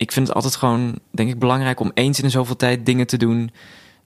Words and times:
ik 0.00 0.12
vind 0.12 0.26
het 0.26 0.36
altijd 0.36 0.56
gewoon, 0.56 0.98
denk 1.10 1.28
ik, 1.28 1.38
belangrijk 1.38 1.80
om 1.80 1.90
eens 1.94 2.20
in 2.20 2.30
zoveel 2.30 2.56
tijd 2.56 2.86
dingen 2.86 3.06
te 3.06 3.16
doen 3.16 3.50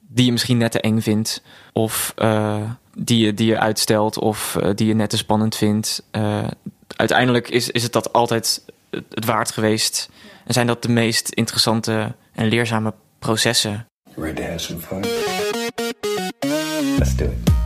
die 0.01 0.25
je 0.25 0.33
misschien 0.33 0.57
net 0.59 0.73
te 0.73 0.81
eng 0.81 1.01
vindt. 1.01 1.43
Of 1.73 2.15
uh, 2.19 2.71
die, 2.95 3.25
je, 3.25 3.35
die 3.35 3.47
je 3.47 3.59
uitstelt 3.59 4.19
of 4.19 4.57
uh, 4.61 4.71
die 4.75 4.87
je 4.87 4.95
net 4.95 5.11
te 5.11 5.17
spannend 5.17 5.57
vindt. 5.57 6.03
Uh, 6.13 6.45
uiteindelijk 6.97 7.49
is, 7.49 7.71
is 7.71 7.83
het 7.83 7.93
dat 7.93 8.13
altijd 8.13 8.65
het 8.91 9.25
waard 9.25 9.51
geweest. 9.51 10.11
En 10.47 10.55
zijn 10.55 10.67
dat 10.67 10.83
de 10.83 10.91
meest 10.91 11.29
interessante 11.29 12.15
en 12.33 12.47
leerzame 12.47 12.95
processen. 13.19 13.87
Ready 14.17 14.35
to 14.35 14.43
have 14.43 14.59
some 14.59 14.81
fun? 14.81 15.01
Let's 16.99 17.17
do 17.17 17.25
it. 17.25 17.54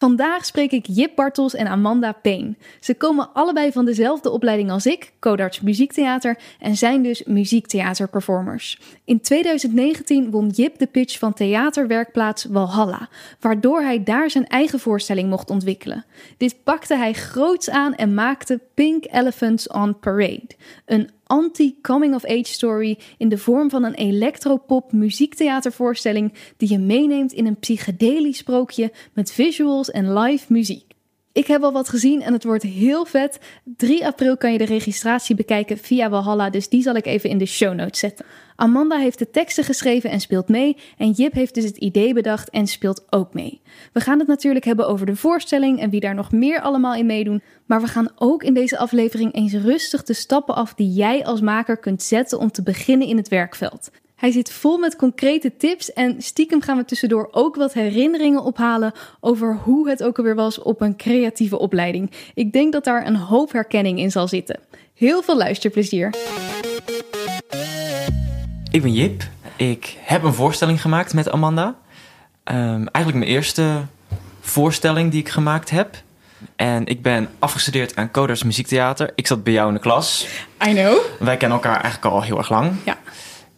Vandaag 0.00 0.44
spreek 0.44 0.72
ik 0.72 0.86
Jip 0.86 1.14
Bartels 1.14 1.54
en 1.54 1.66
Amanda 1.66 2.12
Peen. 2.12 2.56
Ze 2.80 2.94
komen 2.94 3.32
allebei 3.32 3.72
van 3.72 3.84
dezelfde 3.84 4.30
opleiding 4.30 4.70
als 4.70 4.86
ik, 4.86 5.12
Codarts 5.18 5.60
Muziektheater, 5.60 6.38
en 6.58 6.76
zijn 6.76 7.02
dus 7.02 7.24
muziektheaterperformers. 7.24 8.80
In 9.04 9.20
2019 9.20 10.30
won 10.30 10.48
Jip 10.48 10.78
de 10.78 10.86
pitch 10.86 11.18
van 11.18 11.32
theaterwerkplaats 11.32 12.44
Walhalla, 12.44 13.08
waardoor 13.40 13.80
hij 13.80 14.02
daar 14.02 14.30
zijn 14.30 14.46
eigen 14.46 14.78
voorstelling 14.78 15.28
mocht 15.28 15.50
ontwikkelen. 15.50 16.04
Dit 16.36 16.56
pakte 16.64 16.96
hij 16.96 17.12
groots 17.12 17.70
aan 17.70 17.94
en 17.94 18.14
maakte 18.14 18.60
Pink 18.74 19.04
Elephants 19.10 19.68
on 19.68 19.98
Parade, 19.98 20.48
een 20.86 21.10
anti-coming-of-age 21.30 22.52
story 22.52 22.98
in 23.18 23.28
de 23.28 23.38
vorm 23.38 23.70
van 23.70 23.84
een 23.84 23.94
electropop 23.94 24.92
muziektheatervoorstelling 24.92 26.32
die 26.56 26.70
je 26.70 26.78
meeneemt 26.78 27.32
in 27.32 27.46
een 27.46 27.58
psychedelisch 27.58 28.38
sprookje 28.38 28.92
met 29.12 29.32
visuals 29.32 29.90
en 29.90 30.18
live 30.18 30.52
muziek. 30.52 30.89
Ik 31.40 31.46
heb 31.46 31.62
al 31.62 31.72
wat 31.72 31.88
gezien 31.88 32.22
en 32.22 32.32
het 32.32 32.44
wordt 32.44 32.62
heel 32.62 33.04
vet. 33.04 33.38
3 33.76 34.06
april 34.06 34.36
kan 34.36 34.52
je 34.52 34.58
de 34.58 34.64
registratie 34.64 35.34
bekijken 35.34 35.78
via 35.78 36.10
Walhalla, 36.10 36.50
dus 36.50 36.68
die 36.68 36.82
zal 36.82 36.94
ik 36.94 37.06
even 37.06 37.30
in 37.30 37.38
de 37.38 37.46
show 37.46 37.74
notes 37.74 37.98
zetten. 37.98 38.26
Amanda 38.56 38.96
heeft 38.96 39.18
de 39.18 39.30
teksten 39.30 39.64
geschreven 39.64 40.10
en 40.10 40.20
speelt 40.20 40.48
mee. 40.48 40.76
En 40.96 41.10
Jip 41.10 41.32
heeft 41.32 41.54
dus 41.54 41.64
het 41.64 41.76
idee 41.76 42.14
bedacht 42.14 42.50
en 42.50 42.66
speelt 42.66 43.04
ook 43.10 43.34
mee. 43.34 43.60
We 43.92 44.00
gaan 44.00 44.18
het 44.18 44.28
natuurlijk 44.28 44.64
hebben 44.64 44.88
over 44.88 45.06
de 45.06 45.16
voorstelling 45.16 45.80
en 45.80 45.90
wie 45.90 46.00
daar 46.00 46.14
nog 46.14 46.32
meer 46.32 46.60
allemaal 46.60 46.94
in 46.94 47.06
meedoen. 47.06 47.42
Maar 47.66 47.80
we 47.80 47.86
gaan 47.86 48.10
ook 48.16 48.42
in 48.42 48.54
deze 48.54 48.78
aflevering 48.78 49.34
eens 49.34 49.52
rustig 49.52 50.02
de 50.02 50.14
stappen 50.14 50.54
af 50.54 50.74
die 50.74 50.92
jij 50.92 51.24
als 51.24 51.40
maker 51.40 51.76
kunt 51.76 52.02
zetten 52.02 52.38
om 52.38 52.50
te 52.50 52.62
beginnen 52.62 53.08
in 53.08 53.16
het 53.16 53.28
werkveld. 53.28 53.90
Hij 54.20 54.30
zit 54.30 54.52
vol 54.52 54.78
met 54.78 54.96
concrete 54.96 55.56
tips 55.56 55.92
en 55.92 56.22
stiekem 56.22 56.62
gaan 56.62 56.76
we 56.76 56.84
tussendoor 56.84 57.28
ook 57.30 57.56
wat 57.56 57.72
herinneringen 57.72 58.42
ophalen 58.42 58.92
over 59.20 59.58
hoe 59.62 59.88
het 59.88 60.02
ook 60.02 60.18
alweer 60.18 60.34
was 60.34 60.58
op 60.58 60.80
een 60.80 60.96
creatieve 60.96 61.58
opleiding. 61.58 62.10
Ik 62.34 62.52
denk 62.52 62.72
dat 62.72 62.84
daar 62.84 63.06
een 63.06 63.16
hoop 63.16 63.52
herkenning 63.52 63.98
in 63.98 64.10
zal 64.10 64.28
zitten. 64.28 64.60
Heel 64.94 65.22
veel 65.22 65.36
luisterplezier. 65.36 66.14
Ik 68.70 68.82
ben 68.82 68.92
Jip. 68.92 69.22
Ik 69.56 69.96
heb 70.00 70.22
een 70.22 70.34
voorstelling 70.34 70.80
gemaakt 70.80 71.14
met 71.14 71.30
Amanda. 71.30 71.66
Um, 72.44 72.88
eigenlijk 72.88 73.14
mijn 73.24 73.30
eerste 73.30 73.80
voorstelling 74.40 75.10
die 75.10 75.20
ik 75.20 75.28
gemaakt 75.28 75.70
heb. 75.70 76.02
En 76.56 76.86
ik 76.86 77.02
ben 77.02 77.28
afgestudeerd 77.38 77.96
aan 77.96 78.10
Coders 78.10 78.42
Muziektheater. 78.42 79.12
Ik 79.14 79.26
zat 79.26 79.44
bij 79.44 79.52
jou 79.52 79.68
in 79.68 79.74
de 79.74 79.80
klas. 79.80 80.26
I 80.66 80.72
know. 80.72 80.96
Wij 81.18 81.36
kennen 81.36 81.58
elkaar 81.58 81.80
eigenlijk 81.80 82.14
al 82.14 82.22
heel 82.22 82.38
erg 82.38 82.50
lang. 82.50 82.72
Ja. 82.84 82.96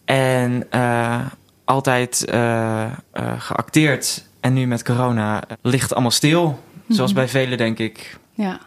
En 0.04 0.66
uh, 0.74 1.26
altijd 1.64 2.24
uh, 2.28 2.84
uh, 3.14 3.40
geacteerd. 3.40 4.24
En 4.40 4.52
nu 4.52 4.66
met 4.66 4.84
corona 4.84 5.42
ligt 5.62 5.92
allemaal 5.92 6.10
stil. 6.10 6.44
Mm 6.44 6.56
-hmm. 6.86 6.96
Zoals 6.96 7.12
bij 7.12 7.28
velen, 7.28 7.58
denk 7.58 7.78
ik. 7.78 8.18
Ja. 8.34 8.60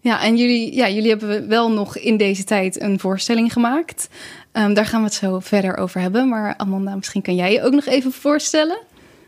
Ja, 0.00 0.22
en 0.22 0.36
jullie, 0.36 0.74
ja, 0.74 0.88
jullie 0.88 1.08
hebben 1.08 1.48
wel 1.48 1.70
nog 1.70 1.96
in 1.96 2.16
deze 2.16 2.44
tijd 2.44 2.80
een 2.80 2.98
voorstelling 2.98 3.52
gemaakt. 3.52 4.08
Um, 4.52 4.74
daar 4.74 4.86
gaan 4.86 5.00
we 5.00 5.06
het 5.06 5.14
zo 5.14 5.38
verder 5.38 5.76
over 5.76 6.00
hebben. 6.00 6.28
Maar 6.28 6.56
Amanda, 6.56 6.94
misschien 6.94 7.22
kan 7.22 7.34
jij 7.34 7.52
je 7.52 7.62
ook 7.62 7.72
nog 7.72 7.84
even 7.84 8.12
voorstellen? 8.12 8.78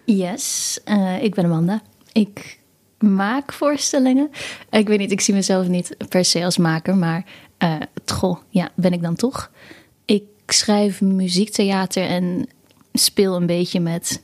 Yes, 0.05 0.81
uh, 0.85 1.23
ik 1.23 1.35
ben 1.35 1.45
Amanda. 1.45 1.83
Ik 2.13 2.59
maak 2.99 3.53
voorstellingen. 3.53 4.31
Ik 4.71 4.89
weet 4.89 4.99
niet, 4.99 5.11
ik 5.11 5.21
zie 5.21 5.35
mezelf 5.35 5.67
niet 5.67 5.97
per 6.09 6.25
se 6.25 6.45
als 6.45 6.59
maker, 6.59 6.97
maar 6.97 7.25
uh, 7.59 7.75
goh, 8.07 8.39
ja, 8.49 8.69
ben 8.75 8.93
ik 8.93 9.03
dan 9.03 9.15
toch. 9.15 9.51
Schrijf 10.47 11.01
muziektheater 11.01 12.03
en 12.03 12.49
speel 12.93 13.37
een 13.37 13.47
beetje 13.47 13.81
met 13.81 14.23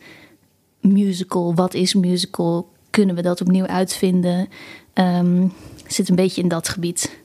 musical. 0.81 1.54
Wat 1.54 1.75
is 1.75 1.94
musical? 1.94 2.69
Kunnen 2.91 3.14
we 3.14 3.22
dat 3.22 3.41
opnieuw 3.41 3.66
uitvinden? 3.66 4.48
Um, 4.94 5.53
zit 5.86 6.08
een 6.08 6.16
beetje 6.16 6.42
in 6.42 6.48
dat 6.48 6.69
gebied 6.69 7.19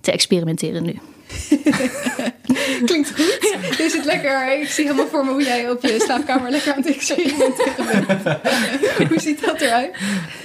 te 0.00 0.12
experimenteren 0.12 0.82
nu. 0.82 0.98
Klinkt 2.86 3.12
goed. 3.14 3.38
Ja. 3.40 3.84
Is 3.84 3.92
het 3.92 4.04
lekker? 4.04 4.60
Ik 4.60 4.68
zie 4.68 4.84
helemaal 4.84 5.06
voor 5.06 5.24
me 5.24 5.30
hoe 5.30 5.42
jij 5.42 5.70
op 5.70 5.82
je 5.82 6.00
slaapkamer 6.00 6.50
lekker 6.50 6.72
aan 6.72 6.82
het 6.82 6.94
experimenteren 6.94 7.86
bent. 7.86 8.22
hoe 9.10 9.20
ziet 9.20 9.44
dat 9.44 9.60
eruit? 9.60 9.96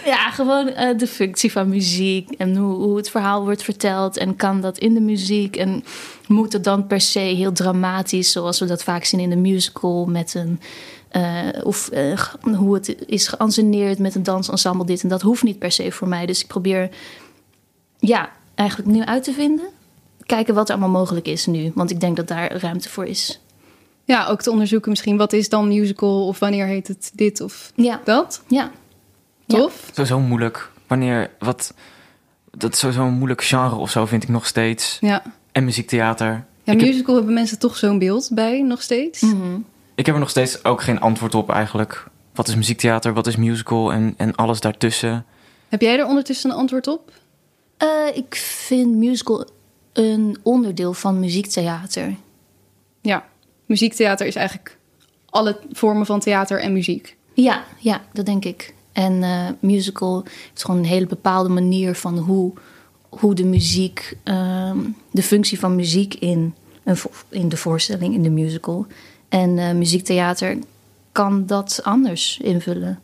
Ja, 0.05 0.29
gewoon 0.29 0.67
uh, 0.67 0.97
de 0.97 1.07
functie 1.07 1.51
van 1.51 1.69
muziek 1.69 2.29
en 2.37 2.55
hoe, 2.55 2.73
hoe 2.75 2.97
het 2.97 3.09
verhaal 3.09 3.43
wordt 3.43 3.63
verteld. 3.63 4.17
En 4.17 4.35
kan 4.35 4.61
dat 4.61 4.77
in 4.77 4.93
de 4.93 5.01
muziek? 5.01 5.55
En 5.55 5.83
moet 6.27 6.53
het 6.53 6.63
dan 6.63 6.87
per 6.87 7.01
se 7.01 7.19
heel 7.19 7.51
dramatisch, 7.51 8.31
zoals 8.31 8.59
we 8.59 8.65
dat 8.65 8.83
vaak 8.83 9.03
zien 9.03 9.19
in 9.19 9.29
de 9.29 9.35
musical, 9.35 10.05
met 10.05 10.33
een. 10.33 10.59
Uh, 11.11 11.47
of 11.63 11.89
uh, 11.93 12.19
hoe 12.55 12.73
het 12.73 12.95
is 13.05 13.27
geanceneerd 13.27 13.99
met 13.99 14.15
een 14.15 14.23
dansensemble, 14.23 14.85
dit 14.85 15.03
en 15.03 15.09
dat 15.09 15.21
hoeft 15.21 15.43
niet 15.43 15.59
per 15.59 15.71
se 15.71 15.91
voor 15.91 16.07
mij. 16.07 16.25
Dus 16.25 16.41
ik 16.41 16.47
probeer 16.47 16.89
ja, 17.99 18.29
eigenlijk 18.55 18.89
nieuw 18.89 19.03
uit 19.03 19.23
te 19.23 19.33
vinden. 19.33 19.65
Kijken 20.25 20.53
wat 20.53 20.69
er 20.69 20.75
allemaal 20.75 20.99
mogelijk 20.99 21.27
is 21.27 21.45
nu. 21.45 21.71
Want 21.75 21.91
ik 21.91 21.99
denk 21.99 22.15
dat 22.15 22.27
daar 22.27 22.57
ruimte 22.57 22.89
voor 22.89 23.05
is. 23.05 23.41
Ja, 24.05 24.27
ook 24.27 24.41
te 24.41 24.51
onderzoeken 24.51 24.89
misschien. 24.89 25.17
Wat 25.17 25.33
is 25.33 25.49
dan 25.49 25.67
musical? 25.67 26.27
Of 26.27 26.39
wanneer 26.39 26.65
heet 26.65 26.87
het 26.87 27.11
dit 27.13 27.41
of 27.41 27.71
ja. 27.75 28.01
dat? 28.03 28.43
Ja. 28.47 28.71
Tof. 29.47 29.91
Ja. 29.93 30.05
Zo 30.05 30.19
moeilijk. 30.19 30.71
Wanneer, 30.87 31.31
wat... 31.39 31.73
Dat 32.57 32.73
is 32.73 32.79
zo'n 32.79 33.13
moeilijk 33.13 33.43
genre 33.43 33.75
of 33.75 33.89
zo, 33.89 34.05
vind 34.05 34.23
ik 34.23 34.29
nog 34.29 34.47
steeds. 34.47 34.97
Ja. 35.01 35.23
En 35.51 35.63
muziektheater. 35.63 36.45
Ja, 36.63 36.73
musical 36.73 37.05
heb... 37.05 37.15
hebben 37.15 37.33
mensen 37.33 37.59
toch 37.59 37.77
zo'n 37.77 37.99
beeld 37.99 38.29
bij, 38.33 38.61
nog 38.61 38.81
steeds. 38.81 39.21
Mm 39.21 39.41
-hmm. 39.41 39.65
Ik 39.95 40.05
heb 40.05 40.15
er 40.15 40.21
nog 40.21 40.29
steeds 40.29 40.63
ook 40.63 40.81
geen 40.81 40.99
antwoord 40.99 41.35
op 41.35 41.49
eigenlijk. 41.49 42.05
Wat 42.33 42.47
is 42.47 42.55
muziektheater, 42.55 43.13
wat 43.13 43.27
is 43.27 43.35
musical 43.35 43.93
en, 43.93 44.13
en 44.17 44.35
alles 44.35 44.59
daartussen. 44.59 45.25
Heb 45.69 45.81
jij 45.81 45.99
er 45.99 46.05
ondertussen 46.05 46.49
een 46.49 46.55
antwoord 46.55 46.87
op? 46.87 47.11
Uh, 47.83 47.89
ik 48.15 48.35
vind 48.35 48.95
musical 48.95 49.47
een 49.93 50.37
onderdeel 50.41 50.93
van 50.93 51.19
muziektheater. 51.19 52.15
Ja, 53.01 53.25
muziektheater 53.65 54.27
is 54.27 54.35
eigenlijk 54.35 54.77
alle 55.29 55.59
vormen 55.71 56.05
van 56.05 56.19
theater 56.19 56.59
en 56.59 56.73
muziek. 56.73 57.15
Ja, 57.33 57.63
ja 57.79 58.01
dat 58.13 58.25
denk 58.25 58.45
ik. 58.45 58.73
En 58.91 59.13
uh, 59.13 59.47
musical 59.59 60.23
is 60.55 60.63
gewoon 60.63 60.79
een 60.79 60.85
hele 60.85 61.05
bepaalde 61.05 61.49
manier 61.49 61.95
van 61.95 62.17
hoe, 62.17 62.53
hoe 63.09 63.35
de 63.35 63.45
muziek, 63.45 64.17
um, 64.23 64.95
de 65.11 65.23
functie 65.23 65.59
van 65.59 65.75
muziek 65.75 66.13
in, 66.13 66.55
een, 66.83 66.97
in 67.29 67.49
de 67.49 67.57
voorstelling, 67.57 68.13
in 68.13 68.23
de 68.23 68.29
musical. 68.29 68.85
En 69.29 69.57
uh, 69.57 69.71
muziektheater 69.71 70.57
kan 71.11 71.45
dat 71.45 71.79
anders 71.83 72.39
invullen. 72.41 72.99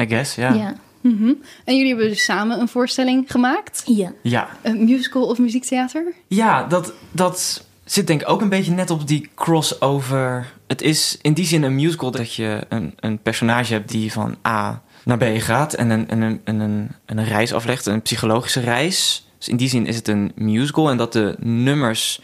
I 0.00 0.06
guess, 0.06 0.34
ja. 0.34 0.52
ja. 0.52 0.74
Mm 1.02 1.16
-hmm. 1.18 1.42
En 1.64 1.76
jullie 1.76 1.90
hebben 1.90 2.08
dus 2.08 2.24
samen 2.24 2.60
een 2.60 2.68
voorstelling 2.68 3.24
gemaakt? 3.26 3.82
Ja. 3.86 4.12
ja. 4.22 4.48
Een 4.62 4.84
musical 4.84 5.22
of 5.26 5.38
muziektheater? 5.38 6.12
Ja, 6.26 6.64
dat, 6.64 6.92
dat 7.10 7.66
zit 7.84 8.06
denk 8.06 8.20
ik 8.20 8.28
ook 8.28 8.40
een 8.40 8.48
beetje 8.48 8.72
net 8.72 8.90
op 8.90 9.06
die 9.06 9.28
crossover. 9.34 10.52
Het 10.66 10.82
is 10.82 11.18
in 11.22 11.32
die 11.32 11.46
zin 11.46 11.62
een 11.62 11.74
musical 11.74 12.10
dat 12.10 12.34
je 12.34 12.60
een, 12.68 12.94
een 13.00 13.18
personage 13.18 13.72
hebt 13.72 13.88
die 13.88 14.12
van 14.12 14.36
A 14.46 14.82
naar 15.04 15.18
B 15.18 15.24
gaat 15.36 15.74
en 15.74 15.90
een, 15.90 16.06
een, 16.08 16.40
een, 16.44 16.60
een, 16.60 16.90
een 17.06 17.24
reis 17.24 17.52
aflegt, 17.52 17.86
een 17.86 18.02
psychologische 18.02 18.60
reis. 18.60 19.26
Dus 19.38 19.48
in 19.48 19.56
die 19.56 19.68
zin 19.68 19.86
is 19.86 19.96
het 19.96 20.08
een 20.08 20.32
musical 20.34 20.90
en 20.90 20.96
dat 20.96 21.12
de 21.12 21.36
nummers 21.38 22.20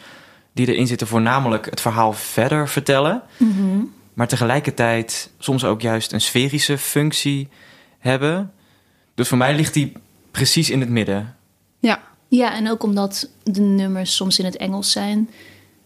die 0.53 0.67
erin 0.67 0.87
zitten 0.87 1.07
voornamelijk 1.07 1.71
het 1.71 1.81
verhaal 1.81 2.13
verder 2.13 2.69
vertellen. 2.69 3.23
Mm 3.37 3.53
-hmm. 3.53 3.93
Maar 4.15 4.29
tegelijkertijd 4.29 5.31
soms 5.39 5.65
ook 5.65 5.81
juist 5.81 6.13
een 6.13 6.21
sferische 6.21 6.79
functie 6.79 7.49
hebben. 7.99 8.53
Dus 9.19 9.29
voor 9.29 9.38
mij 9.38 9.55
ligt 9.55 9.75
die 9.75 9.93
precies 10.31 10.70
in 10.70 10.81
het 10.81 10.88
midden. 10.88 11.37
Ja. 11.79 12.00
Ja, 12.29 12.55
en 12.55 12.70
ook 12.70 12.82
omdat 12.82 13.29
de 13.43 13.61
nummers 13.61 14.17
soms 14.17 14.38
in 14.38 14.44
het 14.44 14.56
Engels 14.56 14.93
zijn. 14.93 15.31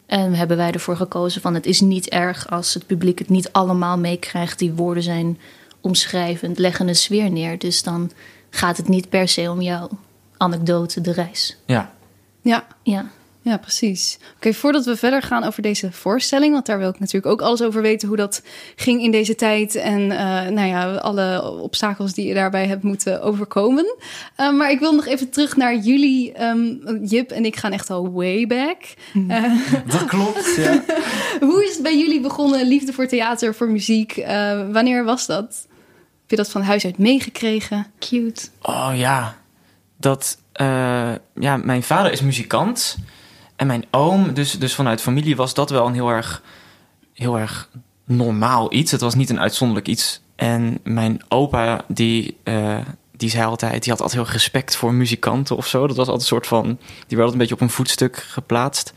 En 0.06 0.34
hebben 0.34 0.56
wij 0.56 0.70
ervoor 0.70 0.96
gekozen 0.96 1.40
van 1.40 1.54
het 1.54 1.66
is 1.66 1.80
niet 1.80 2.08
erg 2.08 2.50
als 2.50 2.74
het 2.74 2.86
publiek 2.86 3.18
het 3.18 3.28
niet 3.28 3.52
allemaal 3.52 3.98
meekrijgt. 3.98 4.58
Die 4.58 4.72
woorden 4.72 5.02
zijn 5.02 5.38
omschrijvend, 5.80 6.58
leggen 6.58 6.88
een 6.88 6.96
sfeer 6.96 7.30
neer. 7.30 7.58
Dus 7.58 7.82
dan 7.82 8.10
gaat 8.50 8.76
het 8.76 8.88
niet 8.88 9.08
per 9.08 9.28
se 9.28 9.50
om 9.50 9.60
jouw 9.60 9.88
anekdote, 10.36 11.00
de 11.00 11.12
reis. 11.12 11.56
Ja. 11.66 11.92
Ja, 12.42 12.66
Ja. 12.82 13.10
Ja, 13.44 13.56
precies. 13.56 14.18
Oké, 14.36 14.52
voordat 14.52 14.84
we 14.84 14.96
verder 14.96 15.22
gaan 15.22 15.44
over 15.44 15.62
deze 15.62 15.92
voorstelling, 15.92 16.52
want 16.52 16.66
daar 16.66 16.78
wil 16.78 16.88
ik 16.88 16.98
natuurlijk 16.98 17.32
ook 17.32 17.42
alles 17.42 17.62
over 17.62 17.82
weten 17.82 18.08
hoe 18.08 18.16
dat 18.16 18.42
ging 18.76 19.02
in 19.02 19.10
deze 19.10 19.34
tijd 19.34 19.74
en 19.74 20.10
eh, 20.10 20.50
nou 20.50 20.68
ja, 20.68 20.94
alle 20.94 21.50
obstakels 21.50 22.12
die 22.12 22.26
je 22.26 22.34
daarbij 22.34 22.66
hebt 22.66 22.82
moeten 22.82 23.22
overkomen. 23.22 23.96
Uh, 24.40 24.52
maar 24.52 24.70
ik 24.70 24.78
wil 24.78 24.94
nog 24.94 25.06
even 25.06 25.30
terug 25.30 25.56
naar 25.56 25.76
jullie. 25.76 26.42
Um, 26.42 26.80
Jip 27.04 27.30
en 27.30 27.44
ik 27.44 27.56
gaan 27.56 27.72
echt 27.72 27.90
al 27.90 28.12
way 28.12 28.46
back. 28.46 28.78
Uh, 29.14 29.44
dat 29.92 30.04
klopt. 30.04 30.54
Ja. 30.56 30.82
hoe 31.48 31.64
is 31.64 31.72
het 31.72 31.82
bij 31.82 31.98
jullie 31.98 32.20
begonnen? 32.20 32.66
Liefde 32.66 32.92
voor 32.92 33.06
theater, 33.06 33.54
voor 33.54 33.68
muziek. 33.68 34.16
Uh, 34.16 34.26
wanneer 34.72 35.04
was 35.04 35.26
dat? 35.26 35.66
Heb 36.20 36.30
je 36.30 36.36
dat 36.36 36.50
van 36.50 36.62
huis 36.62 36.84
uit 36.84 36.98
meegekregen? 36.98 37.86
Cute. 37.98 38.42
Oh 38.62 38.90
ja, 38.94 39.36
dat. 39.96 40.38
Uh, 40.60 41.12
ja, 41.34 41.56
mijn 41.56 41.82
vader 41.82 42.12
is 42.12 42.20
muzikant. 42.20 42.98
En 43.62 43.68
mijn 43.68 43.84
oom, 43.90 44.34
dus, 44.34 44.58
dus 44.58 44.74
vanuit 44.74 45.00
familie 45.00 45.36
was 45.36 45.54
dat 45.54 45.70
wel 45.70 45.86
een 45.86 45.94
heel 45.94 46.10
erg, 46.10 46.42
heel 47.12 47.38
erg 47.38 47.68
normaal 48.04 48.72
iets. 48.72 48.90
Het 48.90 49.00
was 49.00 49.14
niet 49.14 49.30
een 49.30 49.40
uitzonderlijk 49.40 49.88
iets. 49.88 50.22
En 50.36 50.78
mijn 50.82 51.22
opa, 51.28 51.84
die, 51.88 52.36
uh, 52.44 52.78
die 53.16 53.30
zei 53.30 53.44
altijd, 53.44 53.82
die 53.82 53.92
had 53.92 54.00
altijd 54.00 54.22
heel 54.22 54.32
respect 54.32 54.76
voor 54.76 54.94
muzikanten 54.94 55.56
of 55.56 55.66
zo. 55.66 55.86
Dat 55.86 55.96
was 55.96 56.06
altijd 56.06 56.20
een 56.20 56.36
soort 56.36 56.46
van, 56.46 56.64
die 56.66 56.76
werd 57.16 57.20
altijd 57.20 57.32
een 57.32 57.38
beetje 57.38 57.54
op 57.54 57.60
een 57.60 57.70
voetstuk 57.70 58.16
geplaatst. 58.16 58.92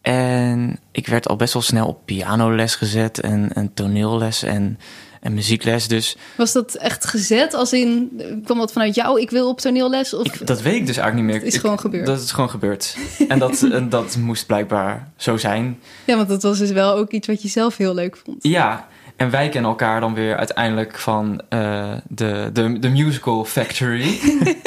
En 0.00 0.78
ik 0.90 1.06
werd 1.06 1.28
al 1.28 1.36
best 1.36 1.52
wel 1.52 1.62
snel 1.62 1.86
op 1.86 1.98
pianoles 2.04 2.74
gezet 2.74 3.20
en, 3.20 3.52
en 3.52 3.74
toneelles 3.74 4.42
en, 4.42 4.78
en 5.24 5.34
muziekles. 5.34 5.88
Dus 5.88 6.16
was 6.36 6.52
dat 6.52 6.74
echt 6.74 7.04
gezet? 7.04 7.54
Als 7.54 7.72
in, 7.72 8.22
kwam 8.44 8.58
dat 8.58 8.72
vanuit 8.72 8.94
jou, 8.94 9.20
ik 9.20 9.30
wil 9.30 9.48
op 9.48 9.60
toneelles? 9.60 10.14
Of? 10.14 10.26
Ik, 10.26 10.46
dat 10.46 10.62
weet 10.62 10.74
ik 10.74 10.86
dus 10.86 10.96
eigenlijk 10.96 11.26
niet 11.26 11.36
meer. 11.36 11.46
Is 11.48 11.54
ik, 11.54 11.60
gewoon 11.60 11.80
gebeurd. 11.80 12.06
Dat 12.06 12.20
is 12.20 12.32
gewoon 12.32 12.50
gebeurd. 12.50 12.96
en, 13.28 13.38
dat, 13.38 13.62
en 13.62 13.88
dat 13.88 14.16
moest 14.16 14.46
blijkbaar 14.46 15.08
zo 15.16 15.36
zijn. 15.36 15.78
Ja, 16.04 16.16
want 16.16 16.28
dat 16.28 16.42
was 16.42 16.58
dus 16.58 16.70
wel 16.70 16.96
ook 16.96 17.10
iets 17.10 17.26
wat 17.26 17.42
je 17.42 17.48
zelf 17.48 17.76
heel 17.76 17.94
leuk 17.94 18.16
vond. 18.16 18.36
Ja, 18.40 18.88
en 19.16 19.30
wij 19.30 19.48
kennen 19.48 19.70
elkaar 19.70 20.00
dan 20.00 20.14
weer 20.14 20.36
uiteindelijk 20.36 20.98
van 20.98 21.40
uh, 21.50 21.92
de, 22.08 22.50
de, 22.52 22.78
de 22.78 22.88
Musical 22.88 23.44
Factory. 23.44 24.18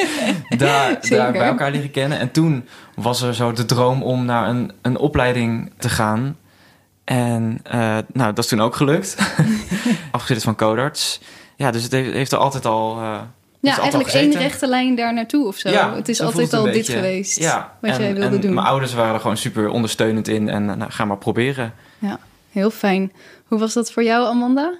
daar, 0.56 0.98
daar 1.08 1.32
bij 1.32 1.46
elkaar 1.46 1.70
leren 1.70 1.90
kennen. 1.90 2.18
En 2.18 2.30
toen 2.30 2.64
was 2.94 3.22
er 3.22 3.34
zo 3.34 3.52
de 3.52 3.64
droom 3.64 4.02
om 4.02 4.24
naar 4.24 4.48
een, 4.48 4.72
een 4.82 4.96
opleiding 4.96 5.72
te 5.78 5.88
gaan. 5.88 6.36
En 7.08 7.60
uh, 7.66 7.98
nou, 8.12 8.32
dat 8.32 8.38
is 8.38 8.46
toen 8.46 8.60
ook 8.60 8.76
gelukt. 8.76 9.16
Afgezet 10.10 10.42
van 10.42 10.56
Codarts. 10.56 11.20
Ja, 11.56 11.70
dus 11.70 11.82
het 11.82 11.92
heeft, 11.92 12.12
heeft 12.12 12.32
er 12.32 12.38
altijd 12.38 12.66
al. 12.66 12.98
Uh, 12.98 13.20
ja, 13.60 13.78
eigenlijk 13.78 14.10
één 14.10 14.32
rechte 14.32 14.66
lijn 14.66 14.94
daar 14.94 15.14
naartoe 15.14 15.46
of 15.46 15.56
zo. 15.56 15.68
Ja, 15.68 15.94
het 15.94 16.08
is 16.08 16.20
altijd 16.20 16.54
al 16.54 16.62
beetje, 16.62 16.78
dit 16.78 16.88
geweest 16.88 17.38
ja, 17.38 17.76
wat 17.80 17.90
en, 17.90 18.00
jij 18.00 18.14
wilde 18.14 18.36
en 18.36 18.40
doen. 18.40 18.54
Mijn 18.54 18.66
ouders 18.66 18.94
waren 18.94 19.14
er 19.14 19.20
gewoon 19.20 19.36
super 19.36 19.68
ondersteunend 19.68 20.28
in 20.28 20.48
en 20.48 20.64
nou, 20.64 20.90
ga 20.90 21.04
maar 21.04 21.16
proberen. 21.16 21.74
Ja, 21.98 22.18
heel 22.52 22.70
fijn. 22.70 23.12
Hoe 23.46 23.58
was 23.58 23.72
dat 23.72 23.92
voor 23.92 24.02
jou, 24.02 24.26
Amanda? 24.26 24.74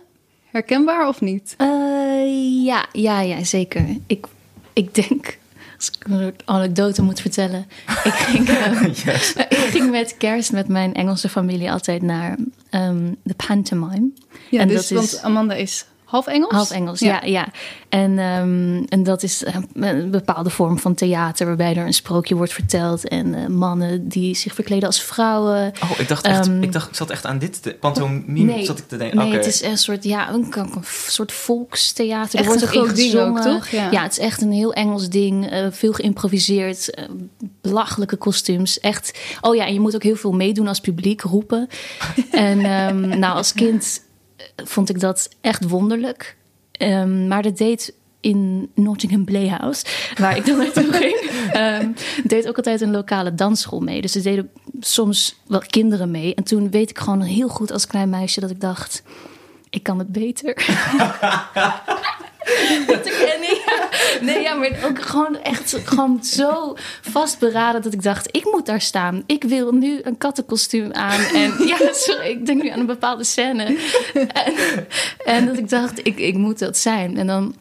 Herkenbaar 0.51 1.09
of 1.09 1.21
niet? 1.21 1.55
Uh, 1.59 2.65
ja, 2.65 2.87
ja, 2.93 3.21
ja, 3.21 3.45
zeker. 3.45 3.85
Ik, 4.07 4.27
ik 4.73 4.95
denk, 4.95 5.39
als 5.79 5.91
ik 5.91 6.05
een 6.09 6.35
anekdote 6.45 7.03
moet 7.03 7.21
vertellen. 7.21 7.67
Ik 8.05 8.13
ging, 8.29 8.49
uh, 8.49 8.95
yes. 8.95 9.33
ik 9.49 9.69
ging 9.71 9.91
met 9.91 10.17
kerst 10.17 10.53
met 10.53 10.69
mijn 10.69 10.95
Engelse 10.95 11.29
familie 11.29 11.71
altijd 11.73 12.03
naar 12.03 12.37
um, 12.71 13.17
de 13.23 13.35
pantomime. 13.47 14.11
Ja, 14.51 14.61
en 14.61 14.69
dus, 14.69 14.89
dat 14.89 14.99
want 14.99 15.13
is 15.13 15.23
Amanda 15.23 15.55
is 15.55 15.85
half 16.09 16.27
Engels? 16.27 16.53
half 16.53 16.71
Engels, 16.71 17.01
ja. 17.01 17.21
ja, 17.25 17.49
En, 17.89 18.19
um, 18.19 18.85
en 18.89 19.03
dat 19.03 19.23
is 19.23 19.45
een 19.75 20.11
bepaalde 20.11 20.51
vorm 20.51 20.79
van 20.79 20.95
theater... 20.95 21.47
waarbij 21.47 21.77
er 21.77 21.87
een 21.87 21.93
sprookje 21.95 22.35
wordt 22.35 22.53
verteld... 22.53 23.09
en 23.09 23.27
uh, 23.35 23.47
mannen 23.47 24.09
die 24.09 24.35
zich 24.35 24.55
verkleden 24.55 24.87
als 24.87 25.03
vrouwen. 25.03 25.73
Oh, 25.83 25.91
ik 25.99 26.09
dacht 26.09 26.25
echt, 26.25 26.47
Um, 26.47 26.63
ik, 26.63 26.73
dacht, 26.73 26.89
ik 26.89 26.95
zat 26.95 27.11
echt 27.11 27.27
aan 27.27 27.39
dit 27.39 27.63
te- 27.63 27.77
pantomime 27.81 28.53
Nee, 28.53 28.65
zat 28.65 28.79
ik 28.79 28.89
te 28.89 28.97
denken. 28.97 29.19
Nee, 29.19 29.33
het 29.33 29.47
is 29.47 29.63
een 29.63 29.79
soort, 29.79 30.05
ja, 30.05 30.33
een, 30.33 30.47
een 30.57 30.71
soort 31.07 31.33
volkstheater. 31.33 32.39
Echt 32.39 32.45
er 32.45 32.45
wordt 32.45 32.63
een 32.63 32.69
groot 32.69 32.97
ding 32.97 33.15
ook, 33.15 33.41
toch? 33.41 33.69
Ja. 33.69 34.03
het 34.03 34.13
is 34.13 34.19
echt 34.19 34.43
een 34.43 34.53
heel 34.53 34.73
Engels 34.73 35.09
ding. 35.09 35.51
eh, 35.51 35.67
veel 35.71 35.93
geïmproviseerd. 35.93 36.91
eh, 36.91 37.05
belachelijke 37.61 38.17
kostuums. 38.17 38.81
Echt. 38.81 39.19
Oh 39.41 39.55
ja, 39.55 39.67
en 39.67 39.73
je 39.73 39.81
moet 39.81 39.95
ook 39.95 40.03
heel 40.03 40.17
veel 40.17 40.33
meedoen 40.33 40.69
als 40.69 40.81
publiek, 40.81 41.21
roepen. 41.21 41.69
en 42.31 42.65
um, 42.65 43.19
nou, 43.19 43.37
als 43.37 43.53
kind 43.53 44.07
vond 44.57 44.89
ik 44.89 45.01
dat 45.01 45.29
echt 45.41 45.69
wonderlijk. 45.69 46.37
Um, 46.79 47.29
maar 47.29 47.43
dat 47.43 47.57
deed 47.57 47.95
in 48.21 48.71
Nottingham 48.75 49.25
Playhouse, 49.25 49.85
waar 50.21 50.37
ik 50.37 50.47
dan 50.47 50.57
naartoe 50.57 50.93
ging, 50.93 51.31
um, 51.57 51.95
deed 52.25 52.49
ook 52.49 52.57
altijd 52.57 52.81
een 52.81 52.91
lokale 52.91 53.35
dansschool 53.35 53.81
mee. 53.81 54.01
Dus 54.01 54.15
er 54.15 54.23
deden 54.23 54.51
soms 54.81 55.41
wel 55.47 55.63
kinderen 55.67 56.11
mee. 56.11 56.35
En 56.35 56.45
toen 56.45 56.71
weet 56.71 56.91
ik 56.91 56.99
gewoon 56.99 57.21
heel 57.21 57.49
goed 57.49 57.73
als 57.73 57.87
klein 57.87 58.11
meisje 58.11 58.41
dat 58.41 58.51
ik 58.51 58.61
dacht, 58.61 59.03
ik 59.71 59.83
kan 59.83 59.99
het 59.99 60.13
beter. 60.13 60.49
ik, 62.89 63.58
nee, 64.21 64.43
ja, 64.43 64.55
maar 64.55 64.71
ook 64.85 65.03
gewoon 65.03 65.43
echt 65.43 65.77
gewoon 65.85 66.25
zo 66.25 66.77
vastberaden 67.03 67.83
dat 67.83 67.93
ik 67.93 68.03
dacht, 68.03 68.37
ik 68.37 68.45
moet 68.45 68.67
daar 68.67 68.81
staan. 68.81 69.23
Ik 69.27 69.45
wil 69.45 69.73
nu 69.73 70.01
een 70.03 70.19
kattenkostuum 70.19 70.93
aan. 70.93 71.21
En 71.21 71.55
ja, 71.67 71.77
sorry, 71.93 72.27
ik 72.27 72.47
denk 72.47 72.63
nu 72.63 72.69
aan 72.69 72.81
een 72.81 72.87
bepaalde 72.87 73.25
scène. 73.25 73.77
En, 74.15 74.55
en 75.25 75.47
dat 75.47 75.59
ik 75.59 75.69
dacht, 75.69 76.07
ik, 76.07 76.19
ik 76.19 76.35
moet 76.35 76.59
dat 76.59 76.77
zijn. 76.77 77.17
En 77.17 77.27
dan 77.27 77.55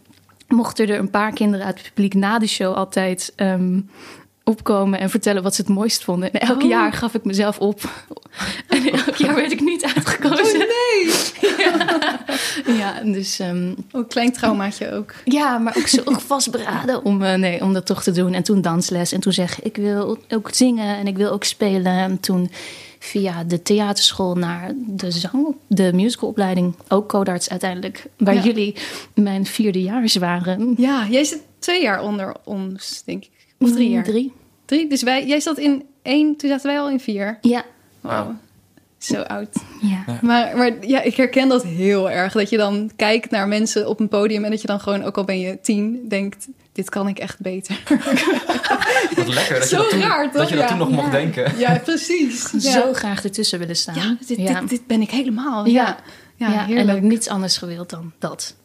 mochten 0.47 0.87
er 0.87 0.99
een 0.99 1.09
paar 1.09 1.33
kinderen 1.33 1.65
uit 1.65 1.77
het 1.77 1.87
publiek 1.93 2.13
na 2.13 2.39
de 2.39 2.47
show 2.47 2.75
altijd 2.75 3.33
um, 3.35 3.89
opkomen 4.47 4.99
en 4.99 5.09
vertellen 5.09 5.43
wat 5.43 5.55
ze 5.55 5.61
het 5.61 5.69
mooist 5.69 6.03
vonden. 6.03 6.31
En 6.33 6.39
elk 6.47 6.61
Oh. 6.63 6.69
jaar 6.69 6.93
gaf 6.93 7.13
ik 7.13 7.23
mezelf 7.23 7.59
op. 7.59 7.89
En 8.67 8.91
elk 8.91 9.15
jaar 9.15 9.35
werd 9.35 9.51
ik 9.51 9.61
niet 9.61 9.83
uitgekozen. 9.95 10.45
Oh, 10.45 10.67
nee! 10.67 11.13
Ja, 11.57 11.95
ja 12.79 13.01
dus 13.03 13.39
um, 13.39 13.75
Oh, 13.91 14.01
een 14.01 14.07
klein 14.07 14.31
traumaatje 14.31 14.91
ook. 14.93 15.13
ja, 15.25 15.57
maar 15.57 15.75
ook 15.77 15.87
zo 15.87 16.01
vastberaden 16.05 17.03
om, 17.05 17.21
uh, 17.21 17.33
nee, 17.33 17.61
om 17.61 17.73
dat 17.73 17.85
toch 17.85 18.03
te 18.03 18.11
doen. 18.11 18.33
En 18.33 18.43
toen 18.43 18.61
dansles. 18.61 19.11
En 19.11 19.19
toen 19.19 19.33
zeg 19.33 19.57
ik, 19.59 19.65
ik 19.65 19.75
wil 19.75 20.17
ook 20.29 20.49
zingen 20.53 20.97
en 20.97 21.07
ik 21.07 21.17
wil 21.17 21.31
ook 21.31 21.43
spelen. 21.43 21.93
En 21.97 22.19
toen 22.19 22.51
via 22.99 23.43
de 23.43 23.61
theaterschool 23.61 24.35
naar 24.35 24.71
de 24.87 25.11
zang, 25.11 25.55
de 25.67 25.93
musicalopleiding. 25.93 26.75
Ook 26.87 27.09
codarts 27.09 27.49
uiteindelijk. 27.49 28.05
Waar 28.17 28.33
Ja. 28.35 28.41
jullie 28.41 28.75
mijn 29.13 29.45
vierde 29.45 29.81
jaars 29.81 30.15
waren. 30.15 30.73
Ja, 30.77 31.05
jij 31.09 31.23
zit 31.23 31.41
twee 31.59 31.81
jaar 31.81 32.01
onder 32.01 32.35
ons, 32.43 33.01
denk 33.05 33.23
ik. 33.23 33.29
Of 33.59 33.71
drie 33.71 33.89
jaar? 33.89 34.03
Drie. 34.03 34.33
Drie. 34.67 34.89
Dus 34.89 35.03
wij, 35.03 35.25
jij 35.25 35.39
zat 35.39 35.57
in 35.57 35.83
één, 36.01 36.35
toen 36.37 36.49
zaten 36.49 36.67
wij 36.67 36.79
al 36.79 36.89
in 36.89 36.99
vier. 36.99 37.37
Ja. 37.41 37.63
Wow. 38.01 38.29
Zo 38.97 39.21
oud. 39.21 39.55
Ja. 39.81 40.03
Ja. 40.07 40.19
Maar, 40.21 40.57
maar 40.57 40.71
ja, 40.87 41.01
ik 41.01 41.15
herken 41.15 41.47
dat 41.49 41.63
heel 41.63 42.09
erg. 42.11 42.33
Dat 42.33 42.49
je 42.49 42.57
dan 42.57 42.91
kijkt 42.95 43.31
naar 43.31 43.47
mensen 43.47 43.87
op 43.89 43.99
een 43.99 44.07
podium 44.07 44.43
en 44.43 44.51
dat 44.51 44.61
je 44.61 44.67
dan 44.67 44.79
gewoon, 44.79 45.03
ook 45.03 45.17
al 45.17 45.23
ben 45.23 45.39
je 45.39 45.61
tien, 45.61 46.05
denkt: 46.07 46.47
dit 46.71 46.89
kan 46.89 47.07
ik 47.07 47.19
echt 47.19 47.39
beter. 47.39 47.83
Wat 49.15 49.27
lekker 49.27 49.59
dat 49.59 49.69
je 49.69 49.75
dat 49.75 49.89
toen, 49.89 49.99
raar, 49.99 50.23
toch? 50.23 50.31
dat, 50.41 50.49
je 50.49 50.55
dat 50.55 50.63
Ja. 50.63 50.69
toen 50.69 50.77
nog 50.77 50.89
mocht 50.89 51.05
Ja. 51.05 51.11
denken. 51.11 51.57
ja, 51.57 51.77
precies. 51.83 52.51
Ja. 52.57 52.71
Zo 52.71 52.93
graag 52.93 53.23
ertussen 53.23 53.59
willen 53.59 53.75
staan. 53.75 53.95
Ja, 53.95 54.17
dit, 54.27 54.37
ja. 54.37 54.59
Dit, 54.59 54.69
dit 54.69 54.87
ben 54.87 55.01
ik 55.01 55.09
helemaal. 55.09 55.65
Ja. 55.65 55.73
Ja, 55.73 55.97
ja, 56.35 56.53
Ja, 56.53 56.59
en 56.61 56.65
heerlijk. 56.65 56.97
ook 56.97 57.03
niets 57.03 57.27
anders 57.27 57.57
gewild 57.57 57.89
dan 57.89 58.11
dat. 58.19 58.55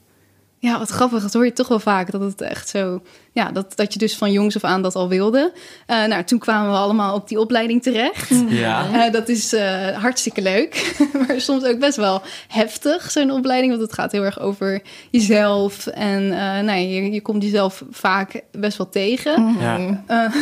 Ja, 0.59 0.79
wat 0.79 0.89
grappig. 0.91 1.23
Dat 1.23 1.33
hoor 1.33 1.45
je 1.45 1.53
toch 1.53 1.69
wel 1.69 1.81
vaak. 1.81 2.11
Dat 2.11 2.21
het 2.21 2.41
echt 2.41 2.69
zo... 2.69 3.03
Ja, 3.33 3.51
dat, 3.51 3.77
dat 3.77 3.93
je 3.93 3.99
dus 3.99 4.17
van 4.17 4.33
jongs 4.33 4.57
af 4.57 4.65
aan 4.65 4.83
dat 4.83 4.95
al 4.95 5.09
wilde. 5.09 5.53
Eh, 5.87 6.05
nou, 6.05 6.25
toen 6.25 6.39
kwamen 6.39 6.71
we 6.71 6.77
allemaal 6.77 7.15
op 7.15 7.29
die 7.29 7.41
opleiding 7.41 7.83
terecht. 7.83 8.31
Ja. 8.49 9.07
Eh, 9.07 9.13
dat 9.13 9.29
is 9.29 9.53
eh, 9.53 9.89
hartstikke 9.89 10.43
leuk. 10.43 10.95
maar 11.27 11.41
soms 11.41 11.65
ook 11.65 11.79
best 11.79 11.97
wel 11.97 12.23
heftig, 12.49 13.11
zo'n 13.11 13.31
opleiding. 13.31 13.73
Want 13.73 13.85
het 13.85 13.93
gaat 13.93 14.13
heel 14.13 14.25
erg 14.25 14.41
over 14.41 14.83
jezelf. 15.11 15.87
En 15.87 16.23
eh, 16.33 16.65
nou, 16.65 16.79
je, 16.79 17.13
je 17.13 17.21
komt 17.21 17.43
jezelf 17.43 17.85
vaak 17.91 18.41
best 18.51 18.79
wel 18.79 18.89
tegen. 18.89 19.57
Ja. 19.61 20.03
Eh, 20.07 20.35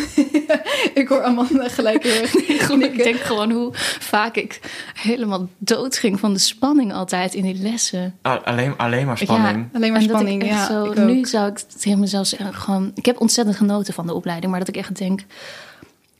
ik 1.02 1.08
hoor 1.08 1.22
Amanda 1.22 1.68
gelijk 1.68 2.02
heel 2.02 2.20
erg 2.20 2.34
ik 2.82 3.02
denk 3.02 3.16
gewoon 3.16 3.50
hoe 3.50 3.70
vaak 3.98 4.36
ik 4.36 4.60
helemaal 4.94 5.48
dood 5.58 5.98
ging 5.98 6.20
van 6.20 6.32
de 6.32 6.38
spanning 6.38 6.92
altijd 6.92 7.34
in 7.34 7.42
die 7.42 7.62
lessen. 7.62 8.18
Alleen, 8.22 8.76
alleen 8.76 9.06
maar 9.06 9.18
spanning. 9.18 9.68
Alleen 9.72 9.92
maar 9.92 10.00
En 10.00 10.06
dat 10.06 10.16
spanning, 10.16 10.42
ik 10.42 10.48
echt 10.48 10.58
ja. 10.58 10.66
Zo, 10.66 11.04
nu 11.04 11.24
zou 11.24 11.48
ik 11.48 11.58
tegen 11.58 11.98
mezelf 12.00 12.26
zeggen, 12.26 12.54
gewoon... 12.54 12.79
Ik 12.94 13.04
heb 13.06 13.20
ontzettend 13.20 13.56
genoten 13.56 13.94
van 13.94 14.06
de 14.06 14.14
opleiding, 14.14 14.50
maar 14.50 14.60
dat 14.60 14.68
ik 14.68 14.76
echt 14.76 14.96
denk... 14.98 15.20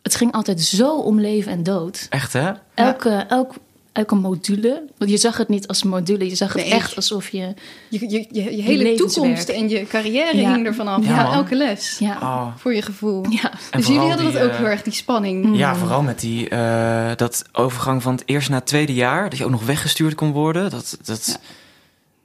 Het 0.02 0.14
ging 0.14 0.33
altijd 0.33 0.61
zo 0.61 0.97
om 0.99 1.21
leven 1.21 1.52
en 1.52 1.62
dood. 1.62 2.07
Echt 2.11 2.33
hè? 2.33 2.50
Elke, 2.75 3.11
elk, 3.29 3.55
een 3.93 4.19
module. 4.19 4.83
Want 4.99 5.11
je 5.11 5.17
zag 5.17 5.37
het 5.37 5.49
niet 5.49 5.69
als 5.69 5.83
module. 5.83 6.29
Je 6.29 6.35
zag 6.35 6.52
het 6.52 6.62
Nee. 6.64 6.73
echt 6.73 6.97
alsof 6.97 7.29
je... 7.29 7.55
Je, 7.88 8.11
je, 8.11 8.26
je, 8.31 8.57
je 8.57 8.62
hele 8.62 8.83
levenswerk. 8.83 9.12
toekomst 9.12 9.49
en 9.49 9.69
je 9.69 9.87
carrière 9.87 10.37
Ja. 10.37 10.52
hing 10.55 10.67
ervan 10.67 10.88
af. 10.88 11.05
Ja, 11.05 11.33
elke 11.33 11.55
les. 11.55 11.97
Ja, 11.99 12.19
Oh. 12.23 12.47
Voor 12.57 12.75
je 12.75 12.83
gevoel. 12.83 13.25
ja. 13.29 13.43
En 13.52 13.59
dus 13.79 13.87
jullie 13.87 13.87
vooral 13.87 14.09
hadden 14.09 14.26
die, 14.26 14.35
dat 14.35 14.43
ook 14.43 14.50
eh, 14.50 14.57
heel 14.57 14.67
erg, 14.67 14.83
die 14.83 14.93
spanning. 14.93 15.57
Ja, 15.57 15.75
vooral 15.76 16.02
met 16.02 16.21
die, 16.21 16.49
eh, 16.49 17.11
dat 17.17 17.45
overgang 17.52 18.02
van 18.02 18.12
het 18.12 18.23
eerste 18.26 18.50
naar 18.50 18.61
het 18.61 18.69
tweede 18.69 18.95
jaar. 18.95 19.29
Dat 19.31 19.38
je 19.38 19.45
ook 19.45 19.50
nog 19.50 19.67
weggestuurd 19.67 20.14
kon 20.14 20.33
worden. 20.33 20.71
Dat, 20.71 20.99
dat, 21.05 21.26
Ja. 21.26 21.37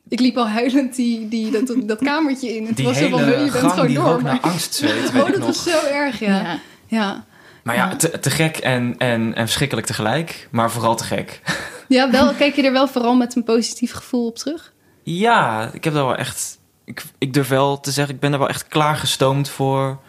Ik 0.09 0.19
liep 0.19 0.37
al 0.37 0.47
huilend 0.47 0.95
die, 0.95 1.27
die, 1.27 1.51
dat, 1.51 1.75
dat 1.83 1.99
kamertje 1.99 2.55
in. 2.55 2.59
En 2.59 2.65
toen 2.65 2.75
Die 2.75 2.85
was 2.85 2.97
er 2.99 3.09
van, 3.09 3.19
hele 3.19 3.35
"Huh, 3.35 3.45
je 3.45 3.51
bent 3.51 3.71
gewoon 3.71 3.87
die 3.87 3.95
door. 3.95 4.21
maar- 4.21 4.39
weet 4.81 4.81
Oh, 5.13 5.13
ik 5.13 5.13
dat 5.13 5.37
nog. 5.37 5.45
was 5.45 5.63
zo 5.63 5.85
erg, 5.91 6.19
ja. 6.19 6.41
Ja. 6.41 6.59
Ja, 6.87 7.25
Maar 7.63 7.75
ja, 7.75 7.95
te, 7.95 8.19
te 8.19 8.29
gek 8.29 8.57
en, 8.57 8.95
en, 8.97 9.35
en 9.35 9.43
verschrikkelijk 9.45 9.87
tegelijk. 9.87 10.47
Maar 10.51 10.71
vooral 10.71 10.95
te 10.95 11.03
gek. 11.03 11.41
ja 11.87 12.11
wel, 12.11 12.33
kijk 12.33 12.55
je 12.55 12.61
er 12.63 12.71
wel 12.71 12.87
vooral 12.87 13.15
met 13.15 13.35
een 13.35 13.43
positief 13.43 13.91
gevoel 13.93 14.25
op 14.27 14.37
terug? 14.37 14.73
Ja, 15.03 15.69
ik 15.73 15.83
heb 15.83 15.93
daar 15.93 16.05
wel 16.05 16.15
echt... 16.15 16.57
Ik, 16.85 17.03
ik 17.17 17.33
durf 17.33 17.47
wel 17.47 17.79
te 17.79 17.91
zeggen, 17.91 18.13
ik 18.15 18.19
ben 18.19 18.33
er 18.33 18.39
wel 18.39 18.49
echt 18.49 18.67
klaargestoomd 18.67 19.49
voor, 19.49 19.99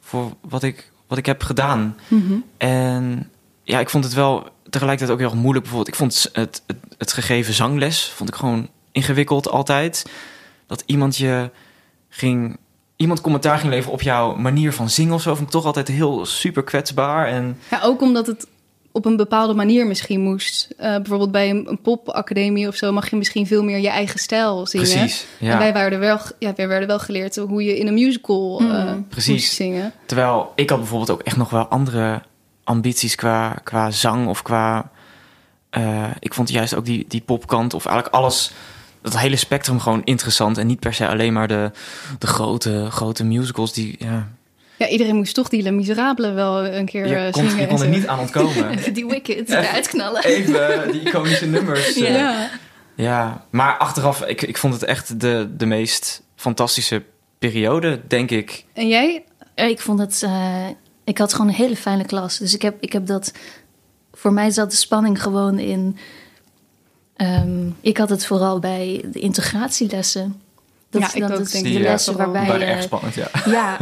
voor 0.00 0.32
wat, 0.40 0.62
ik, 0.62 0.90
wat 1.06 1.18
ik 1.18 1.26
heb 1.26 1.42
gedaan. 1.42 1.96
En 2.56 3.30
ja, 3.62 3.80
ik 3.80 3.90
vond 3.90 4.04
het 4.04 4.14
wel 4.14 4.48
tegelijkertijd 4.70 5.10
ook 5.10 5.18
heel 5.24 5.30
erg 5.30 5.40
moeilijk. 5.40 5.64
Bijvoorbeeld, 5.64 5.94
ik 5.94 6.00
vond 6.00 6.28
het, 6.32 6.62
het, 6.66 6.76
het 6.98 7.12
gegeven 7.12 7.54
zangles 7.54 8.12
vond 8.16 8.28
ik 8.28 8.34
gewoon 8.34 8.68
ingewikkeld 8.96 9.48
altijd. 9.50 10.06
Dat 10.66 10.82
iemand 10.86 11.16
je 11.16 11.50
ging... 12.08 12.56
Iemand 12.96 13.20
commentaar 13.20 13.58
ging 13.58 13.72
leveren 13.72 13.92
op 13.92 14.02
jouw 14.02 14.34
manier 14.34 14.72
van 14.72 14.90
zingen 14.90 15.14
of 15.14 15.22
zo... 15.22 15.34
vond 15.34 15.46
ik 15.46 15.52
toch 15.52 15.64
altijd 15.64 15.88
heel 15.88 16.26
super 16.26 16.62
kwetsbaar. 16.64 17.26
En 17.26 17.58
Ja, 17.70 17.80
ook 17.82 18.00
omdat 18.00 18.26
het 18.26 18.46
op 18.92 19.04
een 19.04 19.16
bepaalde 19.16 19.54
manier 19.54 19.86
misschien 19.86 20.20
moest. 20.20 20.68
Eh, 20.76 20.94
bijvoorbeeld 20.96 21.30
bij 21.30 21.50
een, 21.50 21.68
een 21.68 21.80
popacademie 21.80 22.68
of 22.68 22.74
zo 22.74 22.92
mag 22.92 23.10
je 23.10 23.16
misschien 23.16 23.46
veel 23.46 23.64
meer 23.64 23.78
je 23.78 23.88
eigen 23.88 24.18
stijl 24.18 24.66
zingen. 24.66 24.86
precies, 24.88 25.26
En 25.40 25.46
ja. 25.46 25.58
wij 25.58 25.72
werden 25.72 25.98
wel, 25.98 26.18
ja, 26.38 26.52
wij 26.56 26.68
werden 26.68 26.88
wel 26.88 26.98
geleerd 26.98 27.36
hoe 27.36 27.64
je 27.64 27.78
in 27.78 27.86
een 27.86 27.94
musical 27.94 28.60
eh, 28.60 28.92
Mm, 28.92 29.06
precies. 29.08 29.32
moest 29.32 29.52
zingen. 29.52 29.92
Terwijl 30.06 30.52
ik 30.54 30.70
had 30.70 30.78
bijvoorbeeld 30.78 31.10
ook 31.10 31.22
echt 31.22 31.36
nog 31.36 31.50
wel 31.50 31.64
andere 31.66 32.22
ambities 32.64 33.14
qua, 33.14 33.56
qua 33.64 33.90
zang 33.90 34.28
of 34.28 34.42
qua... 34.42 34.90
eh, 35.70 36.04
ik 36.18 36.34
vond 36.34 36.50
juist 36.50 36.74
ook 36.74 36.84
die, 36.84 37.04
die 37.08 37.20
popkant 37.20 37.74
of 37.74 37.86
eigenlijk 37.86 38.16
alles... 38.16 38.52
Dat 39.12 39.18
hele 39.18 39.36
spectrum 39.36 39.80
gewoon 39.80 40.04
interessant. 40.04 40.58
En 40.58 40.66
niet 40.66 40.80
per 40.80 40.94
se 40.94 41.08
alleen 41.08 41.32
maar 41.32 41.48
de, 41.48 41.70
de 42.18 42.26
grote, 42.26 42.86
grote 42.90 43.24
musicals 43.24 43.72
die... 43.72 43.96
Ja, 43.98 44.28
Ja, 44.76 44.88
iedereen 44.88 45.16
moest 45.16 45.34
toch 45.34 45.48
die 45.48 45.62
Les 45.62 45.72
Miserables 45.72 46.32
wel 46.34 46.66
een 46.66 46.86
keer 46.86 47.06
je 47.06 47.14
eh, 47.14 47.32
kon, 47.32 47.48
zingen. 47.48 47.60
je 47.62 47.66
kon 47.66 47.82
er 47.82 47.88
niet 47.88 48.06
aan 48.06 48.18
ontkomen. 48.18 48.78
Die 48.94 49.06
Wicked 49.06 49.48
Ja. 49.48 49.62
eruit 49.62 49.88
knallen. 49.88 50.24
Even 50.24 50.92
die 50.92 51.00
iconische 51.00 51.46
nummers. 51.46 51.94
eh. 51.96 52.14
Ja. 52.14 52.50
Ja, 52.94 53.44
maar 53.50 53.76
achteraf, 53.76 54.22
ik, 54.22 54.42
ik 54.42 54.56
vond 54.56 54.74
het 54.74 54.84
echt 54.84 55.20
de, 55.20 55.48
de 55.56 55.66
meest 55.66 56.22
fantastische 56.36 57.02
periode, 57.38 58.00
denk 58.08 58.30
ik. 58.30 58.64
En 58.72 58.88
jij? 58.88 59.24
Ik 59.54 59.80
vond 59.80 59.98
het... 59.98 60.22
eh, 60.22 60.66
ik 61.04 61.18
had 61.18 61.32
gewoon 61.32 61.48
een 61.48 61.54
hele 61.54 61.76
fijne 61.76 62.04
klas. 62.04 62.38
Dus 62.38 62.54
ik 62.54 62.62
heb, 62.62 62.76
ik 62.80 62.92
heb 62.92 63.06
dat... 63.06 63.32
Voor 64.12 64.32
mij 64.32 64.50
zat 64.50 64.70
de 64.70 64.76
spanning 64.76 65.22
gewoon 65.22 65.58
in... 65.58 65.96
ehm, 67.16 67.68
ik 67.80 67.96
had 67.96 68.08
het 68.10 68.26
vooral 68.26 68.58
bij 68.58 69.04
de 69.12 69.18
integratielessen. 69.20 70.40
Dat, 70.90 71.02
Ja, 71.02 71.14
ik 71.14 71.20
dat 71.20 71.32
ook, 71.32 71.44
is 71.44 71.50
denk 71.50 71.64
de 71.64 71.80
lessen 71.80 72.12
Vooral. 72.12 72.32
waarbij 72.32 72.52
waren 72.52 72.68
erg 72.74 72.82
spannend, 72.82 73.14
ja. 73.24 73.28
Ja, 73.44 73.76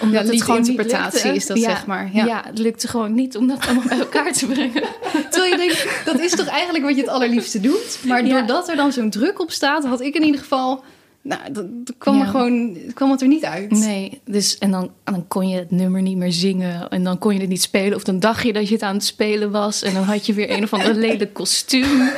omdat 0.00 0.24
Ja, 0.26 0.30
het 0.32 0.42
gewoon 0.42 0.64
lukte. 0.64 1.28
is 1.34 1.46
dat, 1.46 1.56
ja. 1.58 1.62
zeg 1.70 1.86
maar. 1.86 2.10
Ja. 2.12 2.24
Ja. 2.24 2.42
het 2.46 2.58
lukte 2.58 2.88
gewoon 2.88 3.14
niet 3.14 3.36
om 3.36 3.46
dat 3.48 3.66
allemaal 3.66 3.88
bij 3.88 3.98
elkaar 3.98 4.32
te 4.32 4.46
brengen. 4.46 4.82
Terwijl 5.30 5.50
je 5.52 5.56
denkt, 5.56 5.86
dat 6.04 6.20
is 6.20 6.30
toch 6.34 6.46
eigenlijk 6.46 6.84
wat 6.84 6.94
je 6.94 7.00
het 7.00 7.10
allerliefste 7.10 7.60
doet? 7.60 7.98
Maar 8.04 8.26
Ja. 8.26 8.38
doordat 8.38 8.68
er 8.68 8.76
dan 8.76 8.92
zo'n 8.92 9.10
druk 9.10 9.40
op 9.40 9.50
staat, 9.50 9.84
had 9.84 10.00
ik 10.00 10.14
in 10.14 10.22
ieder 10.22 10.40
geval... 10.40 10.84
Nou, 11.22 11.40
dat, 11.52 11.66
dat 11.86 11.94
kwam, 11.98 12.14
Ja. 12.16 12.20
er 12.20 12.26
gewoon, 12.28 12.76
kwam 12.94 13.10
het 13.10 13.20
er 13.20 13.28
niet 13.28 13.44
uit. 13.44 13.70
Nee, 13.70 14.20
dus 14.24 14.58
en 14.58 14.70
dan, 14.70 14.90
kon 15.28 15.48
je 15.48 15.56
het 15.56 15.70
nummer 15.70 16.02
niet 16.02 16.16
meer 16.16 16.32
zingen 16.32 16.88
en 16.88 17.04
dan 17.04 17.18
kon 17.18 17.34
je 17.34 17.40
het 17.40 17.48
niet 17.48 17.62
spelen. 17.62 17.96
Of 17.96 18.04
dan 18.04 18.18
dacht 18.20 18.42
je 18.46 18.52
dat 18.52 18.68
je 18.68 18.74
het 18.74 18.82
aan 18.82 18.94
het 18.94 19.04
spelen 19.04 19.50
was 19.50 19.82
en 19.82 19.94
dan 19.94 20.02
had 20.02 20.26
je 20.26 20.32
weer 20.32 20.50
een 20.50 20.62
of 20.62 20.72
ander 20.72 20.94
lelijk 21.06 21.32
kostuum. 21.32 21.98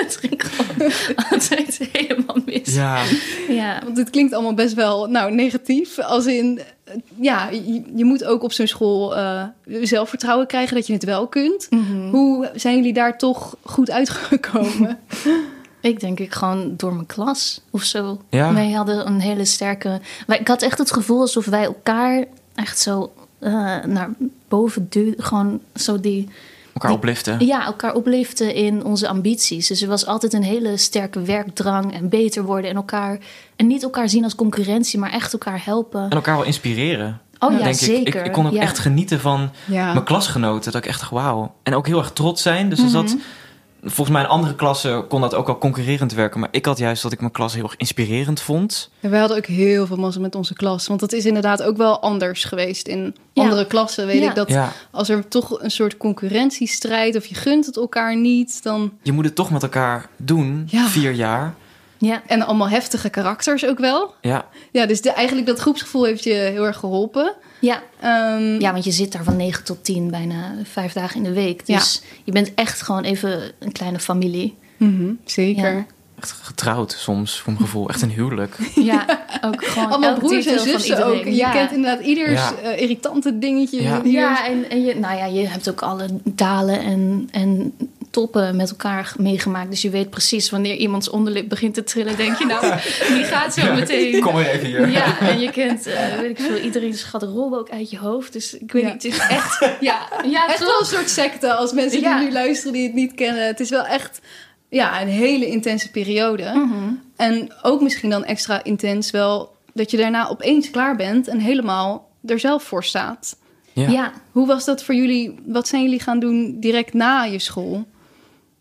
dat 0.00 0.16
ging 0.20 0.42
gewoon 0.44 0.92
altijd 1.30 1.88
helemaal 1.92 2.36
mis. 2.46 2.74
Ja, 2.74 3.02
Ja, 3.48 3.80
Want 3.84 3.96
dit 3.96 4.10
klinkt 4.10 4.32
allemaal 4.32 4.54
best 4.54 4.74
wel 4.74 5.06
nou, 5.06 5.34
negatief. 5.34 5.98
Als 5.98 6.26
in, 6.26 6.60
ja, 7.20 7.48
je, 7.50 7.82
je 7.96 8.04
moet 8.04 8.24
ook 8.24 8.42
op 8.42 8.52
zo'n 8.52 8.66
school 8.66 9.16
eh, 9.16 9.42
zelfvertrouwen 9.82 10.46
krijgen 10.46 10.74
dat 10.74 10.86
je 10.86 10.92
het 10.92 11.04
wel 11.04 11.26
kunt. 11.26 11.66
Mhm. 11.70 12.08
Hoe 12.10 12.50
zijn 12.54 12.76
jullie 12.76 12.92
daar 12.92 13.18
toch 13.18 13.56
goed 13.62 13.90
uitgekomen? 13.90 14.98
ik 15.84 16.00
denk 16.00 16.18
ik 16.20 16.32
gewoon 16.34 16.74
door 16.76 16.94
mijn 16.94 17.06
klas 17.06 17.60
of 17.70 17.82
zo. 17.82 18.20
Ja. 18.30 18.52
Wij 18.54 18.70
hadden 18.72 19.06
een 19.06 19.20
hele 19.20 19.44
sterke... 19.44 20.00
Wij, 20.26 20.38
ik 20.38 20.48
had 20.48 20.62
echt 20.62 20.78
het 20.78 20.92
gevoel 20.92 21.20
alsof 21.20 21.44
wij 21.46 21.64
elkaar 21.64 22.24
echt 22.54 22.78
zo 22.78 23.12
eh, 23.38 23.52
naar 23.84 24.08
boven 24.48 24.86
duwden. 24.90 25.24
Gewoon 25.24 25.60
zo 25.74 26.00
die... 26.00 26.28
elkaar 26.72 26.90
Die- 26.90 26.98
opliften. 26.98 27.46
Ja, 27.46 27.64
elkaar 27.64 27.94
opliften 27.94 28.54
in 28.54 28.84
onze 28.84 29.08
ambities. 29.08 29.66
Dus 29.66 29.82
er 29.82 29.88
was 29.88 30.06
altijd 30.06 30.32
een 30.32 30.42
hele 30.42 30.76
sterke 30.76 31.20
werkdrang 31.22 31.94
en 31.94 32.08
beter 32.08 32.44
worden 32.44 32.70
en 32.70 32.76
elkaar. 32.76 33.18
En 33.56 33.66
niet 33.66 33.82
elkaar 33.82 34.08
zien 34.08 34.24
als 34.24 34.34
concurrentie, 34.34 34.98
maar 34.98 35.12
echt 35.12 35.32
elkaar 35.32 35.64
helpen. 35.64 36.02
En 36.04 36.10
elkaar 36.10 36.36
wel 36.36 36.44
inspireren. 36.44 37.20
Oh 37.38 37.52
ja, 37.52 37.58
denk 37.64 37.74
zeker. 37.74 38.06
Ik. 38.06 38.14
Ik, 38.14 38.26
ik 38.26 38.32
kon 38.32 38.46
ook 38.46 38.52
Ja. 38.52 38.60
echt 38.60 38.78
genieten 38.78 39.20
van 39.20 39.50
Ja. 39.64 39.92
mijn 39.92 40.04
klasgenoten. 40.04 40.72
Dat 40.72 40.82
ik 40.84 40.88
echt 40.88 41.10
wauw. 41.10 41.54
En 41.62 41.74
ook 41.74 41.86
heel 41.86 41.98
erg 41.98 42.10
trots 42.12 42.42
zijn. 42.42 42.68
Dus 42.68 42.78
Mhm. 42.80 42.88
Volgens 43.84 44.10
mij 44.16 44.22
in 44.22 44.28
andere 44.28 44.54
klassen 44.54 45.06
kon 45.06 45.20
dat 45.20 45.34
ook 45.34 45.46
wel 45.46 45.58
concurrerend 45.58 46.12
werken. 46.12 46.40
Maar 46.40 46.48
ik 46.52 46.66
had 46.66 46.78
juist 46.78 47.02
dat 47.02 47.12
ik 47.12 47.20
mijn 47.20 47.32
klas 47.32 47.54
heel 47.54 47.62
erg 47.62 47.76
inspirerend 47.76 48.40
vond. 48.40 48.90
Ja, 49.00 49.08
wij 49.08 49.18
hadden 49.18 49.36
ook 49.36 49.46
heel 49.46 49.86
veel 49.86 49.96
mazzel 49.96 50.20
met 50.22 50.34
onze 50.34 50.54
klas. 50.54 50.86
Want 50.86 51.00
dat 51.00 51.12
is 51.12 51.24
inderdaad 51.26 51.62
ook 51.62 51.76
wel 51.76 52.00
anders 52.00 52.44
geweest. 52.44 52.88
In 52.88 53.14
Ja. 53.32 53.42
andere 53.42 53.66
klassen 53.66 54.06
weet 54.06 54.22
Ja. 54.22 54.28
ik 54.28 54.34
dat 54.34 54.48
Ja, 54.48 54.72
als 54.90 55.08
er 55.08 55.28
toch 55.28 55.62
een 55.62 55.70
soort 55.70 55.96
concurrentiestrijd... 55.96 57.16
of 57.16 57.26
je 57.26 57.34
gunt 57.34 57.66
het 57.66 57.76
elkaar 57.76 58.16
niet, 58.16 58.62
dan... 58.62 58.92
je 59.02 59.12
moet 59.12 59.24
het 59.24 59.34
toch 59.34 59.50
met 59.50 59.62
elkaar 59.62 60.08
doen. 60.16 60.64
Ja. 60.66 60.86
Vier 60.86 61.12
jaar. 61.12 61.54
Ja, 61.98 62.22
En 62.26 62.42
allemaal 62.46 62.68
heftige 62.68 63.08
karakters 63.08 63.66
ook 63.66 63.78
wel. 63.78 64.14
Ja, 64.20 64.46
Ja, 64.72 64.86
dus 64.86 65.00
de, 65.00 65.10
eigenlijk 65.12 65.46
dat 65.46 65.58
groepsgevoel 65.58 66.04
heeft 66.04 66.24
je 66.24 66.32
heel 66.32 66.64
erg 66.66 66.76
geholpen. 66.76 67.34
Ja. 67.58 67.82
Ehm, 68.00 68.60
ja, 68.60 68.72
want 68.72 68.84
je 68.84 68.90
zit 68.90 69.12
daar 69.12 69.24
van 69.24 69.36
9 69.36 69.64
tot 69.64 69.84
10 69.84 70.10
bijna 70.10 70.54
vijf 70.62 70.92
dagen 70.92 71.16
in 71.16 71.22
de 71.22 71.32
week. 71.32 71.66
Dus 71.66 72.02
je 72.24 72.32
bent 72.32 72.54
echt 72.54 72.82
gewoon 72.82 73.02
even 73.04 73.52
een 73.58 73.72
kleine 73.72 73.98
familie. 73.98 74.56
mhm, 74.76 75.12
zeker. 75.24 75.72
Ja. 75.74 75.86
echt 76.20 76.30
getrouwd 76.42 76.92
soms, 76.98 77.40
voor 77.40 77.52
mijn 77.52 77.64
gevoel. 77.64 77.88
Echt 77.88 78.02
een 78.02 78.10
huwelijk. 78.10 78.56
Ja, 78.74 79.06
ook 79.44 79.64
gewoon 79.64 79.90
Allemaal 79.90 80.18
broers 80.18 80.46
en 80.46 80.60
zussen 80.60 81.06
ook. 81.06 81.24
Je 81.24 81.34
Ja. 81.34 81.50
kent 81.50 81.72
inderdaad 81.72 82.04
ieders 82.04 82.30
Ja. 82.32 82.52
eh, 82.62 82.80
irritante 82.82 83.38
dingetje. 83.38 83.82
Ja, 84.04 84.46
en, 84.46 84.70
en 84.70 84.82
je, 84.84 84.94
nou 84.98 85.16
ja, 85.16 85.24
je 85.26 85.46
hebt 85.48 85.70
ook 85.70 85.82
alle 85.82 86.06
dalen 86.24 86.80
en, 86.80 87.28
en 87.32 87.74
toppen 88.14 88.56
met 88.56 88.70
elkaar 88.70 89.12
meegemaakt. 89.18 89.70
Dus 89.70 89.82
je 89.82 89.90
weet 89.90 90.10
precies 90.10 90.50
wanneer 90.50 90.74
iemands 90.76 91.10
onderlip 91.10 91.48
begint 91.48 91.74
te 91.74 91.84
trillen. 91.84 92.16
Denk 92.16 92.38
je 92.38 92.46
nou, 92.46 92.60
die 93.14 93.24
gaat 93.24 93.54
zo 93.54 93.74
meteen. 93.74 94.20
Kom 94.20 94.32
maar 94.34 94.46
even 94.46 94.66
hier. 94.66 94.88
Ja, 94.90 95.20
en 95.20 95.40
je 95.40 95.50
kent, 95.50 95.86
eh, 95.86 96.18
weet 96.18 96.30
ik 96.30 96.38
veel, 96.38 96.56
iedereen's 96.56 97.02
garderobe 97.02 97.58
ook 97.58 97.70
uit 97.70 97.90
je 97.90 97.98
hoofd. 97.98 98.32
Dus 98.32 98.58
ik 98.58 98.72
weet 98.72 98.82
Ja. 98.82 98.92
niet, 98.92 99.02
het 99.02 99.12
is 99.12 99.18
echt... 99.18 99.58
Ja, 99.80 100.08
ja 100.26 100.46
Echt 100.48 100.58
wel 100.58 100.80
een 100.80 100.86
soort 100.86 101.10
secte 101.10 101.54
als 101.54 101.72
mensen 101.72 102.00
Ja. 102.00 102.18
die 102.18 102.26
nu 102.26 102.32
luisteren 102.32 102.72
die 102.72 102.82
het 102.82 102.94
niet 102.94 103.14
kennen. 103.14 103.46
Het 103.46 103.60
is 103.60 103.70
wel 103.70 103.84
echt 103.86 104.20
ja, 104.68 105.02
een 105.02 105.08
hele 105.08 105.46
intense 105.46 105.90
periode. 105.90 106.44
Mhm. 106.54 106.92
En 107.16 107.52
ook 107.62 107.80
misschien 107.82 108.10
dan 108.10 108.24
extra 108.24 108.64
intens 108.64 109.10
wel 109.10 109.54
dat 109.72 109.90
je 109.90 109.96
daarna 109.96 110.28
opeens 110.28 110.70
klaar 110.70 110.96
bent 110.96 111.28
en 111.28 111.38
helemaal 111.38 112.08
er 112.26 112.38
zelf 112.38 112.62
voor 112.62 112.84
staat. 112.84 113.36
Ja. 113.72 113.88
Ja. 113.88 114.12
Hoe 114.32 114.46
was 114.46 114.64
dat 114.64 114.84
voor 114.84 114.94
jullie? 114.94 115.34
Wat 115.46 115.68
zijn 115.68 115.82
jullie 115.82 116.00
gaan 116.00 116.18
doen 116.18 116.56
direct 116.60 116.92
na 116.94 117.22
je 117.22 117.38
school? 117.38 117.84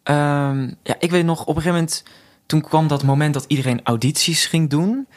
Ehm, 0.04 0.62
ja, 0.84 0.96
ik 1.00 1.12
weet 1.12 1.26
nog, 1.26 1.42
op 1.42 1.48
een 1.48 1.54
gegeven 1.62 1.74
moment... 1.74 2.04
toen 2.46 2.62
kwam 2.62 2.88
dat 2.88 3.04
moment 3.04 3.34
dat 3.34 3.46
iedereen 3.48 3.80
audities 3.84 4.46
ging 4.46 4.70
doen. 4.70 5.08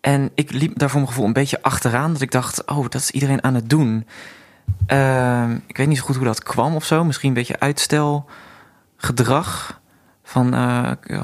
En 0.00 0.30
ik 0.34 0.52
liep 0.52 0.78
daar 0.78 0.88
voor 0.90 0.98
mijn 1.00 1.10
gevoel 1.12 1.26
een 1.26 1.32
beetje 1.32 1.62
achteraan. 1.62 2.12
Dat 2.12 2.20
ik 2.22 2.30
dacht, 2.30 2.66
oh, 2.66 2.82
dat 2.82 2.94
is 2.94 3.10
iedereen 3.10 3.42
aan 3.44 3.54
het 3.54 3.70
doen. 3.70 4.06
Ehm, 4.86 5.52
ik 5.66 5.76
weet 5.76 5.86
niet 5.86 5.98
zo 5.98 6.04
goed 6.04 6.16
hoe 6.16 6.24
dat 6.24 6.42
kwam 6.42 6.74
of 6.74 6.84
zo. 6.84 7.04
Misschien 7.04 7.28
een 7.28 7.34
beetje 7.34 7.60
uitstelgedrag. 8.96 9.80
Van, 10.24 10.54
eh, 10.54 10.90
ik 11.02 11.18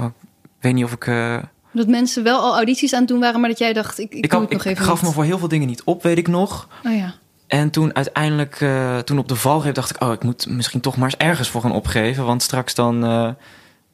weet 0.61 0.75
niet 0.75 0.85
of 0.85 0.93
ik... 0.93 1.07
eh, 1.07 1.37
Dat 1.73 1.87
mensen 1.89 2.23
wel 2.23 2.41
al 2.41 2.55
audities 2.55 2.93
aan 2.93 2.99
het 3.01 3.09
doen 3.09 3.21
waren, 3.21 3.41
maar 3.41 3.49
dat 3.49 3.59
jij 3.59 3.73
dacht, 3.73 3.99
ik, 3.99 4.13
ik, 4.15 4.25
ik 4.25 4.31
doe 4.31 4.41
had- 4.41 4.49
het 4.49 4.59
nog 4.59 4.67
ik 4.67 4.73
even 4.73 4.85
gaf 4.85 4.95
niet. 5.01 5.05
me 5.11 5.13
voor 5.15 5.25
heel 5.25 5.39
veel 5.39 5.49
dingen 5.49 5.67
niet 5.69 5.83
op, 5.83 6.03
weet 6.03 6.19
ik 6.19 6.29
nog. 6.29 6.69
Oh 6.87 6.95
ja. 6.97 7.15
En 7.49 7.71
toen 7.71 7.95
uiteindelijk, 7.95 8.61
eh, 8.61 8.99
toen 8.99 9.19
op 9.19 9.29
de 9.29 9.37
valreep 9.37 9.75
dacht 9.75 9.91
ik... 9.91 10.03
oh, 10.03 10.13
ik 10.13 10.23
moet 10.23 10.47
misschien 10.49 10.81
toch 10.81 10.97
maar 10.97 11.05
eens 11.05 11.17
ergens 11.17 11.49
voor 11.49 11.61
gaan 11.61 11.73
opgeven. 11.73 12.25
Want 12.25 12.43
straks 12.43 12.75
dan, 12.75 13.05
eh, 13.05 13.31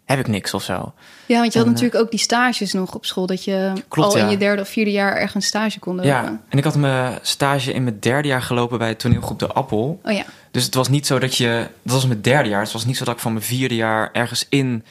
heb 0.05 0.19
ik 0.19 0.27
niks 0.27 0.55
of 0.55 0.63
zo. 0.63 0.93
Ja, 1.27 1.39
want 1.41 1.53
je 1.53 1.59
had 1.59 1.67
En, 1.67 1.73
natuurlijk 1.73 2.03
ook 2.03 2.11
die 2.11 2.21
stages 2.21 2.73
nog 2.73 2.95
op 2.95 3.05
school. 3.05 3.27
Dat 3.27 3.45
je 3.45 3.73
Klopt, 3.89 4.15
al 4.15 4.21
in 4.21 4.31
je 4.31 4.37
derde 4.37 4.63
of 4.63 4.69
vierde 4.69 4.91
jaar 4.91 5.17
ergens 5.17 5.47
stage 5.47 5.79
kon 5.79 5.95
lopen. 5.95 6.11
Ja, 6.11 6.41
en 6.49 6.59
ik 6.59 6.65
had 6.65 6.77
mijn 6.77 7.19
stage 7.23 7.73
in 7.73 7.85
mijn 7.85 8.01
derde 8.01 8.29
jaar 8.29 8.43
gelopen 8.43 8.79
bij 8.79 8.95
toneelgroep 8.95 9.39
De 9.39 9.47
Appel. 9.47 10.01
Oh 10.05 10.13
ja. 10.13 10.25
Dus 10.51 10.65
het 10.65 10.75
was 10.75 10.89
niet 10.89 11.07
zo 11.07 11.19
dat 11.19 11.37
je... 11.37 11.67
Dat 11.83 11.95
was 11.95 12.07
mijn 12.07 12.21
derde 12.21 12.49
jaar. 12.49 12.63
Het 12.63 12.73
was 12.73 12.85
niet 12.85 12.97
zo 12.97 13.05
dat 13.05 13.15
ik 13.15 13.21
van 13.21 13.33
mijn 13.33 13.45
vierde 13.45 13.75
jaar 13.75 14.11
ergens 14.13 14.47
in 14.49 14.85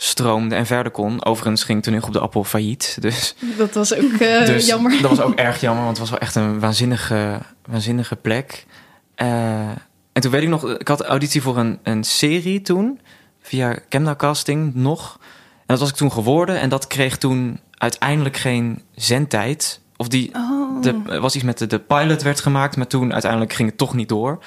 stroomde 0.00 0.54
en 0.54 0.66
verder 0.66 0.92
kon. 0.92 1.24
Overigens 1.24 1.64
ging 1.64 1.82
toneelgroep 1.82 2.12
De 2.12 2.20
Appel 2.20 2.44
failliet. 2.44 2.96
Dus, 3.00 3.34
Dat 3.56 3.74
was 3.74 3.94
ook 3.94 4.12
eh, 4.12 4.46
dus 4.52 4.66
jammer. 4.66 5.02
dat 5.02 5.10
was 5.10 5.20
ook 5.20 5.34
erg 5.34 5.60
jammer. 5.60 5.84
Want 5.84 5.98
het 5.98 6.08
was 6.08 6.18
wel 6.18 6.28
echt 6.28 6.34
een 6.34 6.60
waanzinnige, 6.60 7.38
waanzinnige 7.64 8.16
plek. 8.16 8.66
Eh, 9.14 9.68
en 10.12 10.20
toen 10.20 10.30
weet 10.30 10.42
ik 10.42 10.48
nog... 10.48 10.70
Ik 10.70 10.88
had 10.88 11.02
auditie 11.02 11.42
voor 11.42 11.58
een, 11.58 11.78
een 11.82 12.04
serie 12.04 12.62
toen. 12.62 13.00
Via 13.40 13.78
Camna 13.88 14.16
Casting 14.16 14.74
nog. 14.74 15.18
En 15.58 15.64
dat 15.66 15.78
was 15.78 15.88
ik 15.88 15.96
toen 15.96 16.12
geworden. 16.12 16.60
En 16.60 16.68
dat 16.68 16.86
kreeg 16.86 17.16
toen 17.16 17.60
uiteindelijk 17.70 18.36
geen 18.36 18.82
zendtijd. 18.94 19.80
Of 19.96 20.08
die... 20.08 20.30
Oh. 20.34 20.82
De, 20.82 21.20
was 21.20 21.34
iets 21.34 21.44
met 21.44 21.58
de, 21.58 21.66
de 21.66 21.78
pilot 21.78 22.22
werd 22.22 22.40
gemaakt, 22.40 22.76
maar 22.76 22.86
toen 22.86 23.12
uiteindelijk 23.12 23.52
ging 23.52 23.68
het 23.68 23.78
toch 23.78 23.94
niet 23.94 24.08
door. 24.08 24.38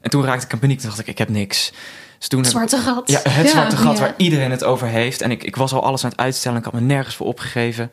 En 0.00 0.10
toen 0.10 0.24
raakte 0.24 0.46
ik 0.46 0.52
in 0.52 0.58
paniek. 0.58 0.78
Toen 0.78 0.88
dacht 0.88 1.00
ik, 1.00 1.06
ik 1.06 1.18
heb 1.18 1.28
niks. 1.28 1.72
Dus 2.18 2.28
toen 2.28 2.40
ik- 2.40 2.46
Zwarte 2.46 2.76
gat. 2.76 3.10
ja, 3.10 3.20
het 3.22 3.44
Ja, 3.46 3.50
zwarte 3.50 3.76
gat 3.76 3.94
ja. 3.94 4.00
waar 4.00 4.14
iedereen 4.16 4.50
het 4.50 4.64
over 4.64 4.86
heeft. 4.86 5.20
En 5.20 5.30
ik, 5.30 5.44
ik 5.44 5.56
was 5.56 5.72
al 5.72 5.82
alles 5.82 6.04
aan 6.04 6.10
het 6.10 6.18
uitstellen. 6.18 6.58
Ik 6.58 6.64
had 6.64 6.72
me 6.72 6.80
nergens 6.80 7.14
voor 7.16 7.26
opgegeven. 7.26 7.90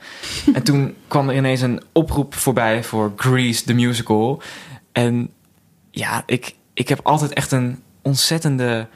en 0.54 0.64
toen 0.64 0.96
kwam 1.08 1.30
er 1.30 1.36
ineens 1.36 1.62
een 1.62 1.82
oproep 1.92 2.34
voorbij 2.36 2.84
voor 2.84 3.14
Grease, 3.16 3.64
the 3.64 3.74
musical. 3.74 4.42
En 4.92 5.30
ja, 5.92 6.24
ik, 6.26 6.56
ik 6.74 6.88
heb 6.90 7.00
altijd 7.04 7.34
echt 7.34 7.52
een 7.52 7.82
ontzettende 8.02 8.88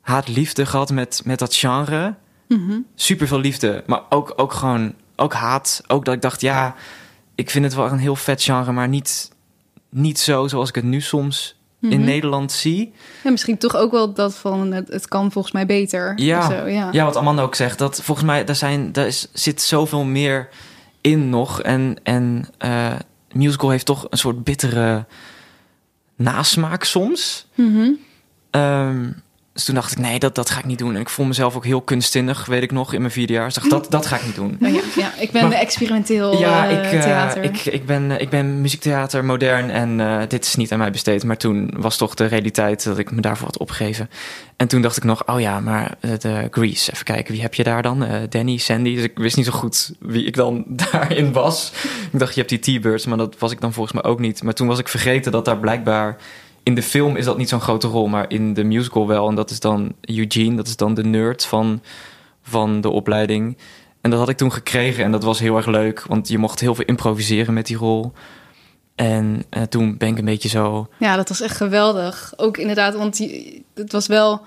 haat-liefde 0.00 0.66
gehad 0.66 0.90
met, 0.90 1.20
met 1.24 1.38
dat 1.38 1.54
genre. 1.54 2.14
Mhm. 2.48 2.78
Super 2.94 3.26
veel 3.26 3.40
liefde, 3.40 3.82
maar 3.86 4.00
ook, 4.08 4.32
ook 4.36 4.52
gewoon 4.52 4.94
ook 5.16 5.32
haat. 5.34 5.82
Ook 5.86 6.04
dat 6.04 6.14
ik 6.14 6.22
dacht, 6.22 6.40
ja, 6.40 6.74
ik 7.34 7.50
vind 7.50 7.64
het 7.64 7.74
wel 7.74 7.86
een 7.92 7.98
heel 7.98 8.16
vet 8.16 8.42
genre, 8.42 8.72
maar 8.72 8.88
niet, 8.88 9.30
niet 9.90 10.18
zo 10.18 10.46
zoals 10.48 10.68
ik 10.68 10.74
het 10.74 10.84
nu 10.84 11.00
soms 11.00 11.56
in 11.80 11.88
Mhm. 11.88 12.04
Nederland 12.04 12.52
zie. 12.52 12.92
Ja, 13.24 13.30
misschien 13.30 13.58
toch 13.58 13.76
ook 13.76 13.90
wel 13.90 14.12
dat 14.12 14.34
van 14.34 14.72
het, 14.72 14.88
het 14.88 15.08
kan 15.08 15.32
volgens 15.32 15.54
mij 15.54 15.66
beter. 15.66 16.12
Ja. 16.18 16.50
Zo, 16.50 16.66
ja. 16.66 16.88
Ja, 16.92 17.04
wat 17.04 17.16
Amanda 17.16 17.42
ook 17.42 17.54
zegt, 17.54 17.78
dat 17.78 18.02
volgens 18.02 18.26
mij 18.26 18.44
daar, 18.44 18.56
zijn, 18.56 18.92
daar 18.92 19.06
is, 19.06 19.28
zit 19.32 19.62
zoveel 19.62 20.04
meer 20.04 20.48
in 21.00 21.28
nog. 21.28 21.62
En, 21.62 21.96
en 22.02 22.48
eh, 22.58 22.92
musical 23.32 23.70
heeft 23.70 23.86
toch 23.86 24.06
een 24.10 24.18
soort 24.18 24.44
bittere 24.44 25.04
nasmaak 26.16 26.84
soms. 26.84 27.46
Mhm. 27.54 27.90
Ehm, 28.50 29.10
dus 29.56 29.64
toen 29.64 29.74
dacht 29.74 29.92
ik, 29.92 29.98
nee, 29.98 30.18
dat, 30.18 30.34
dat 30.34 30.50
ga 30.50 30.58
ik 30.58 30.64
niet 30.64 30.78
doen. 30.78 30.94
En 30.94 31.00
ik 31.00 31.08
voel 31.08 31.26
mezelf 31.26 31.56
ook 31.56 31.64
heel 31.64 31.80
kunstzinnig, 31.80 32.46
weet 32.46 32.62
ik 32.62 32.72
nog, 32.72 32.92
in 32.92 33.00
mijn 33.00 33.12
vierde 33.12 33.32
jaar. 33.32 33.44
Dus 33.44 33.54
dacht, 33.54 33.70
dat, 33.70 33.86
dat 33.90 34.06
ga 34.06 34.16
ik 34.16 34.24
niet 34.24 34.34
doen. 34.34 34.58
Oh 34.62 34.68
ja, 34.74 34.80
ja, 34.96 35.10
ik 35.18 35.30
ben 35.30 35.42
Maar- 35.48 35.52
experimenteel 35.58 36.38
Ja, 36.38 36.68
eh, 36.68 36.76
ik, 36.86 36.92
eh, 36.92 37.00
theater. 37.00 37.42
ik, 37.42 37.64
ik, 37.64 37.86
ben, 37.86 38.10
eh, 38.10 38.20
ik 38.20 38.28
ben 38.30 38.60
muziektheater, 38.60 39.24
modern 39.24 39.70
en 39.70 40.26
dit 40.28 40.44
is 40.44 40.54
niet 40.56 40.72
aan 40.72 40.78
mij 40.78 40.90
besteed. 40.90 41.24
Maar 41.24 41.36
toen 41.36 41.70
was 41.76 41.96
toch 41.96 42.14
de 42.14 42.26
realiteit 42.26 42.84
dat 42.84 42.98
ik 42.98 43.10
me 43.10 43.20
daarvoor 43.20 43.46
had 43.46 43.58
opgegeven. 43.58 44.10
En 44.56 44.68
toen 44.68 44.82
dacht 44.82 44.96
ik 44.96 45.04
nog, 45.04 45.26
oh 45.28 45.40
ja, 45.40 45.60
maar 45.60 45.94
de 46.00 46.48
Grease, 46.50 46.92
even 46.92 47.04
kijken, 47.04 47.32
wie 47.32 47.42
heb 47.42 47.54
je 47.54 47.62
daar 47.64 47.82
dan? 47.82 48.06
Danny, 48.28 48.56
Sandy, 48.56 48.94
dus 48.94 49.04
ik 49.04 49.18
wist 49.18 49.36
niet 49.36 49.46
zo 49.46 49.52
goed 49.52 49.92
wie 50.00 50.24
ik 50.24 50.34
dan 50.34 50.64
daarin 50.90 51.32
was. 51.32 51.72
Ik 52.12 52.18
dacht, 52.18 52.34
je 52.34 52.42
hebt 52.42 52.62
die 52.62 52.78
T-Birds, 52.78 53.06
maar 53.06 53.18
dat 53.18 53.38
was 53.38 53.52
ik 53.52 53.60
dan 53.60 53.72
volgens 53.72 54.02
mij 54.02 54.10
ook 54.10 54.18
niet. 54.20 54.42
Maar 54.42 54.54
toen 54.54 54.66
was 54.66 54.78
ik 54.78 54.88
vergeten 54.88 55.32
dat 55.32 55.44
daar 55.44 55.58
blijkbaar... 55.58 56.16
In 56.66 56.74
de 56.74 56.82
film 56.82 57.16
is 57.16 57.24
dat 57.24 57.38
niet 57.38 57.48
zo'n 57.48 57.60
grote 57.60 57.86
rol, 57.86 58.06
maar 58.06 58.24
in 58.30 58.54
de 58.54 58.64
musical 58.64 59.06
wel. 59.06 59.28
En 59.28 59.34
dat 59.34 59.50
is 59.50 59.60
dan 59.60 59.92
Eugene, 60.00 60.56
dat 60.56 60.66
is 60.66 60.76
dan 60.76 60.94
de 60.94 61.04
nerd 61.04 61.44
van, 61.44 61.82
van 62.42 62.80
de 62.80 62.88
opleiding. 62.90 63.56
En 64.00 64.10
dat 64.10 64.18
had 64.20 64.28
ik 64.28 64.36
toen 64.36 64.52
gekregen 64.52 65.04
en 65.04 65.10
dat 65.12 65.22
was 65.24 65.38
heel 65.38 65.56
erg 65.56 65.66
leuk, 65.66 66.04
want 66.08 66.28
je 66.28 66.38
mocht 66.38 66.60
heel 66.60 66.74
veel 66.74 66.84
improviseren 66.84 67.54
met 67.54 67.66
die 67.66 67.76
rol. 67.76 68.12
En 68.94 69.42
eh, 69.50 69.62
toen 69.62 69.96
ben 69.96 70.08
ik 70.08 70.18
een 70.18 70.24
beetje 70.24 70.48
zo. 70.48 70.88
Ja, 70.98 71.16
dat 71.16 71.28
was 71.28 71.40
echt 71.40 71.56
geweldig. 71.56 72.32
Ook 72.36 72.56
inderdaad, 72.56 72.94
want 72.94 73.18
je- 73.18 73.62
het 73.74 73.92
was 73.92 74.06
wel... 74.06 74.40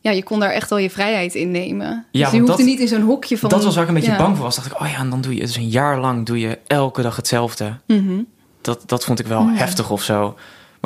Ja, 0.00 0.10
je 0.12 0.22
kon 0.22 0.40
daar 0.40 0.50
echt 0.50 0.68
wel 0.70 0.78
je 0.78 0.90
vrijheid 0.90 1.34
in 1.34 1.50
nemen. 1.50 2.06
Ja, 2.10 2.22
dus 2.22 2.32
je 2.32 2.38
hoefde 2.40 2.56
dat- 2.56 2.66
niet 2.66 2.80
in 2.80 2.88
zo'n 2.88 3.00
hokje 3.02 3.38
van... 3.38 3.48
dat 3.48 3.64
was 3.64 3.74
waar 3.74 3.82
ik 3.82 3.88
een 3.88 3.94
beetje 3.94 4.10
ja. 4.10 4.16
bang 4.16 4.34
voor 4.36 4.44
was. 4.44 4.56
Dacht 4.56 4.66
ik, 4.70 4.80
oh 4.80 4.88
ja, 4.88 4.98
en 4.98 5.10
dan 5.10 5.20
doe 5.20 5.34
je 5.34 5.40
dus 5.40 5.56
een 5.56 5.68
jaar 5.68 6.00
lang 6.00 6.26
doe 6.26 6.38
je 6.40 6.58
elke 6.66 7.02
dag 7.02 7.16
hetzelfde. 7.16 7.78
Mhm. 7.86 8.22
Dat, 8.60 8.82
dat 8.86 9.04
vond 9.04 9.18
ik 9.18 9.26
wel 9.26 9.48
heftig 9.48 9.90
of 9.90 10.02
zo. 10.02 10.34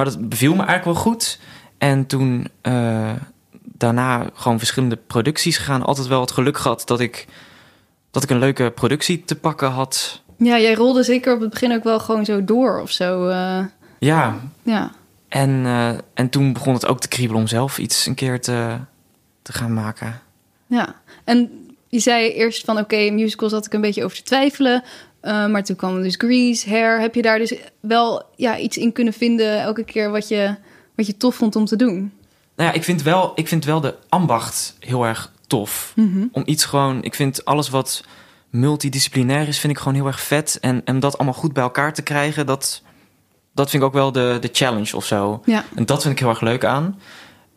Maar 0.01 0.09
dat 0.11 0.29
beviel 0.29 0.55
me 0.55 0.63
eigenlijk 0.65 0.85
wel 0.85 0.95
goed. 1.13 1.39
En 1.79 2.07
toen 2.07 2.47
eh, 2.61 3.13
daarna 3.63 4.31
gewoon 4.35 4.59
verschillende 4.59 4.97
producties 4.97 5.57
gegaan. 5.57 5.83
Altijd 5.83 6.07
wel 6.07 6.21
het 6.21 6.31
geluk 6.31 6.59
gehad 6.59 6.83
dat 6.87 7.01
ik, 7.01 7.27
dat 8.11 8.23
ik 8.23 8.31
een 8.31 8.39
leuke 8.39 8.71
productie 8.71 9.25
te 9.25 9.37
pakken 9.37 9.71
had. 9.71 10.23
Ja, 10.37 10.59
jij 10.59 10.75
rolde 10.75 11.03
zeker 11.03 11.35
op 11.35 11.41
het 11.41 11.51
begin 11.51 11.73
ook 11.73 11.85
wel 11.85 12.01
gewoon 12.01 12.25
zo 12.25 12.45
door 12.45 12.81
of 12.81 12.91
zo. 12.91 13.29
eh, 13.29 13.65
Ja, 13.99 14.39
ja. 14.63 14.91
en, 15.29 15.63
eh, 15.65 15.91
en 16.15 16.29
toen 16.31 16.53
begon 16.53 16.75
het 16.75 16.87
ook 16.87 17.01
te 17.01 17.09
kriebelen 17.09 17.41
om 17.41 17.49
zelf 17.49 17.79
iets 17.79 18.07
een 18.07 18.15
keer 18.15 18.41
te, 18.41 18.77
te 19.43 19.53
gaan 19.53 19.75
maken. 19.75 20.21
Ja, 20.67 20.95
en 21.25 21.69
je 21.89 21.99
zei 21.99 22.33
eerst 22.33 22.65
van 22.65 22.79
oké, 22.79 23.11
musicals 23.11 23.53
had 23.53 23.67
ik 23.67 23.73
een 23.73 23.81
beetje 23.81 24.05
over 24.05 24.17
te 24.17 24.23
twijfelen. 24.23 24.83
Eh, 25.21 25.47
maar 25.47 25.65
toen 25.65 25.77
kwam 25.77 26.03
dus 26.03 26.15
Grease, 26.19 26.69
Hair. 26.69 27.01
Heb 27.01 27.15
je 27.15 27.23
daar 27.23 27.39
dus 27.39 27.55
wel 27.81 28.23
ja, 28.37 28.59
iets 28.59 28.77
in 28.77 28.93
kunnen 28.93 29.13
vinden 29.13 29.61
elke 29.61 29.85
keer 29.85 30.11
wat 30.11 30.29
je, 30.29 30.55
wat 30.97 31.07
je 31.07 31.17
tof 31.17 31.35
vond 31.35 31.57
om 31.57 31.65
te 31.65 31.77
doen? 31.77 32.13
Nou 32.57 32.69
ja, 32.69 32.73
ik 32.73 32.85
vind 32.85 33.03
wel, 33.03 33.33
ik 33.35 33.49
vind 33.49 33.65
wel 33.65 33.81
de 33.81 33.95
ambacht 34.09 34.77
heel 34.79 35.07
erg 35.07 35.33
tof. 35.47 35.93
Mhm. 35.97 36.27
Om 36.33 36.43
iets 36.47 36.65
gewoon, 36.65 37.03
ik 37.03 37.15
vind 37.15 37.45
alles 37.45 37.69
wat 37.69 38.05
multidisciplinair 38.51 39.49
is, 39.49 39.59
vind 39.59 39.73
ik 39.73 39.79
gewoon 39.79 39.95
heel 39.95 40.07
erg 40.07 40.21
vet. 40.21 40.59
En, 40.61 40.85
en 40.85 41.01
dat 41.01 41.19
allemaal 41.19 41.41
goed 41.41 41.53
bij 41.53 41.63
elkaar 41.63 41.95
te 41.95 42.03
krijgen, 42.03 42.47
dat, 42.47 42.83
dat 43.55 43.71
vind 43.71 43.83
ik 43.83 43.89
ook 43.89 43.95
wel 43.95 44.13
de, 44.13 44.37
de 44.41 44.49
challenge 44.53 44.97
of 44.97 45.05
zo. 45.05 45.43
Ja, 45.45 45.65
En 45.75 45.87
dat 45.87 46.03
vind 46.03 46.15
ik 46.15 46.21
heel 46.21 46.29
erg 46.29 46.41
leuk 46.41 46.65
aan. 46.65 47.01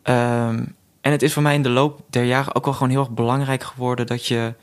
Ehm, 0.02 0.64
en 1.00 1.12
het 1.12 1.22
is 1.22 1.32
voor 1.32 1.42
mij 1.42 1.54
in 1.54 1.62
de 1.62 1.68
loop 1.68 2.00
der 2.10 2.24
jaren 2.24 2.54
ook 2.54 2.64
wel 2.64 2.74
gewoon 2.74 2.90
heel 2.90 3.00
erg 3.00 3.10
belangrijk 3.10 3.62
geworden 3.62 4.06
dat 4.06 4.26
je 4.26 4.54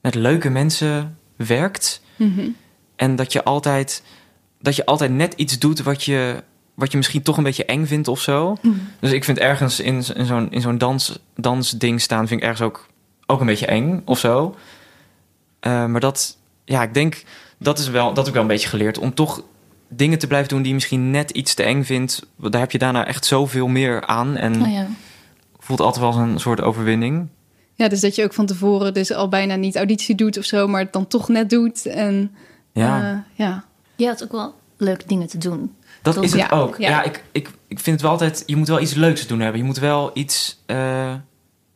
met 0.00 0.14
leuke 0.14 0.50
mensen 0.50 1.18
werkt. 1.36 2.02
Mhm. 2.16 2.48
En 2.96 3.16
dat 3.16 3.32
je 3.32 3.44
altijd, 3.44 4.02
dat 4.60 4.76
je 4.76 4.86
altijd 4.86 5.10
net 5.10 5.32
iets 5.36 5.58
doet 5.58 5.82
wat 5.82 6.04
je, 6.04 6.42
wat 6.74 6.90
je 6.90 6.96
misschien 6.96 7.22
toch 7.22 7.36
een 7.36 7.42
beetje 7.44 7.64
eng 7.64 7.86
vindt 7.86 8.08
of 8.08 8.20
zo. 8.20 8.56
Mhm. 8.62 8.74
Dus 9.00 9.12
ik 9.12 9.24
vind 9.24 9.38
ergens 9.38 9.80
in, 9.80 10.04
in 10.14 10.24
zo'n, 10.26 10.50
in 10.50 10.60
zo'n 10.60 10.78
dans, 10.78 11.18
dansding 11.36 12.00
staan, 12.00 12.28
vind 12.28 12.40
ik 12.40 12.46
ergens 12.46 12.66
ook, 12.66 12.86
ook 13.26 13.40
een 13.40 13.46
beetje 13.46 13.66
eng 13.66 14.02
of 14.04 14.18
zo. 14.18 14.54
Eh, 15.60 15.86
maar 15.86 16.00
dat, 16.00 16.36
ja, 16.64 16.82
ik 16.82 16.94
denk, 16.94 17.22
dat 17.58 17.78
is 17.78 17.88
wel, 17.88 18.06
dat 18.06 18.16
heb 18.16 18.26
ik 18.26 18.32
wel 18.32 18.42
een 18.42 18.48
beetje 18.48 18.68
geleerd. 18.68 18.98
Om 18.98 19.14
toch 19.14 19.42
dingen 19.88 20.18
te 20.18 20.26
blijven 20.26 20.48
doen 20.48 20.58
die 20.58 20.68
je 20.68 20.74
misschien 20.74 21.10
net 21.10 21.30
iets 21.30 21.54
te 21.54 21.62
eng 21.62 21.82
vindt. 21.82 22.26
Daar 22.36 22.60
heb 22.60 22.70
je 22.70 22.78
daarna 22.78 23.06
echt 23.06 23.24
zoveel 23.24 23.66
meer 23.66 24.06
aan. 24.06 24.36
En 24.36 24.62
Oh 24.62 24.70
ja. 24.70 24.86
voelt 25.58 25.80
altijd 25.80 26.04
wel 26.04 26.12
als 26.12 26.30
een 26.30 26.40
soort 26.40 26.60
overwinning. 26.60 27.28
Ja, 27.76 27.88
dus 27.88 28.00
dat 28.00 28.14
je 28.14 28.24
ook 28.24 28.32
van 28.34 28.46
tevoren 28.46 28.94
dus 28.94 29.12
al 29.12 29.28
bijna 29.28 29.54
niet 29.54 29.76
auditie 29.76 30.14
doet 30.14 30.38
of 30.38 30.44
zo, 30.44 30.68
maar 30.68 30.80
het 30.80 30.92
dan 30.92 31.06
toch 31.06 31.28
net 31.28 31.50
doet. 31.50 31.86
En 31.86 32.34
Ja, 32.72 33.12
eh, 33.12 33.18
ja. 33.46 33.64
Je 33.96 34.06
had 34.06 34.22
ook 34.22 34.32
wel 34.32 34.54
leuke 34.76 35.06
dingen 35.06 35.26
te 35.28 35.38
doen. 35.38 35.74
dat 36.02 36.14
toch? 36.14 36.24
is 36.24 36.32
het 36.32 36.40
Ja, 36.40 36.48
ook. 36.48 36.76
ja. 36.78 36.88
Ja, 36.88 37.02
ik, 37.02 37.24
ik, 37.32 37.50
ik 37.68 37.78
vind 37.80 37.86
het 37.96 38.00
wel 38.00 38.10
altijd, 38.10 38.42
je 38.46 38.56
moet 38.56 38.68
wel 38.68 38.80
iets 38.80 38.94
leuks 38.94 39.20
te 39.20 39.26
doen 39.26 39.40
hebben. 39.40 39.60
Je 39.60 39.66
moet 39.66 39.78
wel 39.78 40.10
iets... 40.14 40.62
eh, 40.66 41.14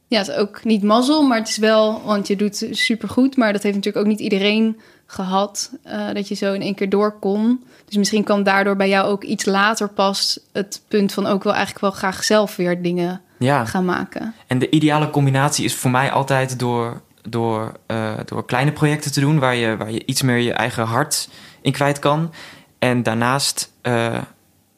ja, 0.07 0.19
het 0.19 0.29
is 0.29 0.35
ook 0.35 0.65
niet 0.65 0.83
mazzel, 0.83 1.23
maar 1.27 1.39
het 1.39 1.49
is 1.49 1.57
wel, 1.57 2.03
want 2.05 2.27
je 2.27 2.37
doet 2.37 2.67
supergoed. 2.71 3.37
Maar 3.37 3.53
dat 3.53 3.63
heeft 3.63 3.75
natuurlijk 3.75 4.05
ook 4.05 4.11
niet 4.11 4.21
iedereen 4.21 4.81
gehad, 5.07 5.71
eh, 5.83 6.13
dat 6.13 6.29
je 6.29 6.35
zo 6.35 6.53
in 6.53 6.63
één 6.63 6.75
keer 6.75 6.89
door 6.91 7.19
kon. 7.19 7.65
Dus 7.87 7.97
misschien 7.97 8.25
kwam 8.25 8.43
daardoor 8.43 8.77
bij 8.77 8.89
jou 8.89 9.09
ook 9.09 9.25
iets 9.25 9.45
later 9.45 9.89
pas 9.89 10.41
het 10.53 10.83
punt 10.89 11.13
van 11.13 11.27
ook 11.27 11.45
wel 11.45 11.53
eigenlijk 11.53 11.83
wel 11.83 11.91
graag 11.91 12.25
zelf 12.25 12.57
weer 12.57 12.83
dingen 12.83 13.21
ja. 13.45 13.65
gaan 13.65 13.85
maken. 13.85 14.35
En 14.47 14.59
de 14.59 14.71
ideale 14.71 15.11
combinatie 15.11 15.65
is 15.65 15.75
voor 15.75 15.91
mij 15.91 16.11
altijd 16.11 16.59
door, 16.59 17.01
door, 17.29 17.73
eh, 17.87 18.13
door 18.25 18.45
kleine 18.45 18.73
projecten 18.73 19.13
te 19.13 19.21
doen... 19.21 19.39
Waar 19.39 19.55
je, 19.55 19.77
waar 19.77 19.91
je 19.91 20.03
iets 20.07 20.23
meer 20.23 20.39
je 20.39 20.53
eigen 20.53 20.85
hart 20.85 21.29
in 21.61 21.73
kwijt 21.73 21.99
kan. 21.99 22.33
En 22.79 23.03
daarnaast, 23.03 23.73
eh, 23.83 24.19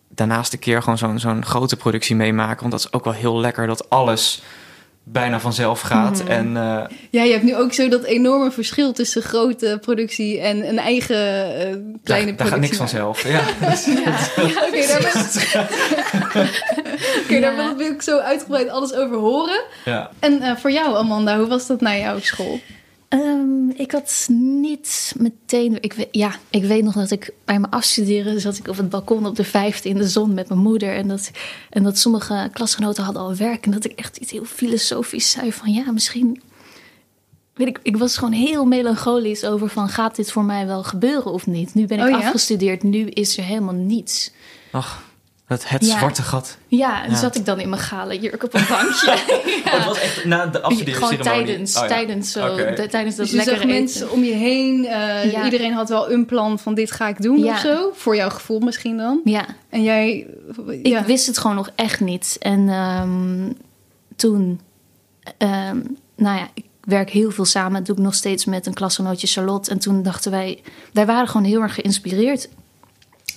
daarnaast 0.09 0.53
een 0.53 0.59
keer 0.59 0.83
gewoon 0.83 0.99
zo'n 0.99 1.19
zo'n 1.19 1.45
grote 1.45 1.77
productie 1.77 2.17
meemaken. 2.17 2.61
Want 2.61 2.71
dat 2.71 2.81
is 2.81 2.93
ook 2.93 3.05
wel 3.05 3.13
heel 3.13 3.41
lekker 3.41 3.67
dat 3.67 3.91
alles 3.91 4.43
bijna 5.05 5.41
vanzelf 5.41 5.81
gaat. 5.81 6.23
Mhm. 6.23 6.31
En 6.31 6.57
eh, 6.57 6.85
Ja, 7.11 7.23
je 7.23 7.33
hebt 7.33 7.43
nu 7.43 7.57
ook 7.57 7.73
zo 7.73 7.89
dat 7.89 8.05
enorme 8.05 8.51
verschil 8.51 8.93
tussen 8.93 9.23
grote 9.23 9.79
productie 9.81 10.41
en 10.41 10.69
een 10.69 10.79
eigen 10.79 11.17
kleine 12.05 12.35
daar, 12.35 12.37
daar 12.37 12.47
gaat 12.47 12.61
niks 12.61 12.77
productie. 12.77 12.77
vanzelf. 12.77 13.29
Ja, 13.29 13.41
Oké, 14.67 14.87
daar, 14.87 15.01
Oké, 17.25 17.41
daar 17.41 17.77
wil- 17.77 17.87
ik 17.91 18.03
zo 18.03 18.19
uitgebreid 18.19 18.69
alles 18.69 18.93
over 18.93 19.17
horen. 19.17 19.63
ja. 19.85 20.11
En 20.19 20.41
eh, 20.41 20.57
voor 20.57 20.71
jou, 20.71 20.97
Amanda, 20.97 21.39
hoe 21.39 21.47
was 21.47 21.67
dat 21.67 21.81
na 21.81 21.97
jouw 21.97 22.19
school? 22.21 22.61
Ehm, 23.09 23.69
ik 23.75 23.93
had 23.93 24.27
niet 24.29 25.13
meteen. 25.19 25.77
Ik 25.81 25.93
weet, 25.93 26.09
ja, 26.11 26.35
ik 26.51 26.65
weet 26.65 26.85
nog 26.85 26.95
dat 26.95 27.11
ik 27.11 27.31
bij 27.45 27.59
mijn 27.59 27.73
afstuderen 27.73 28.41
zat 28.41 28.57
ik 28.57 28.69
op 28.69 28.77
het 28.77 28.89
balkon 28.89 29.27
op 29.27 29.37
de 29.37 29.45
vijfde 29.45 29.89
in 29.89 29.97
de 29.97 30.09
zon 30.09 30.35
met 30.35 30.49
mijn 30.49 30.61
moeder. 30.61 30.95
En 30.95 31.09
dat, 31.09 31.31
en 31.71 31.83
dat 31.83 31.99
sommige 31.99 32.49
klasgenoten 32.53 33.05
hadden 33.05 33.23
al 33.23 33.37
werk. 33.37 33.65
En 33.65 33.71
dat 33.71 33.85
ik 33.85 33.93
echt 33.99 34.17
iets 34.17 34.31
heel 34.33 34.45
filosofisch 34.45 35.31
zei 35.31 35.53
van 35.53 35.73
ja, 35.73 35.91
misschien 35.91 36.43
weet 37.55 37.69
ik, 37.69 37.79
ik 37.83 37.97
was 37.97 38.17
gewoon 38.17 38.33
heel 38.33 38.65
melancholisch 38.65 39.45
over 39.45 39.69
van 39.69 39.89
gaat 39.89 40.17
dit 40.17 40.33
voor 40.33 40.45
mij 40.45 40.67
wel 40.67 40.83
gebeuren 40.83 41.33
of 41.33 41.47
niet? 41.47 41.75
Nu 41.75 41.87
ben 41.87 41.99
ik 41.99 42.05
Oh 42.05 42.11
ja? 42.11 42.17
afgestudeerd, 42.17 42.83
nu 42.83 43.07
is 43.07 43.39
er 43.39 43.45
helemaal 43.45 43.75
niets. 43.75 44.31
Ach, 44.71 45.03
het, 45.53 45.69
het 45.69 45.87
Ja. 45.87 45.99
zwarte 45.99 46.23
gat. 46.23 46.57
Ja, 46.67 47.05
en 47.05 47.11
Ja. 47.11 47.17
zat 47.17 47.37
ik 47.37 47.45
dan 47.47 47.61
in 47.61 47.69
mijn 47.69 47.81
gale 47.83 48.19
jurk 48.19 48.43
op 48.45 48.55
een 48.55 48.65
bankje. 48.69 49.11
Oh, 49.65 49.73
het 49.73 49.85
was 49.85 50.01
echt 50.01 50.25
na 50.25 50.47
de 50.47 50.51
Gewoon 50.59 50.63
afstudeerceremonie. 50.71 51.23
tijdens, 51.23 51.77
Oh 51.77 51.83
ja. 51.83 51.89
tijdens, 51.89 52.33
zo, 52.33 52.57
de- 52.57 52.87
tijdens 52.91 53.17
dat 53.17 53.27
Dus 53.31 53.35
lekkere 53.45 53.67
mensen 53.67 54.11
om 54.11 54.25
je 54.25 54.33
heen. 54.33 54.87
eh, 54.87 55.33
Ja. 55.33 55.45
Iedereen 55.45 55.73
had 55.73 55.89
wel 55.89 56.11
een 56.13 56.27
plan 56.27 56.59
van 56.59 56.75
dit 56.75 56.91
ga 56.93 57.09
ik 57.09 57.23
doen 57.23 57.39
Ja. 57.39 57.53
of 57.53 57.59
zo. 57.59 57.91
Voor 57.95 58.17
jouw 58.17 58.29
gevoel 58.31 58.61
misschien 58.61 58.97
dan. 58.97 59.21
Ja, 59.25 59.45
En 59.69 59.83
jij... 59.83 60.27
ik 60.69 60.87
ja. 60.87 61.05
wist 61.05 61.27
het 61.27 61.39
gewoon 61.39 61.57
nog 61.57 61.71
echt 61.75 62.01
niet. 62.01 62.37
En 62.41 62.69
ehm, 62.69 63.53
toen, 64.17 64.61
ehm, 65.39 65.81
nou 66.17 66.39
ja, 66.39 66.49
ik 66.55 66.65
werk 66.81 67.11
heel 67.11 67.31
veel 67.31 67.45
samen. 67.45 67.73
Dat 67.73 67.87
doe 67.87 67.97
ik 67.97 68.03
nog 68.03 68.15
steeds 68.15 68.45
met 68.45 68.67
een 68.67 68.75
klasgenootje 68.75 69.27
Charlotte. 69.27 69.71
En 69.71 69.79
toen 69.79 70.03
dachten 70.03 70.31
wij, 70.31 70.63
wij 70.93 71.07
waren 71.07 71.29
gewoon 71.29 71.47
heel 71.47 71.61
erg 71.61 71.75
geïnspireerd. 71.75 72.49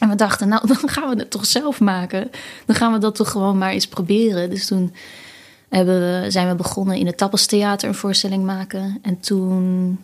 En 0.05 0.11
we 0.11 0.17
dachten, 0.17 0.47
nou, 0.47 0.67
dan 0.73 0.89
gaan 0.89 1.09
we 1.09 1.15
het 1.15 1.31
toch 1.31 1.45
zelf 1.45 1.79
maken. 1.79 2.31
Dan 2.65 2.75
gaan 2.75 2.93
we 2.93 2.97
dat 2.97 3.15
toch 3.15 3.31
gewoon 3.31 3.57
maar 3.57 3.71
eens 3.71 3.87
proberen. 3.87 4.49
Dus 4.49 4.67
toen 4.67 4.93
hebben 5.69 5.99
we, 5.99 6.31
zijn 6.31 6.47
we 6.47 6.55
begonnen 6.55 6.97
in 6.97 7.05
het 7.05 7.17
Tappelstheater 7.17 7.87
een 7.87 7.95
voorstelling 7.95 8.43
maken. 8.43 8.99
En 9.01 9.19
toen, 9.19 9.99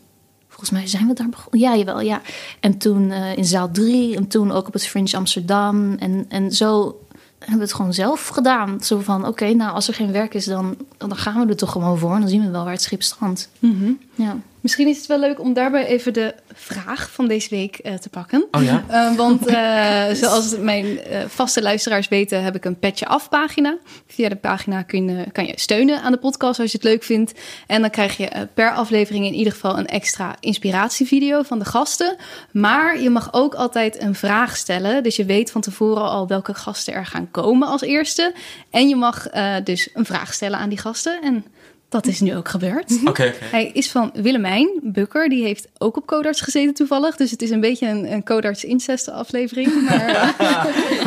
volgens 0.47 0.69
mij 0.69 0.87
zijn 0.87 1.07
we 1.07 1.13
daar 1.13 1.29
begonnen. 1.29 1.59
Ja, 1.59 1.75
jawel, 1.75 2.01
ja. 2.01 2.21
En 2.59 2.77
toen 2.77 3.11
eh, 3.11 3.37
in 3.37 3.45
zaal 3.45 3.71
3 3.71 4.15
en 4.15 4.27
toen 4.27 4.51
ook 4.51 4.67
op 4.67 4.73
het 4.73 4.87
Fringe 4.87 5.17
Amsterdam. 5.17 5.95
En, 5.95 6.25
en 6.29 6.51
zo 6.51 6.99
hebben 7.39 7.57
we 7.57 7.63
het 7.63 7.73
gewoon 7.73 7.93
zelf 7.93 8.27
gedaan. 8.27 8.83
Zo 8.83 8.99
van, 8.99 9.27
oké, 9.27 9.53
nou, 9.53 9.73
als 9.73 9.87
er 9.87 9.93
geen 9.93 10.11
werk 10.11 10.33
is, 10.33 10.45
dan, 10.45 10.75
dan 10.97 11.15
gaan 11.15 11.45
we 11.45 11.49
er 11.49 11.57
toch 11.57 11.71
gewoon 11.71 11.97
voor. 11.97 12.13
En 12.13 12.19
dan 12.19 12.29
zien 12.29 12.45
we 12.45 12.51
wel 12.51 12.63
waar 12.63 12.73
het 12.73 12.81
schip 12.81 13.03
strandt. 13.03 13.49
Mhm. 13.59 13.91
Ja. 14.21 14.37
Misschien 14.61 14.87
is 14.87 14.97
het 14.97 15.05
wel 15.05 15.19
leuk 15.19 15.39
om 15.39 15.53
daarbij 15.53 15.85
even 15.85 16.13
de 16.13 16.35
vraag 16.53 17.11
van 17.11 17.27
deze 17.27 17.49
week 17.49 17.77
eh, 17.77 17.93
te 17.93 18.09
pakken. 18.09 18.47
Oh 18.51 18.63
ja? 18.63 18.83
Eh, 18.87 19.15
want 19.15 19.45
eh, 19.45 20.09
zoals 20.21 20.57
mijn 20.57 21.03
eh, 21.03 21.19
vaste 21.27 21.61
luisteraars 21.61 22.07
weten, 22.07 22.43
heb 22.43 22.55
ik 22.55 22.65
een 22.65 22.79
petje 22.79 23.05
af 23.05 23.29
pagina. 23.29 23.77
Via 24.07 24.29
de 24.29 24.35
pagina 24.35 24.81
kun 24.81 25.09
je, 25.09 25.31
kan 25.31 25.45
je 25.45 25.53
steunen 25.55 26.01
aan 26.01 26.11
de 26.11 26.17
podcast 26.17 26.59
als 26.59 26.71
je 26.71 26.77
het 26.77 26.87
leuk 26.87 27.03
vindt. 27.03 27.33
En 27.67 27.81
dan 27.81 27.89
krijg 27.89 28.17
je 28.17 28.47
per 28.53 28.71
aflevering 28.71 29.25
in 29.25 29.33
ieder 29.33 29.53
geval 29.53 29.77
een 29.77 29.87
extra 29.87 30.35
inspiratievideo 30.39 31.41
van 31.41 31.59
de 31.59 31.65
gasten. 31.65 32.15
Maar 32.51 33.01
je 33.01 33.09
mag 33.09 33.33
ook 33.33 33.53
altijd 33.53 34.01
een 34.01 34.15
vraag 34.15 34.57
stellen. 34.57 35.03
Dus 35.03 35.15
je 35.15 35.25
weet 35.25 35.51
van 35.51 35.61
tevoren 35.61 36.09
al 36.09 36.27
welke 36.27 36.53
gasten 36.53 36.93
er 36.93 37.05
gaan 37.05 37.31
komen 37.31 37.67
als 37.67 37.81
eerste. 37.81 38.33
En 38.69 38.89
je 38.89 38.95
mag 38.95 39.27
eh, 39.27 39.55
dus 39.63 39.89
een 39.93 40.05
vraag 40.05 40.33
stellen 40.33 40.59
aan 40.59 40.69
die 40.69 40.77
gasten. 40.77 41.21
En 41.21 41.45
dat 41.91 42.07
is 42.07 42.19
nu 42.19 42.35
ook 42.35 42.47
gebeurd. 42.47 42.99
Oké. 43.05 43.33
Hij 43.39 43.67
is 43.73 43.91
van 43.91 44.11
Willemijn 44.13 44.79
Bukker. 44.83 45.29
Die 45.29 45.43
heeft 45.43 45.67
ook 45.77 45.97
op 45.97 46.05
Codarts 46.05 46.41
gezeten 46.41 46.73
toevallig. 46.73 47.15
Dus 47.15 47.31
het 47.31 47.41
is 47.41 47.49
een 47.49 47.59
beetje 47.59 47.87
een, 47.87 48.11
een 48.11 48.23
Codarts 48.23 48.63
incest 48.63 49.09
aflevering. 49.09 49.67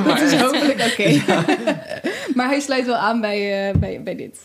Maar 0.04 0.20
het 0.20 0.20
is 0.32 0.40
hopelijk 0.40 0.80
oké. 0.80 1.22
maar 2.36 2.48
hij 2.48 2.60
sluit 2.60 2.86
wel 2.86 2.94
aan 2.94 3.20
bij, 3.20 3.68
eh, 3.68 3.74
bij, 3.78 4.02
bij 4.02 4.16
dit. 4.16 4.40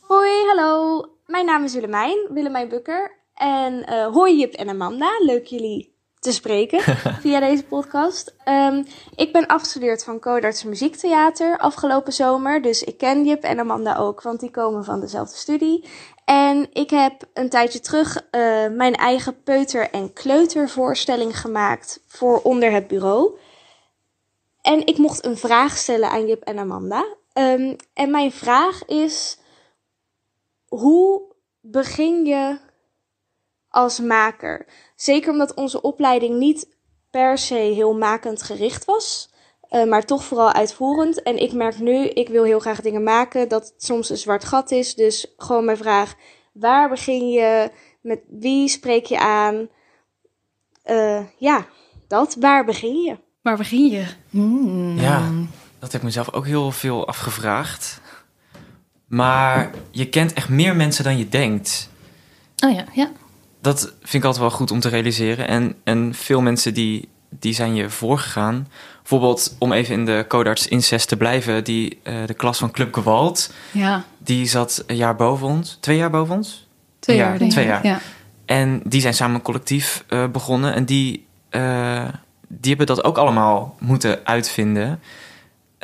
Hoi, 0.00 0.30
hallo. 0.46 1.04
Mijn 1.26 1.46
naam 1.46 1.64
is 1.64 1.74
Willemijn, 1.74 2.18
Willemijn 2.30 2.68
Bukker. 2.68 3.12
En 3.34 3.84
eh 3.86 4.06
hoi 4.06 4.38
Jip 4.38 4.52
en 4.52 4.68
Amanda, 4.68 5.08
leuk 5.18 5.46
jullie 5.46 5.93
te 6.24 6.32
spreken 6.32 6.80
via 7.24 7.40
deze 7.40 7.64
podcast. 7.64 8.34
Ehm, 8.44 8.82
ik 9.16 9.32
ben 9.32 9.46
afgestudeerd 9.46 10.04
van 10.04 10.20
Codarts 10.20 10.64
Muziektheater 10.64 11.58
afgelopen 11.58 12.12
zomer. 12.12 12.62
Dus 12.62 12.82
ik 12.82 12.98
ken 12.98 13.24
Jip 13.24 13.42
en 13.42 13.58
Amanda 13.58 13.96
ook, 13.96 14.22
want 14.22 14.40
die 14.40 14.50
komen 14.50 14.84
van 14.84 15.00
dezelfde 15.00 15.36
studie. 15.36 15.88
En 16.24 16.66
ik 16.72 16.90
heb 16.90 17.28
een 17.34 17.48
tijdje 17.48 17.80
terug 17.80 18.26
eh, 18.30 18.40
mijn 18.68 18.94
eigen 18.94 19.42
peuter- 19.42 19.90
en 19.90 20.12
kleutervoorstelling 20.12 21.40
gemaakt 21.40 22.00
voor 22.06 22.40
onder 22.42 22.72
het 22.72 22.86
bureau. 22.86 23.38
En 24.60 24.86
ik 24.86 24.98
mocht 24.98 25.24
een 25.24 25.36
vraag 25.36 25.76
stellen 25.76 26.10
aan 26.10 26.26
Jip 26.26 26.42
en 26.42 26.58
Amanda. 26.58 27.04
Ehm, 27.32 27.76
en 27.94 28.10
mijn 28.10 28.32
vraag 28.32 28.84
is 28.84 29.38
hoe 30.68 31.22
begin 31.60 32.24
je 32.24 32.58
als 33.68 34.00
maker? 34.00 34.66
Zeker 35.04 35.32
omdat 35.32 35.54
onze 35.54 35.80
opleiding 35.80 36.38
niet 36.38 36.68
per 37.10 37.38
se 37.38 37.54
heel 37.54 37.94
makend 37.94 38.42
gericht 38.42 38.84
was, 38.84 39.30
eh, 39.68 39.84
maar 39.84 40.04
toch 40.04 40.24
vooral 40.24 40.52
uitvoerend. 40.52 41.22
En 41.22 41.42
ik 41.42 41.52
merk 41.52 41.78
nu, 41.78 42.06
ik 42.08 42.28
wil 42.28 42.44
heel 42.44 42.58
graag 42.58 42.80
dingen 42.80 43.02
maken, 43.02 43.48
dat 43.48 43.64
het 43.64 43.82
soms 43.82 44.10
een 44.10 44.16
zwart 44.16 44.44
gat 44.44 44.70
is. 44.70 44.94
Dus 44.94 45.34
gewoon 45.36 45.64
mijn 45.64 45.76
vraag, 45.76 46.14
waar 46.52 46.88
begin 46.88 47.28
je? 47.28 47.70
Met 48.00 48.20
wie 48.28 48.68
spreek 48.68 49.06
je 49.06 49.18
aan? 49.18 49.68
Eh, 50.82 51.20
ja, 51.38 51.66
dat, 52.08 52.36
waar 52.40 52.64
begin 52.64 53.02
je? 53.02 53.16
Waar 53.42 53.56
begin 53.56 53.90
je? 53.90 54.06
Hmm. 54.30 54.98
Ja, 54.98 55.30
dat 55.78 55.92
heb 55.92 56.00
ik 56.00 56.06
mezelf 56.06 56.32
ook 56.32 56.46
heel 56.46 56.70
veel 56.70 57.06
afgevraagd. 57.06 58.00
Maar 59.06 59.70
je 59.90 60.08
kent 60.08 60.32
echt 60.32 60.48
meer 60.48 60.76
mensen 60.76 61.04
dan 61.04 61.18
je 61.18 61.28
denkt. 61.28 61.88
Oh 62.64 62.72
ja, 62.72 62.84
ja. 62.92 63.10
Dat 63.64 63.80
vind 63.80 64.14
ik 64.14 64.24
altijd 64.24 64.42
wel 64.42 64.50
goed 64.50 64.70
om 64.70 64.80
te 64.80 64.88
realiseren. 64.88 65.48
En, 65.48 65.74
en 65.84 66.14
veel 66.14 66.40
mensen 66.40 66.74
die, 66.74 67.08
die 67.30 67.54
zijn 67.54 67.74
je 67.74 67.90
voorgegaan. 67.90 68.68
Bijvoorbeeld, 68.98 69.56
om 69.58 69.72
even 69.72 69.94
in 69.94 70.04
de 70.04 70.24
codarts 70.28 70.68
incest 70.68 71.08
te 71.08 71.16
blijven... 71.16 71.64
Die, 71.64 71.98
eh, 72.02 72.14
de 72.26 72.34
klas 72.34 72.58
van 72.58 72.70
Club 72.70 72.94
Gewalt, 72.94 73.52
Ja, 73.70 74.04
die 74.18 74.46
zat 74.46 74.84
een 74.86 74.96
jaar 74.96 75.16
boven 75.16 75.46
ons. 75.46 75.78
Twee 75.80 75.96
jaar 75.96 76.10
boven 76.10 76.34
ons? 76.34 76.68
twee 76.98 77.16
Ja, 77.16 77.34
jaar 77.36 77.48
twee 77.48 77.66
jaar. 77.66 77.86
Ja. 77.86 78.00
En 78.44 78.80
die 78.84 79.00
zijn 79.00 79.14
samen 79.14 79.34
een 79.34 79.42
collectief 79.42 80.04
eh, 80.08 80.26
begonnen. 80.26 80.74
En 80.74 80.84
die, 80.84 81.26
eh, 81.48 82.08
die 82.48 82.68
hebben 82.68 82.86
dat 82.86 83.04
ook 83.04 83.18
allemaal 83.18 83.76
moeten 83.80 84.20
uitvinden. 84.24 85.00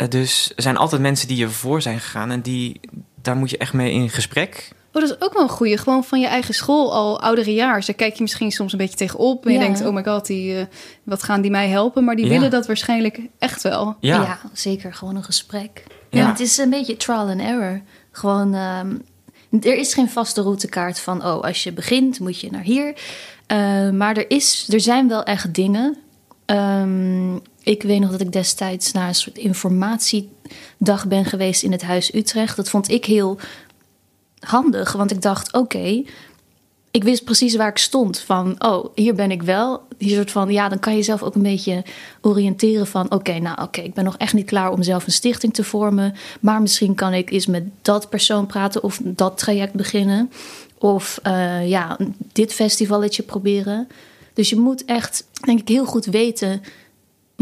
Dus 0.09 0.53
er 0.57 0.63
zijn 0.63 0.77
altijd 0.77 1.01
mensen 1.01 1.29
die 1.29 1.37
je 1.37 1.49
voor 1.49 1.83
zijn 1.83 2.01
gegaan. 2.01 2.31
En 2.31 2.41
die, 2.41 2.81
daar 3.23 3.37
moet 3.37 3.51
je 3.51 3.59
echt 3.59 3.73
mee 3.73 3.93
in 3.93 4.11
gesprek. 4.11 4.71
Oh, 4.93 5.03
dat 5.03 5.11
is 5.11 5.21
ook 5.21 5.33
wel 5.33 5.43
een 5.43 5.49
goeie. 5.49 5.77
Gewoon 5.77 6.05
van 6.05 6.21
je 6.21 6.27
eigen 6.27 6.55
school 6.55 6.95
al 6.95 7.21
ouderejaars. 7.21 7.87
Daar 7.87 7.97
kijk 7.97 8.15
je 8.15 8.23
misschien 8.23 8.51
soms 8.51 8.73
een 8.73 8.79
beetje 8.79 8.97
tegenop. 8.97 9.47
En 9.47 9.53
je 9.53 9.59
Ja. 9.59 9.65
denkt, 9.65 9.85
oh 9.87 9.95
my 9.95 10.05
god, 10.05 10.27
die, 10.27 10.57
eh, 10.59 10.65
wat 11.03 11.23
gaan 11.23 11.41
die 11.41 11.51
mij 11.51 11.69
helpen? 11.69 12.05
Maar 12.05 12.17
die 12.17 12.25
Ja. 12.25 12.31
willen 12.31 12.51
dat 12.51 12.67
waarschijnlijk 12.67 13.21
echt 13.39 13.63
wel. 13.63 13.97
Ja, 14.01 14.23
Ja. 14.23 14.39
zeker. 14.53 14.95
Gewoon 14.95 15.17
een 15.17 15.25
gesprek. 15.25 15.85
Ja. 16.11 16.21
Ja. 16.21 16.29
het 16.29 16.41
is 16.41 16.59
een 16.59 16.71
beetje 16.71 16.97
trial 16.97 17.29
and 17.29 17.41
error. 17.41 17.81
Gewoon, 18.13 18.55
ehm, 18.55 18.95
er 19.61 19.77
is 19.77 19.95
geen 19.95 20.09
vaste 20.11 20.43
routekaart 20.43 21.01
van, 21.01 21.25
oh, 21.27 21.43
als 21.43 21.63
je 21.63 21.73
begint 21.73 22.21
moet 22.21 22.41
je 22.41 22.51
naar 22.51 22.63
hier. 22.63 22.95
Eh, 23.47 23.91
maar 23.91 24.17
er, 24.17 24.31
is, 24.31 24.69
er 24.73 24.81
zijn 24.81 25.09
wel 25.09 25.23
echt 25.23 25.55
dingen. 25.55 25.97
Ehm, 26.47 27.35
ik 27.63 27.83
weet 27.83 28.01
nog 28.01 28.11
dat 28.11 28.21
ik 28.21 28.33
destijds 28.33 28.93
naar 28.93 29.09
een 29.09 29.15
soort 29.15 29.39
informatiedag 29.39 31.07
ben 31.09 31.25
geweest 31.25 31.63
in 31.63 31.73
het 31.73 31.83
Huis 31.83 32.15
Utrecht. 32.15 32.57
Dat 32.57 32.71
vond 32.71 32.89
ik 32.91 33.05
heel 33.05 33.39
handig, 34.41 34.93
want 34.93 35.11
ik 35.11 35.23
dacht, 35.23 35.53
oké, 35.53 36.03
ik 36.91 37.05
wist 37.05 37.25
precies 37.25 37.57
waar 37.57 37.69
ik 37.69 37.79
stond. 37.79 38.19
Van, 38.19 38.55
oh, 38.59 38.85
hier 38.95 39.15
ben 39.15 39.31
ik 39.31 39.43
wel. 39.43 39.83
Die 39.99 40.15
soort 40.15 40.31
van, 40.31 40.51
ja, 40.53 40.69
dan 40.69 40.79
kan 40.79 40.97
je 40.97 41.03
zelf 41.03 41.23
ook 41.23 41.35
een 41.35 41.43
beetje 41.43 41.85
oriënteren 42.21 42.87
van... 42.87 43.11
oké, 43.11 43.39
nou 43.39 43.63
oké, 43.63 43.81
ik 43.81 43.95
ben 43.95 44.05
nog 44.05 44.17
echt 44.17 44.33
niet 44.33 44.47
klaar 44.47 44.73
om 44.73 44.83
zelf 44.83 45.07
een 45.07 45.13
stichting 45.13 45.55
te 45.55 45.65
vormen... 45.65 46.15
maar 46.41 46.63
misschien 46.63 46.95
kan 46.95 47.13
ik 47.13 47.31
eens 47.31 47.47
met 47.47 47.65
dat 47.83 48.09
persoon 48.09 48.47
praten 48.47 48.83
of 48.83 49.01
dat 49.05 49.39
traject 49.39 49.73
beginnen... 49.73 50.31
of 50.79 51.19
eh, 51.23 51.69
ja, 51.69 51.97
dit 52.33 52.53
festivalletje 52.53 53.23
proberen. 53.23 53.89
Dus 54.35 54.51
je 54.51 54.57
moet 54.57 54.85
echt, 54.85 55.25
denk 55.45 55.61
ik, 55.61 55.69
heel 55.69 55.87
goed 55.87 56.05
weten 56.05 56.63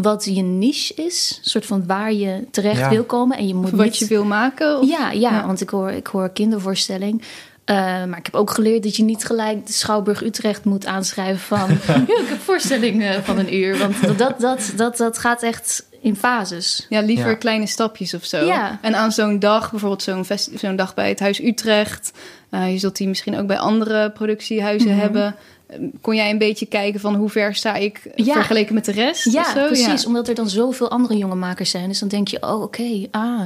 wat 0.03 0.25
je 0.25 0.43
niche 0.43 0.95
is. 0.95 1.41
Een 1.45 1.51
soort 1.51 1.67
van 1.67 1.87
waar 1.87 2.13
je 2.13 2.45
terecht 2.51 2.79
Ja. 2.79 2.89
wil 2.91 3.05
komen. 3.05 3.37
En 3.37 3.47
je 3.49 3.55
moet 3.55 3.71
Wat 3.71 3.85
niet... 3.85 3.99
je 3.99 4.07
wil 4.07 4.25
maken. 4.25 4.79
Of... 4.81 4.89
Ja, 4.89 5.11
ja, 5.11 5.31
Ja. 5.31 5.47
want 5.47 5.61
ik 5.61 5.69
hoor, 5.71 5.91
ik 5.91 6.07
hoor 6.07 6.29
kindervoorstelling. 6.31 7.23
Eh, 7.65 7.77
maar 8.05 8.19
ik 8.19 8.25
heb 8.27 8.35
ook 8.35 8.51
geleerd 8.51 8.83
dat 8.83 8.97
je 8.97 9.03
niet 9.03 9.25
gelijk 9.25 9.67
de 9.67 9.73
Schouwburg 9.73 10.23
Utrecht 10.23 10.65
moet 10.65 10.87
aanschrijven 10.87 11.39
van... 11.57 11.69
ja, 11.87 11.95
ik 11.95 12.07
heb 12.09 12.31
een 12.31 12.39
voorstelling 12.45 13.03
eh, 13.03 13.15
van 13.23 13.39
een 13.39 13.55
uur. 13.55 13.79
Want 13.79 14.19
dat, 14.19 14.41
dat, 14.41 14.73
dat, 14.77 14.97
dat 14.97 15.19
gaat 15.19 15.43
echt 15.43 15.87
in 16.01 16.17
fases. 16.17 16.87
Ja, 16.89 17.01
liever 17.01 17.29
Ja. 17.31 17.35
kleine 17.35 17.67
stapjes 17.67 18.15
of 18.15 18.25
zo. 18.25 18.45
Ja. 18.45 18.79
En 18.83 18.95
aan 18.95 19.13
zo'n 19.13 19.39
dag, 19.39 19.71
bijvoorbeeld 19.71 20.03
zo'n, 20.03 20.25
zo'n 20.55 20.77
dag 20.77 20.95
bij 20.95 21.09
het 21.09 21.21
Huis 21.21 21.41
Utrecht. 21.43 22.13
eh, 22.51 22.73
je 22.73 22.79
zult 22.79 22.97
die 22.97 23.09
misschien 23.09 23.39
ook 23.39 23.47
bij 23.47 23.59
andere 23.59 24.11
productiehuizen 24.11 24.91
Mhm. 24.91 24.99
hebben. 24.99 25.35
Eh, 25.68 25.78
Kon 26.00 26.14
jij 26.14 26.31
een 26.31 26.38
beetje 26.38 26.66
kijken 26.66 27.00
van 27.00 27.14
hoe 27.14 27.28
ver 27.31 27.54
sta 27.54 27.74
ik 27.74 28.00
Ja. 28.14 28.33
vergeleken 28.33 28.74
met 28.74 28.85
de 28.85 28.92
rest? 28.92 29.26
of 29.26 29.33
Ja, 29.33 29.52
zo? 29.54 29.66
precies. 29.66 30.07
Omdat 30.07 30.28
er 30.28 30.35
dan 30.35 30.48
zoveel 30.48 30.90
andere 30.90 31.16
jonge 31.16 31.35
makers 31.35 31.70
zijn. 31.70 31.88
Dus 31.88 31.98
dan 31.98 32.09
denk 32.09 32.28
je, 32.28 32.42
oh 32.42 32.62
oké, 32.62 33.07
ah... 33.11 33.40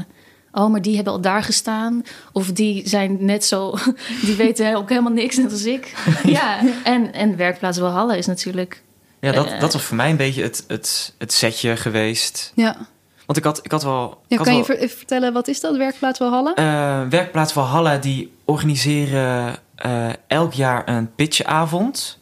Oh, 0.55 0.71
maar 0.71 0.83
die 0.83 0.95
hebben 0.95 1.13
al 1.13 1.21
daar 1.21 1.43
gestaan. 1.43 2.03
Of 2.33 2.53
die 2.53 2.89
zijn 2.89 3.17
net 3.21 3.45
zo... 3.45 3.75
Die 4.25 4.35
weten 4.37 4.75
ook 4.77 4.89
helemaal 4.89 5.13
niks, 5.13 5.37
net 5.37 5.51
als 5.53 5.65
ik. 5.65 5.95
Ja, 6.25 6.61
en, 6.85 7.13
en 7.13 7.37
Werkplaats 7.37 7.79
Walhalla 7.79 8.15
is 8.15 8.27
natuurlijk... 8.27 8.83
ja 9.21 9.33
dat, 9.33 9.47
Eh. 9.47 9.61
dat 9.61 9.73
was 9.73 9.83
voor 9.83 9.97
mij 9.97 10.11
een 10.11 10.17
beetje 10.17 10.43
het, 10.43 10.65
het, 10.69 11.15
het 11.19 11.33
setje 11.33 11.77
geweest. 11.77 12.53
Ja. 12.55 12.77
Want 13.27 13.39
ik 13.39 13.45
had, 13.45 13.61
ik 13.63 13.71
had 13.71 13.83
wel... 13.83 14.11
Ik 14.11 14.17
ja 14.29 14.37
had 14.37 14.47
kan 14.47 14.57
je 14.57 14.65
wel 14.79 14.89
vertellen, 14.89 15.33
wat 15.33 15.49
is 15.49 15.61
dat, 15.61 15.77
Werkplaats 15.77 16.19
Walhalla? 16.19 16.55
eh, 16.55 17.09
Werkplaats 17.11 17.53
Valhalla, 17.53 17.97
die 17.99 18.33
organiseren 18.45 19.57
eh, 19.83 20.09
elk 20.27 20.53
jaar 20.53 20.89
een 20.89 21.15
pitchavond. 21.15 22.19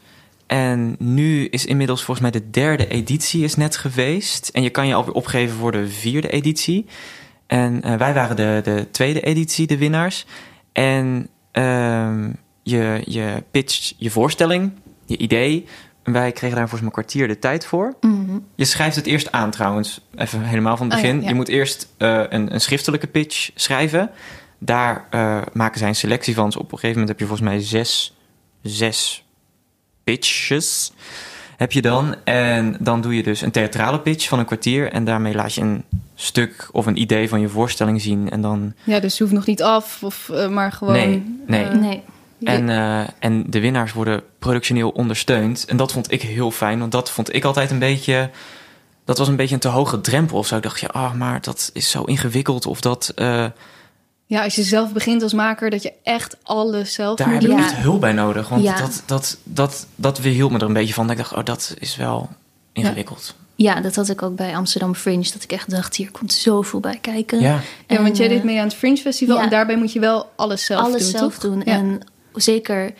En 0.46 0.96
nu 0.98 1.46
is 1.46 1.66
inmiddels 1.66 2.04
volgens 2.04 2.30
mij 2.30 2.40
de 2.40 2.50
derde 2.50 2.88
editie 2.88 3.44
is 3.44 3.56
net 3.56 3.76
geweest. 3.76 4.48
En 4.48 4.62
je 4.62 4.70
kan 4.70 4.86
je 4.86 4.94
alweer 4.94 5.14
opgeven 5.14 5.56
voor 5.56 5.72
de 5.72 5.88
vierde 5.88 6.28
editie. 6.28 6.86
En 7.46 7.82
eh, 7.82 7.94
wij 7.94 8.14
waren 8.14 8.36
de, 8.36 8.60
de 8.64 8.88
tweede 8.90 9.20
editie, 9.20 9.66
de 9.66 9.78
winnaars. 9.78 10.26
En 10.72 11.28
ehm, 11.52 12.30
je, 12.62 13.02
je 13.04 13.42
pitcht 13.50 13.94
je 13.98 14.10
voorstelling, 14.10 14.72
je 15.06 15.16
idee. 15.16 15.66
En 16.02 16.12
wij 16.12 16.32
kregen 16.32 16.56
daar 16.56 16.68
volgens 16.68 16.80
mij 16.80 16.90
een 16.90 17.04
kwartier 17.04 17.28
de 17.28 17.38
tijd 17.38 17.66
voor. 17.66 17.94
Mhm. 18.00 18.38
Je 18.54 18.64
schrijft 18.64 18.96
het 18.96 19.06
eerst 19.06 19.32
aan 19.32 19.50
trouwens, 19.50 20.00
even 20.16 20.42
helemaal 20.42 20.76
van 20.76 20.86
het 20.86 20.98
Oh 20.98 21.02
ja, 21.02 21.06
begin. 21.06 21.22
ja. 21.22 21.28
Je 21.28 21.34
moet 21.34 21.48
eerst 21.48 21.88
eh, 21.96 22.22
een, 22.28 22.54
een 22.54 22.60
schriftelijke 22.60 23.06
pitch 23.06 23.50
schrijven. 23.54 24.10
Daar 24.62 25.06
eh, 25.10 25.42
maken 25.52 25.78
zij 25.78 25.88
een 25.88 25.94
selectie 25.94 26.34
van. 26.34 26.44
Dus 26.44 26.56
op 26.56 26.72
een 26.72 26.78
gegeven 26.78 26.90
moment 26.90 27.08
heb 27.08 27.18
je 27.18 27.26
volgens 27.26 27.48
mij 27.48 27.60
zes, 27.60 28.16
zes 28.62 29.24
pitches. 30.04 30.92
Heb 31.56 31.72
je 31.72 31.82
dan. 31.82 32.14
En 32.24 32.76
dan 32.80 33.00
doe 33.00 33.16
je 33.16 33.22
dus 33.22 33.40
een 33.40 33.50
theatrale 33.50 34.00
pitch 34.00 34.28
van 34.28 34.38
een 34.38 34.44
kwartier. 34.44 34.92
En 34.92 35.04
daarmee 35.04 35.34
laat 35.34 35.54
je 35.54 35.60
een 35.60 35.84
stuk 36.14 36.68
of 36.72 36.86
een 36.86 37.00
idee 37.00 37.28
van 37.28 37.40
je 37.40 37.48
voorstelling 37.48 38.00
zien. 38.00 38.30
En 38.30 38.40
dan. 38.40 38.72
Ja, 38.84 39.00
dus 39.00 39.10
het 39.10 39.20
hoeft 39.20 39.32
nog 39.32 39.46
niet 39.46 39.62
af, 39.62 40.02
of, 40.02 40.28
eh, 40.28 40.48
maar 40.48 40.72
gewoon... 40.72 40.92
Nee, 40.92 41.22
nee. 41.46 41.64
eh, 41.64 41.74
Nee. 41.74 42.02
En, 42.56 42.68
eh, 42.68 43.08
en 43.18 43.50
de 43.50 43.60
winnaars 43.60 43.92
worden 43.92 44.22
productioneel 44.38 44.90
ondersteund. 44.90 45.64
En 45.64 45.76
dat 45.76 45.92
vond 45.92 46.12
ik 46.12 46.22
heel 46.22 46.50
fijn. 46.50 46.78
Want 46.78 46.92
dat 46.92 47.10
vond 47.10 47.34
ik 47.34 47.44
altijd 47.44 47.70
een 47.70 47.78
beetje. 47.78 48.30
Dat 49.04 49.18
was 49.18 49.28
een 49.28 49.36
beetje 49.36 49.54
een 49.54 49.60
te 49.60 49.68
hoge 49.68 50.00
drempel. 50.00 50.38
Of 50.38 50.46
zo. 50.46 50.56
Ik 50.56 50.62
dacht, 50.62 50.80
ja, 50.80 50.88
ah, 50.92 51.12
maar 51.14 51.40
dat 51.40 51.70
is 51.72 51.90
zo 51.90 52.02
ingewikkeld. 52.02 52.66
Of 52.66 52.80
dat. 52.80 53.14
Ja, 54.30 54.42
als 54.42 54.54
je 54.54 54.62
zelf 54.62 54.92
begint 54.92 55.22
als 55.22 55.32
maker, 55.32 55.70
dat 55.70 55.82
je 55.82 55.92
echt 56.02 56.36
alles 56.42 56.92
zelf 56.92 57.16
daar 57.16 57.28
moet 57.28 57.42
heb 57.42 57.50
ik 57.50 57.58
echt 57.58 57.74
hulp 57.74 58.00
bij 58.00 58.12
nodig. 58.12 58.48
Want 58.48 58.62
Ja. 58.62 58.78
dat, 58.80 59.02
dat, 59.06 59.38
dat, 59.42 59.86
dat 59.94 60.18
weerhield 60.18 60.50
me 60.50 60.58
er 60.58 60.66
een 60.66 60.72
beetje 60.72 60.94
van. 60.94 61.06
Dat 61.06 61.16
ik 61.16 61.22
dacht, 61.22 61.34
oh, 61.34 61.44
dat 61.44 61.74
is 61.78 61.96
wel 61.96 62.28
ingewikkeld. 62.72 63.34
Ja, 63.54 63.80
dat 63.80 63.94
had 63.94 64.08
ik 64.08 64.22
ook 64.22 64.36
bij 64.36 64.56
Amsterdam 64.56 64.94
Fringe. 64.94 65.30
Dat 65.32 65.42
ik 65.42 65.52
echt 65.52 65.70
dacht, 65.70 65.96
hier 65.96 66.10
komt 66.10 66.32
zoveel 66.32 66.80
bij 66.80 66.98
kijken. 67.00 67.40
Ja, 67.40 67.60
Ja, 67.86 68.02
want 68.02 68.16
jij 68.16 68.26
En, 68.26 68.32
deed 68.32 68.44
mee 68.44 68.58
aan 68.58 68.64
het 68.64 68.74
Fringe 68.74 68.96
Festival 68.96 69.36
ja. 69.36 69.42
en 69.42 69.50
daarbij 69.50 69.76
moet 69.76 69.92
je 69.92 70.00
wel 70.00 70.30
alles 70.36 70.64
zelf 70.64 70.80
alles 70.84 71.02
doen, 71.02 71.10
zelf 71.10 71.38
toch? 71.38 71.42
doen. 71.42 71.62
Ja. 71.64 71.72
En 71.72 72.00
zeker 72.34 72.92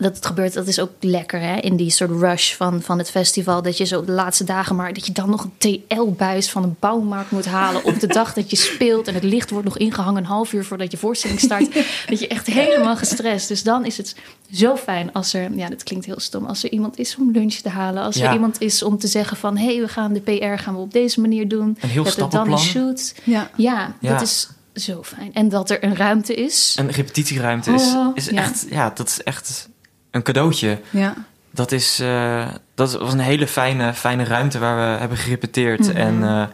dat 0.00 0.16
het 0.16 0.26
gebeurt, 0.26 0.52
dat 0.52 0.66
is 0.66 0.78
ook 0.80 0.90
lekker 1.00 1.40
hè? 1.40 1.56
in 1.56 1.76
die 1.76 1.90
soort 1.90 2.10
rush 2.10 2.54
van, 2.54 2.82
van 2.82 2.98
het 2.98 3.10
festival. 3.10 3.62
Dat 3.62 3.76
je 3.76 3.84
zo 3.84 4.04
de 4.04 4.12
laatste 4.12 4.44
dagen 4.44 4.76
maar 4.76 4.92
dat 4.92 5.06
je 5.06 5.12
dan 5.12 5.30
nog 5.30 5.44
een 5.44 5.52
TL-buis 5.88 6.50
van 6.50 6.62
een 6.62 6.76
bouwmarkt 6.78 7.30
moet 7.30 7.46
halen 7.46 7.84
op 7.84 8.00
de 8.00 8.06
dag 8.18 8.32
dat 8.32 8.50
je 8.50 8.56
speelt. 8.56 9.08
En 9.08 9.14
het 9.14 9.22
licht 9.24 9.50
wordt 9.50 9.64
nog 9.66 9.78
ingehangen 9.78 10.22
een 10.22 10.28
half 10.28 10.52
uur 10.52 10.64
voordat 10.64 10.90
je 10.90 10.96
voorstelling 10.96 11.40
start. 11.40 11.74
dat 12.10 12.20
je 12.20 12.28
echt 12.28 12.46
helemaal 12.46 12.96
gestrest. 12.96 13.48
Dus 13.48 13.62
dan 13.62 13.84
is 13.84 13.96
het 13.96 14.14
zo 14.52 14.76
fijn 14.76 15.12
als 15.12 15.32
er, 15.34 15.52
ja, 15.54 15.68
dat 15.68 15.82
klinkt 15.82 16.06
heel 16.06 16.20
stom, 16.20 16.44
als 16.44 16.64
er 16.64 16.70
iemand 16.70 16.98
is 16.98 17.16
om 17.16 17.30
lunch 17.32 17.54
te 17.54 17.68
halen. 17.68 18.02
Als 18.02 18.16
Ja. 18.16 18.26
er 18.26 18.32
iemand 18.32 18.60
is 18.60 18.82
om 18.82 18.98
te 18.98 19.06
zeggen 19.06 19.36
van 19.36 19.56
hé, 19.56 19.64
hey, 19.64 19.80
we 19.80 19.88
gaan 19.88 20.12
de 20.12 20.20
PR 20.20 20.62
gaan 20.62 20.74
we 20.74 20.80
op 20.80 20.92
deze 20.92 21.20
manier 21.20 21.48
doen. 21.48 21.78
Een 21.80 21.88
heel 21.88 22.04
dat 22.16 22.30
dan 22.30 22.52
een 22.52 22.58
shoot. 22.58 23.14
Ja. 23.24 23.50
Ja, 23.56 23.94
Ja. 24.00 24.12
dat 24.12 24.22
is 24.22 24.48
zo 24.74 25.02
fijn. 25.02 25.30
En 25.34 25.48
dat 25.48 25.70
er 25.70 25.84
een 25.84 25.96
ruimte 25.96 26.34
is. 26.34 26.74
een 26.78 26.90
repetitieruimte 26.90 27.70
is, 27.72 27.82
Oh, 27.94 28.10
is 28.14 28.24
ja. 28.26 28.42
echt. 28.42 28.66
Ja, 28.70 28.90
dat 28.94 29.08
is 29.08 29.22
echt 29.22 29.68
een 30.10 30.22
cadeautje. 30.22 30.78
Ja. 30.90 31.14
Dat, 31.50 31.72
is, 31.72 32.00
eh, 32.00 32.48
dat 32.74 32.92
was 32.92 33.12
een 33.12 33.18
hele 33.18 33.46
fijne, 33.46 33.94
fijne 33.94 34.24
ruimte 34.24 34.58
waar 34.58 34.76
we 34.76 34.98
hebben 34.98 35.18
gerepeteerd. 35.18 35.80
Mhm. 35.88 35.96
En 35.96 36.22
eh, 36.22 36.44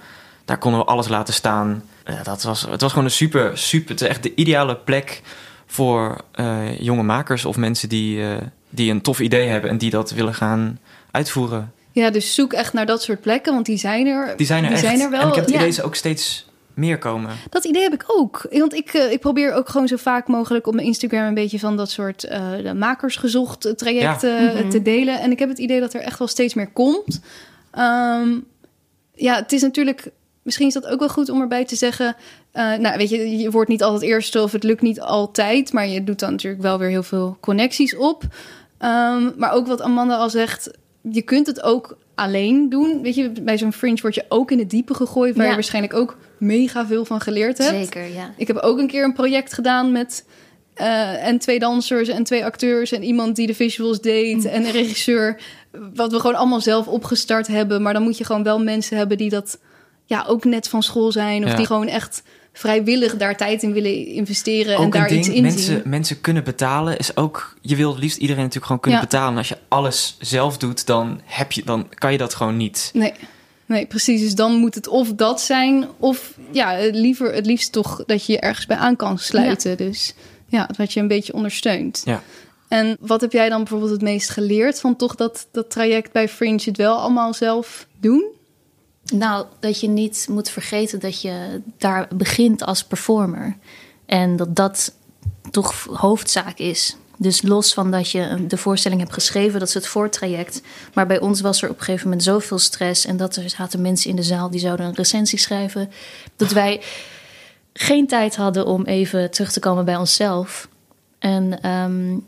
daar 0.45 0.59
konden 0.59 0.81
we 0.81 0.87
alles 0.87 1.09
laten 1.09 1.35
staan. 1.35 1.83
Ja, 2.05 2.23
dat 2.23 2.43
was, 2.43 2.67
het 2.71 2.81
was 2.81 2.91
gewoon 2.91 3.05
een 3.05 3.11
super, 3.11 3.59
super... 3.59 3.91
Het 3.91 4.01
is 4.01 4.09
echt 4.09 4.23
de 4.23 4.35
ideale 4.35 4.77
plek 4.77 5.23
voor 5.67 6.21
eh, 6.33 6.81
jonge 6.81 7.03
makers 7.03 7.45
of 7.45 7.57
mensen 7.57 7.89
die, 7.89 8.25
die 8.71 8.91
een 8.91 9.03
tof 9.03 9.21
idee 9.21 9.49
hebben... 9.49 9.71
en 9.71 9.79
die 9.79 9.91
dat 9.91 10.11
willen 10.11 10.35
gaan 10.35 10.79
uitvoeren. 11.11 11.73
ja, 11.93 12.11
dus 12.11 12.35
zoek 12.35 12.53
echt 12.53 12.73
naar 12.73 12.87
dat 12.87 13.03
soort 13.03 13.21
plekken, 13.21 13.53
want 13.53 13.67
die 13.67 13.79
zijn 13.79 14.07
er. 14.07 14.37
Die 14.37 14.47
zijn 14.47 14.63
er 14.63 14.69
die 14.69 14.79
echt. 14.79 14.87
Zijn 14.87 15.01
er 15.01 15.11
wel. 15.11 15.21
En 15.21 15.29
ik 15.29 15.35
heb 15.35 15.45
het 15.45 15.55
ja. 15.55 15.61
idee 15.61 15.71
ze 15.71 15.83
ook 15.83 15.95
steeds 15.95 16.46
meer 16.77 16.99
komen. 16.99 17.31
Dat 17.51 17.65
idee 17.65 17.83
heb 17.83 17.93
ik 17.95 18.05
ook. 18.07 18.47
Want 18.51 18.75
ik, 18.75 18.89
eh, 18.95 19.13
ik 19.13 19.21
probeer 19.21 19.53
ook 19.53 19.69
gewoon 19.69 19.89
zo 19.89 19.97
vaak 19.97 20.29
mogelijk 20.29 20.67
op 20.67 20.75
mijn 20.75 20.87
Instagram 20.87 21.27
een 21.27 21.35
beetje 21.35 21.59
van 21.59 21.77
dat 21.77 21.91
soort 21.91 22.25
eh, 22.25 22.51
de 22.63 22.75
makersgezocht 22.75 23.79
trajecten 23.79 24.43
Ja. 24.45 24.53
Mhm. 24.53 24.69
te 24.69 24.83
delen. 24.83 25.21
En 25.21 25.31
ik 25.31 25.39
heb 25.39 25.49
het 25.49 25.59
idee 25.59 25.81
dat 25.81 25.95
er 25.95 26.01
echt 26.01 26.19
wel 26.19 26.29
steeds 26.29 26.55
meer 26.55 26.71
komt. 26.71 27.21
Ehm, 27.71 28.39
ja, 29.15 29.35
het 29.35 29.53
is 29.53 29.63
natuurlijk. 29.63 30.09
Misschien 30.43 30.67
is 30.67 30.73
dat 30.75 30.87
ook 30.87 30.99
wel 30.99 31.09
goed 31.09 31.29
om 31.31 31.41
erbij 31.41 31.65
te 31.65 31.77
zeggen. 31.77 32.17
eh, 32.53 32.75
nou, 32.75 32.97
weet 32.97 33.09
je, 33.11 33.39
je 33.39 33.51
wordt 33.51 33.69
niet 33.71 33.83
altijd 33.83 34.03
eerste 34.11 34.43
of 34.43 34.53
het 34.53 34.63
lukt 34.63 34.83
niet 34.83 35.01
altijd. 35.01 35.73
Maar 35.73 35.87
je 35.89 36.05
doet 36.05 36.19
dan 36.19 36.31
natuurlijk 36.31 36.63
wel 36.63 36.79
weer 36.79 36.89
heel 36.89 37.03
veel 37.03 37.37
connecties 37.41 37.97
op. 37.97 38.23
Ehm, 38.79 39.31
maar 39.37 39.53
ook 39.53 39.67
wat 39.67 39.81
Amanda 39.83 40.17
al 40.17 40.31
zegt, 40.31 40.71
je 41.11 41.23
kunt 41.23 41.47
het 41.47 41.63
ook 41.63 41.97
alleen 42.15 42.69
doen. 42.69 43.03
Weet 43.03 43.15
je, 43.15 43.31
bij 43.43 43.59
zo'n 43.59 43.73
fringe 43.73 44.01
word 44.03 44.15
je 44.15 44.25
ook 44.29 44.51
in 44.51 44.59
het 44.59 44.71
diepe 44.71 44.95
gegooid, 44.95 45.35
waar 45.35 45.43
Ja. 45.45 45.49
je 45.51 45.55
waarschijnlijk 45.57 45.95
ook 45.95 46.17
mega 46.39 46.87
veel 46.87 47.05
van 47.05 47.21
geleerd 47.21 47.59
hebt. 47.59 47.71
Zeker, 47.71 48.13
ja. 48.15 48.33
Ik 48.37 48.47
heb 48.47 48.57
ook 48.57 48.79
een 48.79 48.87
keer 48.87 49.05
een 49.05 49.13
project 49.13 49.53
gedaan 49.53 49.93
met 49.93 50.25
eh, 50.75 51.27
en 51.27 51.39
twee 51.39 51.59
dansers 51.59 52.09
en 52.09 52.25
twee 52.25 52.45
acteurs 52.45 52.93
en 52.93 53.03
iemand 53.03 53.37
die 53.37 53.47
de 53.47 53.55
visuals 53.55 54.01
deed 54.01 54.37
Mm. 54.37 54.45
en 54.47 54.65
een 54.65 54.71
regisseur. 54.73 55.41
Wat 55.95 56.13
we 56.13 56.21
gewoon 56.21 56.37
allemaal 56.37 56.61
zelf 56.61 56.87
opgestart 56.89 57.47
hebben. 57.47 57.83
Maar 57.83 57.93
dan 57.93 58.03
moet 58.03 58.19
je 58.19 58.25
gewoon 58.25 58.43
wel 58.43 58.63
mensen 58.63 58.97
hebben 58.97 59.17
die 59.19 59.31
dat 59.31 59.59
ja 60.05 60.25
ook 60.29 60.45
net 60.45 60.69
van 60.69 60.83
school 60.83 61.13
zijn 61.13 61.45
of 61.45 61.51
Ja. 61.51 61.57
die 61.57 61.67
gewoon 61.67 61.89
echt 61.89 62.23
vrijwillig 62.53 63.17
daar 63.17 63.37
tijd 63.37 63.63
in 63.63 63.73
willen 63.73 64.07
investeren 64.07 64.77
en 64.77 64.91
daar 64.91 65.03
een 65.03 65.09
ding, 65.09 65.19
iets 65.21 65.29
in 65.29 65.35
zien. 65.35 65.43
mensen, 65.43 65.83
mensen 65.85 66.21
kunnen 66.21 66.45
betalen 66.45 66.99
is 66.99 67.17
ook... 67.17 67.55
Je 67.61 67.77
wil 67.77 67.91
het 67.91 67.99
liefst 67.99 68.17
iedereen 68.17 68.43
natuurlijk 68.43 68.67
gewoon 68.67 68.81
kunnen 68.81 69.01
Ja. 69.01 69.07
betalen. 69.07 69.31
En 69.33 69.39
als 69.39 69.49
je 69.49 69.59
alles 69.69 70.17
zelf 70.21 70.59
doet, 70.59 70.87
dan, 70.87 71.21
heb 71.25 71.53
je, 71.53 71.63
dan 71.65 71.89
kan 71.95 72.13
je 72.13 72.19
dat 72.19 72.35
gewoon 72.35 72.57
niet. 72.57 72.91
Nee. 72.95 73.13
Nee, 73.67 73.87
precies. 73.87 74.21
Dus 74.21 74.35
dan 74.35 74.55
moet 74.55 74.75
het 74.75 74.89
of 74.89 75.13
dat 75.13 75.41
zijn, 75.41 75.89
of 75.99 76.39
ja, 76.51 76.73
het 76.73 76.95
liever, 76.95 77.35
het 77.35 77.47
liefst 77.47 77.73
toch 77.73 78.05
dat 78.07 78.27
je 78.27 78.33
je 78.33 78.41
ergens 78.41 78.67
bij 78.67 78.77
aan 78.77 78.97
kan 78.97 79.19
sluiten. 79.19 79.77
Dus 79.77 80.15
ja, 80.47 80.69
dat 80.77 80.93
je 80.93 81.01
een 81.01 81.09
beetje 81.09 81.35
ondersteunt. 81.35 82.03
Ja. 82.05 82.23
En 82.69 82.97
wat 83.01 83.21
heb 83.21 83.33
jij 83.33 83.49
dan 83.49 83.59
bijvoorbeeld 83.59 83.91
het 83.91 84.03
meest 84.03 84.31
geleerd 84.31 84.81
van 84.81 84.97
toch 84.97 85.15
dat, 85.15 85.47
dat 85.53 85.71
traject 85.71 86.13
bij 86.13 86.29
Fringe 86.29 86.63
het 86.65 86.77
wel 86.77 86.97
allemaal 86.97 87.35
zelf 87.35 87.87
doen? 88.01 88.25
Nou, 89.13 89.47
dat 89.61 89.81
je 89.81 89.89
niet 89.89 90.27
moet 90.31 90.51
vergeten 90.51 91.01
dat 91.01 91.21
je 91.21 91.63
daar 91.79 92.09
begint 92.15 92.65
als 92.65 92.85
performer. 92.85 93.57
En 94.07 94.37
dat 94.37 94.57
dat 94.57 94.95
toch 95.51 95.85
hoofdzaak 95.85 96.59
is. 96.59 96.97
Dus 97.17 97.43
los 97.43 97.75
van 97.75 97.91
dat 97.91 98.11
je 98.11 98.47
de 98.47 98.57
voorstelling 98.57 99.01
hebt 99.01 99.13
geschreven, 99.13 99.59
dat 99.59 99.69
is 99.69 99.75
het 99.75 99.87
voortraject. 99.87 100.63
Maar 100.95 101.07
bij 101.07 101.21
ons 101.21 101.41
was 101.41 101.63
er 101.63 101.71
op 101.71 101.79
een 101.79 101.85
gegeven 101.85 102.09
moment 102.09 102.25
zoveel 102.25 102.59
stress. 102.59 103.07
En 103.07 103.17
dat 103.17 103.37
er 103.37 103.51
zaten 103.51 103.81
mensen 103.81 104.11
in 104.11 104.17
de 104.17 104.23
zaal 104.23 104.51
die 104.51 104.61
zouden 104.61 104.87
een 104.87 104.95
recensie 104.95 105.39
schrijven. 105.39 105.91
Dat 106.37 106.53
wij 106.53 106.81
geen 107.73 108.07
tijd 108.07 108.37
hadden 108.37 108.67
om 108.67 108.85
even 108.85 109.31
terug 109.31 109.53
te 109.53 109.61
komen 109.61 109.85
bij 109.85 109.97
onszelf. 109.97 110.69
En 111.19 111.61
ehm, 111.61 112.19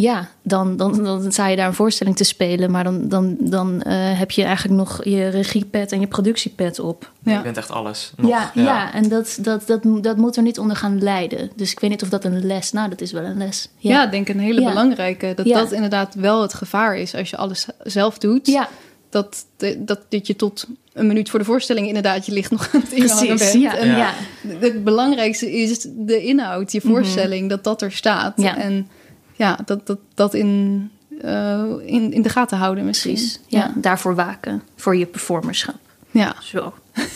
ja, 0.00 0.28
dan, 0.42 0.76
dan, 0.76 1.04
dan 1.04 1.32
sta 1.32 1.48
je 1.48 1.56
daar 1.56 1.66
een 1.66 1.74
voorstelling 1.74 2.16
te 2.16 2.24
spelen. 2.24 2.70
Maar 2.70 2.84
dan, 2.84 3.08
dan, 3.08 3.36
dan 3.40 3.82
eh, 3.82 4.18
heb 4.18 4.30
je 4.30 4.42
eigenlijk 4.44 4.76
nog 4.78 5.04
je 5.04 5.28
regiepad 5.28 5.92
en 5.92 6.00
je 6.00 6.06
productiepad 6.06 6.78
op. 6.78 7.10
Je 7.22 7.30
Ja. 7.30 7.42
bent 7.42 7.56
echt 7.56 7.70
alles. 7.70 8.12
nog. 8.16 8.30
Ja, 8.30 8.50
ja. 8.54 8.92
en 8.92 9.08
dat, 9.08 9.38
dat, 9.40 9.66
dat, 9.66 9.82
dat 10.02 10.16
moet 10.16 10.36
er 10.36 10.42
niet 10.42 10.58
onder 10.58 10.76
gaan 10.76 11.02
lijden. 11.02 11.50
Dus 11.56 11.70
ik 11.72 11.80
weet 11.80 11.90
niet 11.90 12.02
of 12.02 12.08
dat 12.08 12.24
een 12.24 12.46
les... 12.46 12.72
Nou, 12.72 12.88
dat 12.88 13.00
is 13.00 13.12
wel 13.12 13.24
een 13.24 13.38
les. 13.38 13.68
Ja, 13.76 14.04
ik 14.04 14.10
denk 14.10 14.28
een 14.28 14.40
hele 14.40 14.60
Ja. 14.60 14.68
belangrijke. 14.68 15.32
Dat 15.36 15.46
Ja. 15.46 15.58
dat 15.58 15.72
inderdaad 15.72 16.14
wel 16.14 16.42
het 16.42 16.54
gevaar 16.54 16.96
is 16.96 17.14
als 17.14 17.30
je 17.30 17.36
alles 17.36 17.66
zelf 17.82 18.18
doet. 18.18 18.46
ja 18.46 18.68
Dat, 19.10 19.44
dat, 19.78 19.98
dat 20.08 20.26
je 20.26 20.36
tot 20.36 20.66
een 20.92 21.06
minuut 21.06 21.30
voor 21.30 21.38
de 21.38 21.44
voorstelling 21.44 21.86
inderdaad 21.86 22.26
je 22.26 22.32
licht 22.32 22.50
nog 22.50 22.68
aan 22.74 22.80
het 22.80 22.92
inhangen 22.92 23.26
precies. 23.36 23.52
bent. 23.52 23.62
Ja, 23.62 23.76
En 23.76 23.88
ja. 23.88 23.96
Ja. 23.96 24.12
Het 24.58 24.84
belangrijkste 24.84 25.52
is 25.52 25.86
de 25.96 26.22
inhoud, 26.22 26.72
je 26.72 26.80
voorstelling, 26.80 27.48
dat 27.48 27.64
dat 27.64 27.82
er 27.82 27.92
staat. 27.92 28.36
Mhm. 28.36 28.46
Ja. 28.46 28.58
En 28.58 28.88
ja, 29.38 29.58
dat, 29.64 29.86
dat, 29.86 29.98
dat 30.14 30.34
in, 30.34 30.90
eh, 31.20 31.64
in, 31.84 32.12
in 32.12 32.22
de 32.22 32.28
gaten 32.28 32.58
houden 32.58 32.84
misschien. 32.84 33.12
precies. 33.14 33.40
Ja. 33.46 33.72
daarvoor 33.76 34.14
waken. 34.14 34.62
Voor 34.76 34.96
je 34.96 35.06
performerschap. 35.06 35.76
Ja, 36.10 36.34
Zo. 36.42 36.74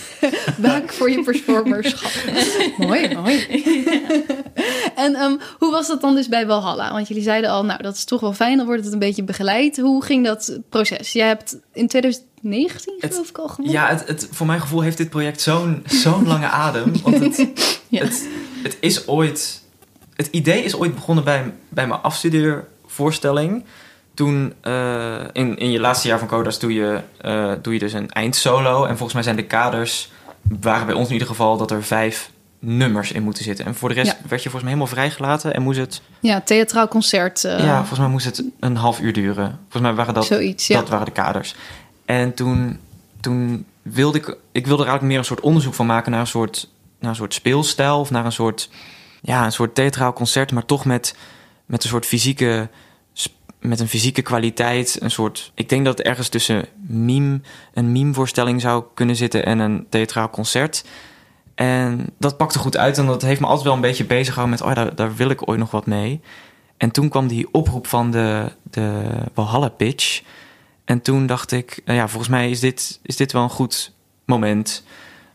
waak 0.59 0.93
voor 0.93 1.11
je 1.11 1.23
performerschap. 1.23 2.11
mooi, 2.89 3.15
mooi. 3.15 3.47
en 4.95 5.15
ehm, 5.15 5.37
hoe 5.59 5.71
was 5.71 5.87
dat 5.87 6.01
dan 6.01 6.15
dus 6.15 6.29
bij 6.29 6.47
Valhalla? 6.47 6.93
Want 6.93 7.09
jullie 7.09 7.23
zeiden 7.23 7.51
al, 7.51 7.65
nou, 7.65 7.83
dat 7.83 7.95
is 7.95 8.05
toch 8.05 8.21
wel 8.21 8.33
fijn, 8.33 8.57
dan 8.57 8.67
wordt 8.67 8.85
het 8.85 8.93
een 8.93 8.99
beetje 8.99 9.23
begeleid. 9.23 9.77
Hoe 9.79 10.05
ging 10.05 10.25
dat 10.25 10.59
proces? 10.69 11.13
Jij 11.13 11.27
hebt 11.27 11.57
in 11.73 11.87
2019, 11.89 12.95
Het- 12.99 13.13
geloof 13.13 13.29
ik, 13.29 13.39
al 13.39 13.49
gewonnen. 13.49 13.75
Ja, 13.75 13.89
het, 13.89 14.07
het, 14.07 14.29
voor 14.31 14.47
mijn 14.47 14.61
gevoel 14.61 14.81
heeft 14.81 14.97
dit 14.97 15.11
project 15.11 15.41
zo'n 15.41 15.83
zo'n 15.87 16.27
lange 16.27 16.47
adem. 16.49 16.93
Want 17.03 17.19
het, 17.21 17.47
Ja. 17.89 18.03
het, 18.05 18.29
het 18.63 18.77
is 18.81 19.07
ooit... 19.09 19.62
Het 20.15 20.27
idee 20.27 20.65
is 20.65 20.77
ooit 20.77 20.95
begonnen 20.95 21.25
bij, 21.25 21.53
bij 21.69 21.87
mijn 21.87 22.01
afstudeervoorstelling. 22.03 23.65
Toen, 24.15 24.53
eh, 24.61 25.15
in, 25.33 25.59
in 25.59 25.71
je 25.71 25.81
laatste 25.81 26.09
jaar 26.09 26.19
van 26.19 26.29
Codas 26.29 26.59
doe 26.59 26.73
je, 26.75 27.01
eh, 27.21 27.53
doe 27.63 27.73
je 27.73 27.79
dus 27.79 27.93
een 27.93 28.11
eindsolo. 28.11 28.81
En 28.85 28.89
volgens 28.97 29.13
mij 29.13 29.23
zijn 29.23 29.37
de 29.37 29.45
kaders, 29.45 30.11
waren 30.61 30.87
bij 30.87 30.95
ons 30.95 31.07
in 31.07 31.13
ieder 31.13 31.29
geval, 31.29 31.57
dat 31.57 31.71
er 31.71 31.83
vijf 31.85 32.31
nummers 32.59 33.13
in 33.13 33.23
moeten 33.23 33.45
zitten. 33.45 33.65
En 33.65 33.75
voor 33.75 33.89
de 33.89 33.95
rest 33.95 34.07
Ja. 34.11 34.17
werd 34.29 34.43
je 34.43 34.51
volgens 34.51 34.63
mij 34.63 34.73
helemaal 34.73 34.95
vrijgelaten 34.97 35.55
en 35.55 35.63
moest 35.63 35.79
het, 35.79 36.03
Ja, 36.21 36.41
theatraal 36.41 36.89
concert. 36.89 37.45
eh, 37.45 37.59
ja, 37.65 37.77
volgens 37.79 37.99
mij 37.99 38.09
moest 38.09 38.25
het 38.25 38.45
een 38.61 38.77
half 38.77 39.01
uur 39.01 39.13
duren. 39.13 39.59
Volgens 39.61 39.83
mij 39.83 39.95
waren 39.95 40.15
dat, 40.15 40.25
zoiets. 40.25 40.67
Ja. 40.67 40.79
dat 40.79 40.89
waren 40.89 41.07
de 41.07 41.13
kaders. 41.13 41.55
En 42.05 42.35
toen, 42.35 42.79
toen 43.21 43.67
wilde 43.83 44.19
ik, 44.19 44.27
ik 44.53 44.67
wilde 44.67 44.83
er 44.83 44.89
eigenlijk 44.89 45.03
meer 45.03 45.19
een 45.19 45.25
soort 45.25 45.41
onderzoek 45.41 45.75
van 45.75 45.87
maken 45.87 46.11
naar 46.11 46.21
een 46.21 46.27
soort, 46.27 46.69
naar 47.01 47.11
een 47.11 47.17
soort 47.17 47.35
speelstijl 47.35 47.99
of 48.01 48.11
naar 48.11 48.25
een 48.25 48.33
soort, 48.33 48.69
ja, 49.23 49.45
een 49.45 49.53
soort 49.53 49.75
theatraal 49.75 50.13
concert, 50.13 50.53
maar 50.53 50.67
toch 50.67 50.85
met, 50.85 51.17
met 51.67 51.83
een 51.83 51.89
soort 51.89 52.07
fysieke, 52.07 52.69
met 53.61 53.81
een 53.81 53.89
fysieke 53.89 54.23
kwaliteit. 54.23 54.99
Een 55.01 55.11
soort, 55.11 55.53
ik 55.55 55.69
denk 55.69 55.85
dat 55.85 55.99
het 55.99 56.07
ergens 56.07 56.29
tussen 56.29 56.65
meme, 56.87 57.41
een 57.75 57.93
meme-voorstelling 57.93 58.61
zou 58.61 58.85
kunnen 58.95 59.17
zitten 59.17 59.45
en 59.45 59.59
een 59.59 59.87
theatraal 59.89 60.31
concert. 60.31 60.85
En 61.55 62.07
dat 62.19 62.37
pakte 62.37 62.59
goed 62.59 62.77
uit 62.77 62.99
en 62.99 63.07
dat 63.07 63.23
heeft 63.23 63.41
me 63.41 63.47
altijd 63.47 63.65
wel 63.65 63.75
een 63.75 63.81
beetje 63.81 64.05
bezig 64.05 64.35
gehouden 64.35 64.59
met, 64.59 64.69
oh, 64.69 64.75
daar, 64.75 64.95
daar 64.95 65.15
wil 65.15 65.31
ik 65.31 65.49
ooit 65.49 65.59
nog 65.59 65.71
wat 65.71 65.87
mee. 65.87 66.21
En 66.77 66.91
toen 66.91 67.09
kwam 67.09 67.27
die 67.27 67.49
oproep 67.53 67.87
van 67.87 68.11
de, 68.11 68.53
de 68.63 69.71
pitch. 69.77 70.23
En 70.85 71.01
toen 71.01 71.27
dacht 71.27 71.53
ik, 71.53 71.81
nou 71.85 71.99
ja, 71.99 72.09
volgens 72.09 72.31
mij 72.31 72.51
is 72.51 72.61
dit, 72.61 73.01
is 73.03 73.17
dit 73.17 73.33
wel 73.33 73.43
een 73.43 73.51
goed 73.51 73.93
moment. 74.25 74.85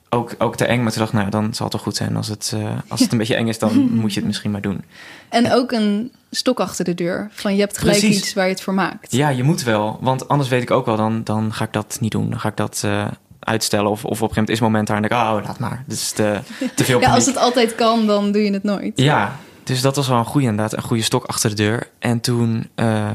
Ook, 0.10 0.36
ook 0.38 0.56
te 0.56 0.66
eng, 0.66 0.84
maar 0.84 0.92
toen 0.92 1.00
dacht 1.00 1.14
ik, 1.14 1.20
nou, 1.20 1.30
dan 1.30 1.54
zal 1.54 1.66
het 1.66 1.76
wel 1.76 1.84
goed 1.84 1.96
zijn. 1.96 2.16
Als 2.16 2.28
het, 2.28 2.52
eh, 2.56 2.70
als 2.88 3.00
het 3.00 3.12
een 3.12 3.18
beetje 3.18 3.36
eng 3.36 3.48
is, 3.48 3.60
dan 3.60 3.90
moet 4.02 4.14
je 4.14 4.20
het 4.20 4.28
misschien 4.28 4.52
maar 4.52 4.62
doen. 4.62 4.84
En 5.30 5.52
ook 5.52 5.72
een 5.72 6.12
stok 6.32 6.60
achter 6.60 6.86
de 6.86 6.94
deur. 6.94 7.30
Van 7.32 7.54
je 7.54 7.60
hebt 7.60 7.78
gelijk 7.78 8.00
Precies. 8.00 8.18
iets 8.18 8.34
waar 8.34 8.46
je 8.46 8.52
het 8.52 8.62
voor 8.62 8.74
maakt. 8.74 9.12
Ja, 9.12 9.30
je 9.30 9.44
moet 9.44 9.64
wel, 9.64 9.98
want 10.02 10.28
anders 10.28 10.50
weet 10.50 10.62
ik 10.62 10.72
ook 10.72 10.86
wel, 10.86 10.96
dan, 10.96 11.24
dan 11.24 11.54
ga 11.54 11.64
ik 11.64 11.74
dat 11.74 11.98
niet 12.00 12.12
doen. 12.12 12.30
Dan 12.30 12.40
ga 12.40 12.50
ik 12.50 12.58
dat 12.58 12.82
eh, 12.86 13.08
uitstellen. 13.40 13.92
Of, 13.92 14.06
of 14.06 14.22
op 14.22 14.30
een 14.30 14.36
gegeven 14.36 14.36
moment 14.36 14.50
is 14.50 14.60
het 14.60 14.68
moment 14.68 14.88
daar 14.88 14.96
en 14.96 15.02
denk 15.02 15.14
ik, 15.14 15.20
oh, 15.20 15.46
laat 15.46 15.60
maar. 15.60 15.84
Dit 15.88 15.98
is 15.98 16.12
te, 16.12 16.40
te 16.76 16.84
veel 16.84 17.00
Ja, 17.06 17.14
als 17.14 17.26
het 17.26 17.38
altijd 17.38 17.76
kan, 17.76 18.08
dan 18.08 18.32
doe 18.32 18.44
je 18.44 18.54
het 18.54 18.64
nooit. 18.64 18.92
Ja, 18.96 19.36
dus 19.64 19.82
dat 19.82 19.96
was 19.96 20.08
wel 20.08 20.18
een 20.18 20.26
goede 20.26 20.48
inderdaad. 20.48 20.78
Een 20.78 20.84
goede 20.84 21.04
stok 21.04 21.26
achter 21.26 21.50
de 21.50 21.56
deur. 21.56 21.90
En 22.00 22.20
toen, 22.20 22.70
eh, 22.76 23.10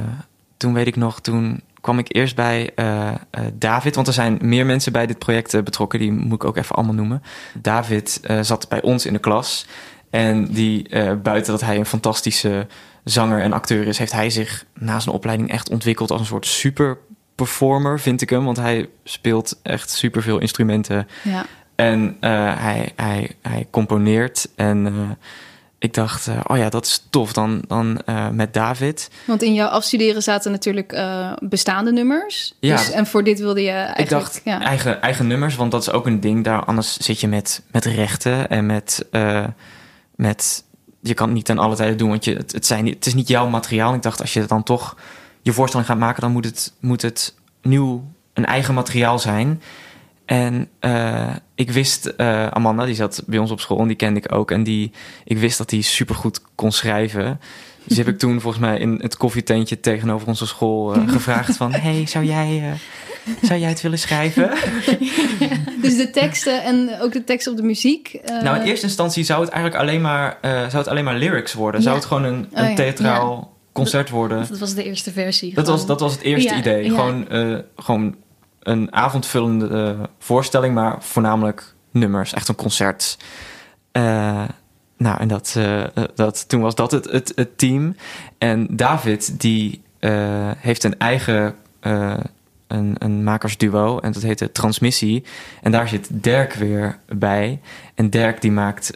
toen 0.57 0.73
weet 0.73 0.87
ik 0.87 0.97
nog, 0.97 1.21
toen 1.21 1.61
kwam 1.83 1.99
ik 1.99 2.15
eerst 2.15 2.37
bij 2.37 2.71
eh, 2.75 3.09
eh, 3.09 3.17
David. 3.55 3.95
Want 3.95 4.07
er 4.07 4.13
zijn 4.13 4.39
meer 4.43 4.67
mensen 4.67 4.93
bij 4.93 5.07
dit 5.07 5.19
project 5.19 5.55
eh, 5.55 5.63
betrokken. 5.63 5.99
Die 5.99 6.13
moet 6.13 6.33
ik 6.33 6.45
ook 6.45 6.57
even 6.57 6.77
allemaal 6.77 6.95
noemen. 6.95 7.23
David 7.55 8.21
zat 8.41 8.69
bij 8.69 8.83
ons 8.83 9.07
in 9.07 9.13
de 9.13 9.19
klas. 9.19 9.67
En 10.11 10.47
die, 10.53 10.89
buiten 11.23 11.53
dat 11.53 11.61
hij 11.61 11.77
een 11.77 11.87
fantastische 11.87 12.67
zanger 13.05 13.41
en 13.41 13.53
acteur 13.53 13.87
is... 13.87 13.99
heeft 13.99 14.13
hij 14.13 14.31
zich 14.31 14.65
na 14.75 15.01
zijn 15.01 15.15
opleiding 15.15 15.51
echt 15.51 15.71
ontwikkeld 15.71 16.11
als 16.11 16.21
een 16.21 16.27
soort 16.27 16.47
super 16.47 16.99
performer, 17.35 18.01
vind 18.01 18.23
ik 18.23 18.31
hem. 18.31 18.45
Want 18.45 18.57
hij 18.57 18.89
speelt 19.05 19.61
echt 19.63 19.91
superveel 19.91 20.39
instrumenten. 20.39 21.09
Ja. 21.23 21.47
En 21.75 22.17
hij, 22.21 22.93
hij, 22.97 23.37
hij 23.43 23.67
componeert. 23.71 24.49
En 24.57 25.19
ik 25.83 25.95
dacht, 25.95 26.27
eh, 26.27 26.41
oh 26.47 26.57
ja, 26.57 26.69
dat 26.69 26.87
is 26.87 27.07
tof. 27.11 27.33
Dan, 27.33 27.63
dan 27.67 28.03
eh, 28.05 28.29
met 28.29 28.55
David. 28.55 29.11
Want 29.25 29.43
in 29.43 29.55
jouw 29.55 29.69
afstuderen 29.69 30.23
zaten 30.23 30.51
natuurlijk 30.51 30.93
eh, 30.93 31.33
bestaande 31.41 31.93
nummers. 31.93 32.55
Ja. 32.61 32.77
Dus, 32.77 32.91
en 32.91 33.07
voor 33.07 33.25
dit 33.25 33.41
wilde 33.41 33.63
je 33.63 33.71
eigenlijk... 33.71 34.01
ik 34.01 34.09
dacht, 34.09 34.41
ja. 34.45 34.61
eigen, 34.61 35.03
eigen 35.03 35.27
nummers, 35.27 35.57
want 35.57 35.71
dat 35.71 35.83
is 35.83 35.91
ook 35.91 36.07
een 36.07 36.21
ding. 36.21 36.45
Daar, 36.45 36.65
anders 36.65 36.97
zit 36.97 37.21
je 37.21 37.29
met, 37.29 37.63
met 37.73 37.85
rechten 37.85 38.49
en 38.49 38.67
met, 38.67 39.07
met... 40.15 40.65
Je 41.01 41.15
kan 41.15 41.27
het 41.27 41.37
niet 41.37 41.45
ten 41.45 41.59
alle 41.59 41.77
tijde 41.77 41.95
doen, 41.95 42.09
want 42.09 42.25
je, 42.25 42.35
het, 42.35 42.53
het, 42.53 42.67
zijn, 42.67 42.87
het 42.87 43.07
is 43.07 43.15
niet 43.15 43.29
jouw 43.29 43.49
materiaal. 43.49 43.95
Ik 43.95 44.03
dacht, 44.03 44.21
als 44.21 44.33
je 44.33 44.45
dan 44.45 44.63
toch 44.63 44.97
je 45.41 45.53
voorstelling 45.53 45.89
gaat 45.89 45.99
maken... 45.99 46.23
dan 46.23 46.33
moet 46.33 46.45
het, 46.45 46.73
moet 46.81 47.03
het 47.03 47.35
nieuw 47.63 48.05
een 48.33 48.47
eigen 48.47 48.75
materiaal 48.75 49.19
zijn. 49.19 49.63
En 50.25 50.69
ik 51.63 51.71
wist, 51.71 52.07
eh, 52.07 52.47
Amanda, 52.47 52.85
die 52.85 52.95
zat 52.95 53.23
bij 53.27 53.39
ons 53.39 53.51
op 53.51 53.61
school 53.61 53.79
en 53.79 53.87
die 53.87 53.97
kende 53.97 54.21
ik 54.21 54.35
ook. 54.35 54.51
En 54.51 54.63
die, 54.63 54.93
ik 55.25 55.39
wist 55.39 55.59
dat 55.59 55.71
hij 55.71 55.81
supergoed 55.81 56.41
kon 56.55 56.73
schrijven. 56.73 57.41
Dus 57.85 57.97
heb 57.97 58.09
ik 58.09 58.19
toen 58.19 58.41
volgens 58.41 58.63
mij 58.63 58.79
in 58.79 58.99
het 59.03 59.17
koffietentje 59.17 59.81
tegenover 59.81 60.29
onze 60.29 60.47
school 60.47 60.95
eh, 60.95 61.09
gevraagd 61.17 61.57
van... 61.57 61.73
hey, 61.73 62.07
zou 62.07 62.25
jij, 62.25 62.63
eh, 62.63 63.47
zou 63.49 63.61
jij 63.61 63.69
het 63.69 63.81
willen 63.81 63.99
schrijven? 63.99 64.51
Dus 65.83 65.97
de 65.97 66.11
teksten 66.13 66.63
en 66.63 67.01
ook 67.01 67.13
de 67.13 67.25
teksten 67.25 67.53
op 67.53 67.59
de 67.59 67.65
muziek. 67.65 68.21
nou, 68.43 68.57
in 68.57 68.63
eerste 68.63 68.87
instantie 68.87 69.25
zou 69.25 69.41
het 69.41 69.51
eigenlijk 69.51 69.83
alleen 69.83 70.01
maar, 70.01 70.39
zou 70.43 70.77
het 70.77 70.89
alleen 70.89 71.05
maar 71.05 71.17
lyrics 71.17 71.53
worden. 71.53 71.83
Zou 71.83 71.97
het 71.97 72.05
gewoon 72.05 72.25
een, 72.25 72.47
Oh, 72.53 72.69
een 72.69 72.95
ja. 72.99 73.19
concert 73.19 73.51
concert 73.73 74.11
worden. 74.11 74.47
Dat 74.49 74.59
was 74.59 74.75
de 74.75 74.85
eerste 74.85 75.13
versie. 75.13 75.55
Dat 75.55 75.67
was, 75.67 75.87
dat 75.87 76.01
was 76.01 76.13
het 76.13 76.23
eerste 76.23 76.55
idee. 76.55 76.89
Gewoon, 76.89 77.27
gewoon 77.77 78.17
een 78.63 78.93
avondvullende 78.93 79.69
eh, 79.99 80.05
voorstelling, 80.19 80.75
maar 80.75 80.97
voornamelijk 81.03 81.75
nummers. 81.91 82.33
Echt 82.33 82.49
een 82.49 82.55
concert. 82.55 83.19
Eh, 83.93 84.45
nou, 84.97 85.21
en 85.21 85.29
dat, 85.29 85.55
eh, 85.57 85.85
dat, 86.15 86.49
toen 86.49 86.61
was 86.61 86.75
dat 86.75 86.91
het, 86.91 87.11
het, 87.11 87.33
het 87.35 87.59
team. 87.59 87.97
En 88.39 88.67
David, 88.77 89.41
die 89.41 89.83
heeft 90.57 90.85
een 90.85 90.99
eigen 90.99 91.55
een, 92.67 92.95
een 92.99 93.25
makersduo. 93.25 93.99
En 93.99 94.13
dat 94.13 94.23
heette 94.23 94.53
Transmissie. 94.53 95.25
En 95.63 95.73
daar 95.73 95.89
zit 95.89 96.09
Dirk 96.11 96.53
weer 96.53 96.99
bij. 97.09 97.61
En 97.95 98.11
Dirk 98.11 98.41
die 98.41 98.53
maakt 98.53 98.91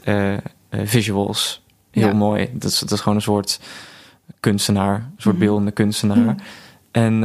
visuals. 0.70 1.64
Heel 1.90 2.06
Ja. 2.06 2.12
mooi. 2.14 2.50
Dat 2.52 2.70
is, 2.70 2.78
dat 2.78 2.90
is 2.90 3.00
gewoon 3.00 3.14
een 3.14 3.22
soort 3.22 3.60
kunstenaar. 4.40 4.94
Een 4.94 5.12
soort 5.16 5.34
Mhm. 5.36 5.44
beeldende 5.44 5.70
kunstenaar. 5.70 6.18
Mhm. 6.18 6.36
En 6.90 7.22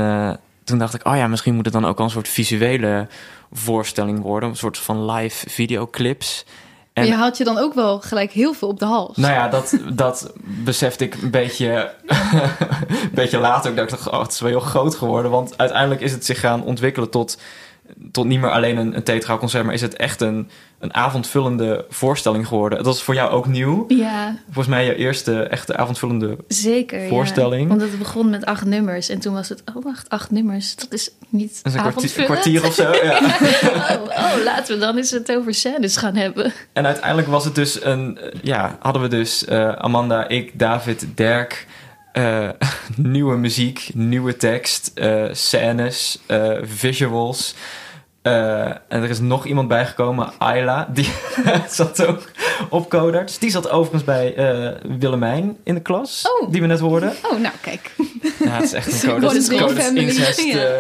toen 0.72 0.80
dacht 0.80 0.94
ik, 0.94 1.08
oh 1.08 1.16
ja, 1.16 1.28
misschien 1.28 1.56
moet 1.56 1.66
het 1.66 1.74
dan 1.74 1.86
ook 1.86 1.98
al 1.98 2.04
een 2.04 2.12
soort 2.12 2.28
visuele 2.28 3.08
voorstelling 3.52 4.22
worden. 4.22 4.50
Een 4.50 4.56
soort 4.56 4.78
van 4.78 5.12
live 5.12 5.50
videoclips. 5.50 6.44
Maar 6.94 7.04
En 7.04 7.10
je 7.10 7.16
haalt 7.16 7.38
je 7.38 7.44
dan 7.44 7.58
ook 7.58 7.74
wel 7.74 8.00
gelijk 8.00 8.32
heel 8.32 8.54
veel 8.54 8.68
op 8.68 8.80
de 8.80 8.86
hals. 8.86 9.18
nou 9.18 9.34
ja, 9.34 9.48
dat, 9.48 9.78
dat 9.94 10.34
besefte 10.44 11.04
ik 11.04 11.14
een 11.22 11.32
beetje, 11.32 11.94
een 12.90 13.12
beetje 13.14 13.38
later. 13.38 13.72
Ik 13.72 13.90
dacht, 13.90 14.10
oh, 14.10 14.22
het 14.22 14.32
is 14.32 14.40
wel 14.40 14.50
heel 14.50 14.60
groot 14.60 14.96
geworden. 14.96 15.32
Want 15.32 15.58
uiteindelijk 15.58 16.02
is 16.02 16.12
het 16.12 16.26
zich 16.26 16.40
gaan 16.40 16.64
ontwikkelen 16.64 17.10
tot, 17.10 17.38
tot 18.12 18.26
niet 18.26 18.40
meer 18.40 18.50
alleen 18.50 18.78
een, 18.78 18.96
een 18.96 19.04
theatraal 19.04 19.38
concert... 19.38 19.66
maar 19.66 19.74
is 19.74 19.82
het 19.82 19.96
echt 19.96 20.22
een, 20.22 20.50
een 20.80 20.94
avondvullende 20.94 21.86
voorstelling 21.90 22.48
geworden. 22.48 22.84
Dat 22.84 22.96
is 22.96 23.02
voor 23.02 23.14
jou 23.14 23.32
ook 23.32 23.48
nieuw. 23.48 23.86
Ja, 23.88 24.36
Volgens 24.46 24.68
mij 24.68 24.86
je 24.86 24.96
eerste 24.96 25.42
echte 25.44 25.78
avondvullende... 25.78 26.38
zeker. 26.48 27.08
Voorstelling. 27.08 27.62
Ja. 27.62 27.68
Want 27.68 27.82
het 27.82 27.98
begon 27.98 28.30
met 28.30 28.46
acht 28.46 28.66
nummers. 28.66 29.10
En 29.10 29.20
toen 29.20 29.34
was 29.34 29.50
het, 29.50 29.64
oh 29.76 29.84
wacht, 29.84 30.10
acht 30.10 30.32
nummers. 30.32 30.76
Dat 30.76 30.94
is 30.94 31.12
niet 31.30 31.64
Dat 31.64 31.74
is 31.74 31.80
een 31.80 31.92
kwartier, 31.92 32.18
een 32.18 32.32
avondvullend. 32.32 32.42
kwartier 32.42 32.66
of 32.66 32.74
zo. 32.74 33.06
Ja. 33.06 33.20
oh, 33.96 34.36
oh, 34.36 34.44
laten 34.44 34.74
we 34.74 34.80
dan 34.80 34.98
eens 34.98 35.12
het 35.12 35.32
over 35.32 35.54
scènes 35.54 35.98
gaan 35.98 36.16
hebben. 36.16 36.54
En 36.74 36.86
uiteindelijk 36.86 37.28
was 37.28 37.46
het 37.46 37.56
dus 37.56 37.84
een... 37.84 38.20
Ja, 38.42 38.78
hadden 38.80 39.02
we 39.02 39.08
dus 39.08 39.46
eh, 39.46 39.72
Amanda, 39.72 40.28
ik, 40.28 40.60
David, 40.60 41.08
Dirk... 41.16 41.68
eh, 42.12 42.50
nieuwe 42.96 43.38
muziek, 43.38 43.90
nieuwe 43.94 44.36
tekst, 44.38 44.92
eh, 44.96 45.24
scènes, 45.32 46.20
eh, 46.26 46.58
visuals. 46.62 47.56
En 48.22 48.82
er 48.88 49.10
is 49.10 49.20
nog 49.20 49.46
iemand 49.46 49.68
bijgekomen, 49.68 50.32
Ayla, 50.38 50.90
die 50.94 51.10
zat 51.70 52.06
ook 52.06 52.32
op 52.70 52.90
Codarts. 52.90 53.40
Die 53.40 53.50
zat 53.50 53.70
overigens 53.70 54.04
bij 54.04 54.34
Willemijn 55.00 55.58
in 55.64 55.74
de 55.74 55.82
klas, 55.82 56.28
Oh. 56.42 56.52
die 56.52 56.62
we 56.62 56.68
net 56.68 56.80
hoorden. 56.80 57.14
Oh, 57.32 57.40
nou 57.40 57.54
kijk. 57.62 57.92
Ja, 58.40 58.50
het 58.50 58.64
is 58.64 58.74
echt 58.74 59.04
een 59.04 59.10
Codarts, 59.10 59.50
incest. 59.94 60.42
Ja. 60.44 60.78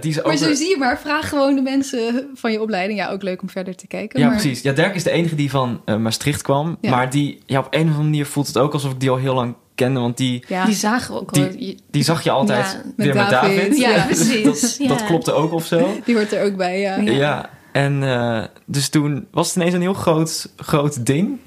die 0.00 0.10
is 0.10 0.16
Maar 0.16 0.24
over... 0.24 0.38
zo 0.38 0.54
zie 0.54 0.68
je 0.68 0.76
maar, 0.78 0.98
vraag 1.00 1.28
gewoon 1.28 1.54
de 1.54 1.62
mensen 1.62 2.30
van 2.34 2.52
je 2.52 2.60
opleiding. 2.60 2.98
Ja, 2.98 3.10
ook 3.10 3.22
leuk 3.22 3.42
om 3.42 3.50
verder 3.50 3.76
te 3.76 3.86
kijken. 3.86 4.20
Ja, 4.20 4.26
maar... 4.26 4.36
precies. 4.36 4.62
Ja, 4.62 4.72
Dirk 4.72 4.94
is 4.94 5.02
de 5.02 5.10
enige 5.10 5.34
die 5.34 5.50
van 5.50 5.80
Maastricht 5.98 6.42
kwam. 6.42 6.76
Ja. 6.80 6.90
Maar 6.90 7.10
die, 7.10 7.42
ja, 7.46 7.58
op 7.58 7.66
een 7.70 7.80
of 7.80 7.86
andere 7.86 8.02
manier 8.02 8.26
voelt 8.26 8.46
het 8.46 8.58
ook 8.58 8.72
alsof 8.72 8.92
ik 8.92 9.00
die 9.00 9.10
al 9.10 9.16
heel 9.16 9.34
lang 9.34 9.54
kende. 9.74 10.00
Want 10.00 10.16
die, 10.16 10.44
Ja. 10.48 10.64
Die 10.64 10.74
zagen 10.74 11.14
we 11.14 11.20
ook 11.20 11.32
Die- 11.32 11.82
die 11.90 12.02
zag 12.02 12.22
je 12.22 12.30
altijd 12.30 12.72
Ja, 12.72 12.82
met 12.96 13.06
weer 13.06 13.14
met 13.14 13.30
David. 13.30 13.56
David. 13.56 13.78
Ja, 13.78 13.90
Ja. 13.90 14.04
precies. 14.04 14.44
Dat, 14.44 14.76
Ja. 14.78 14.88
dat 14.88 15.04
klopte 15.04 15.32
ook 15.32 15.52
of 15.52 15.66
zo. 15.66 15.96
Die 16.04 16.14
hoort 16.14 16.32
er 16.32 16.44
ook 16.44 16.56
bij, 16.56 16.80
ja. 16.80 16.96
Ja. 16.96 17.12
Ja. 17.12 17.50
En 17.72 18.02
eh, 18.02 18.42
dus 18.66 18.88
toen 18.88 19.26
was 19.30 19.46
het 19.46 19.56
ineens 19.56 19.74
een 19.74 19.80
heel 19.80 19.92
groot, 19.94 20.48
groot 20.56 21.06
ding. 21.06 21.38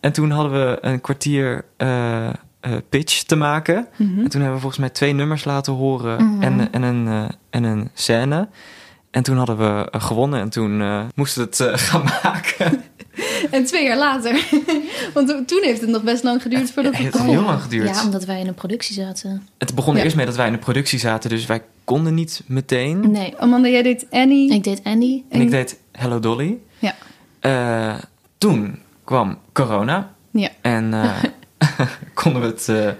En 0.00 0.12
toen 0.12 0.30
hadden 0.30 0.52
we 0.52 0.78
een 0.80 1.00
kwartier 1.00 1.64
eh, 1.76 2.26
eh, 2.26 2.32
pitch 2.88 3.22
te 3.22 3.36
maken. 3.36 3.86
Mhm. 3.96 4.02
En 4.20 4.28
toen 4.28 4.40
hebben 4.40 4.52
we 4.54 4.60
volgens 4.60 4.78
mij 4.80 4.90
twee 4.90 5.12
nummers 5.12 5.44
laten 5.44 5.72
horen 5.72 6.24
Mhm. 6.30 6.42
en, 6.42 6.72
en, 6.72 6.82
een, 6.82 7.28
en 7.50 7.64
een 7.64 7.90
scène. 7.94 8.48
En 9.10 9.22
toen 9.22 9.36
hadden 9.36 9.56
we 9.58 9.88
gewonnen 9.98 10.40
en 10.40 10.48
toen 10.50 10.80
eh, 10.80 11.00
moesten 11.14 11.42
we 11.42 11.48
het 11.48 11.60
eh, 11.60 11.78
gaan 11.88 12.04
maken. 12.22 12.82
En 13.50 13.64
twee 13.64 13.84
jaar 13.84 13.96
later. 13.98 14.44
Want 15.14 15.28
to- 15.28 15.44
toen 15.44 15.62
heeft 15.62 15.80
het 15.80 15.90
nog 15.90 16.02
best 16.02 16.22
lang 16.22 16.42
geduurd 16.42 16.70
voordat 16.70 16.92
Het 16.96 17.02
het 17.04 17.12
heeft 17.12 17.24
kwam. 17.24 17.36
heel 17.36 17.46
lang 17.46 17.62
geduurd. 17.62 17.88
Ja, 17.96 18.04
omdat 18.04 18.24
wij 18.24 18.40
in 18.40 18.46
een 18.46 18.54
productie 18.54 18.94
zaten. 18.94 19.48
Het 19.58 19.74
begon 19.74 19.92
er 19.92 19.98
Ja. 19.98 20.04
eerst 20.04 20.16
mee 20.16 20.26
dat 20.26 20.36
wij 20.36 20.46
in 20.46 20.52
de 20.52 20.58
productie 20.58 20.98
zaten, 20.98 21.30
dus 21.30 21.46
wij 21.46 21.62
konden 21.84 22.14
niet 22.14 22.42
meteen. 22.46 23.10
Nee, 23.10 23.34
Amanda, 23.36 23.68
jij 23.68 23.82
deed 23.82 24.06
Annie. 24.10 24.52
ik 24.52 24.64
deed 24.64 24.80
Annie. 24.84 25.24
En 25.28 25.40
ik 25.40 25.50
deed 25.50 25.78
Hello 25.92 26.20
Dolly. 26.20 26.58
Ja. 26.78 26.94
Eh, 27.40 28.02
toen 28.38 28.78
kwam 29.04 29.38
corona. 29.52 30.12
Ja. 30.30 30.48
En 30.60 30.94
eh, 30.94 31.22
konden 32.14 32.40
we 32.42 32.48
het, 32.48 32.68
eh, 32.68 32.90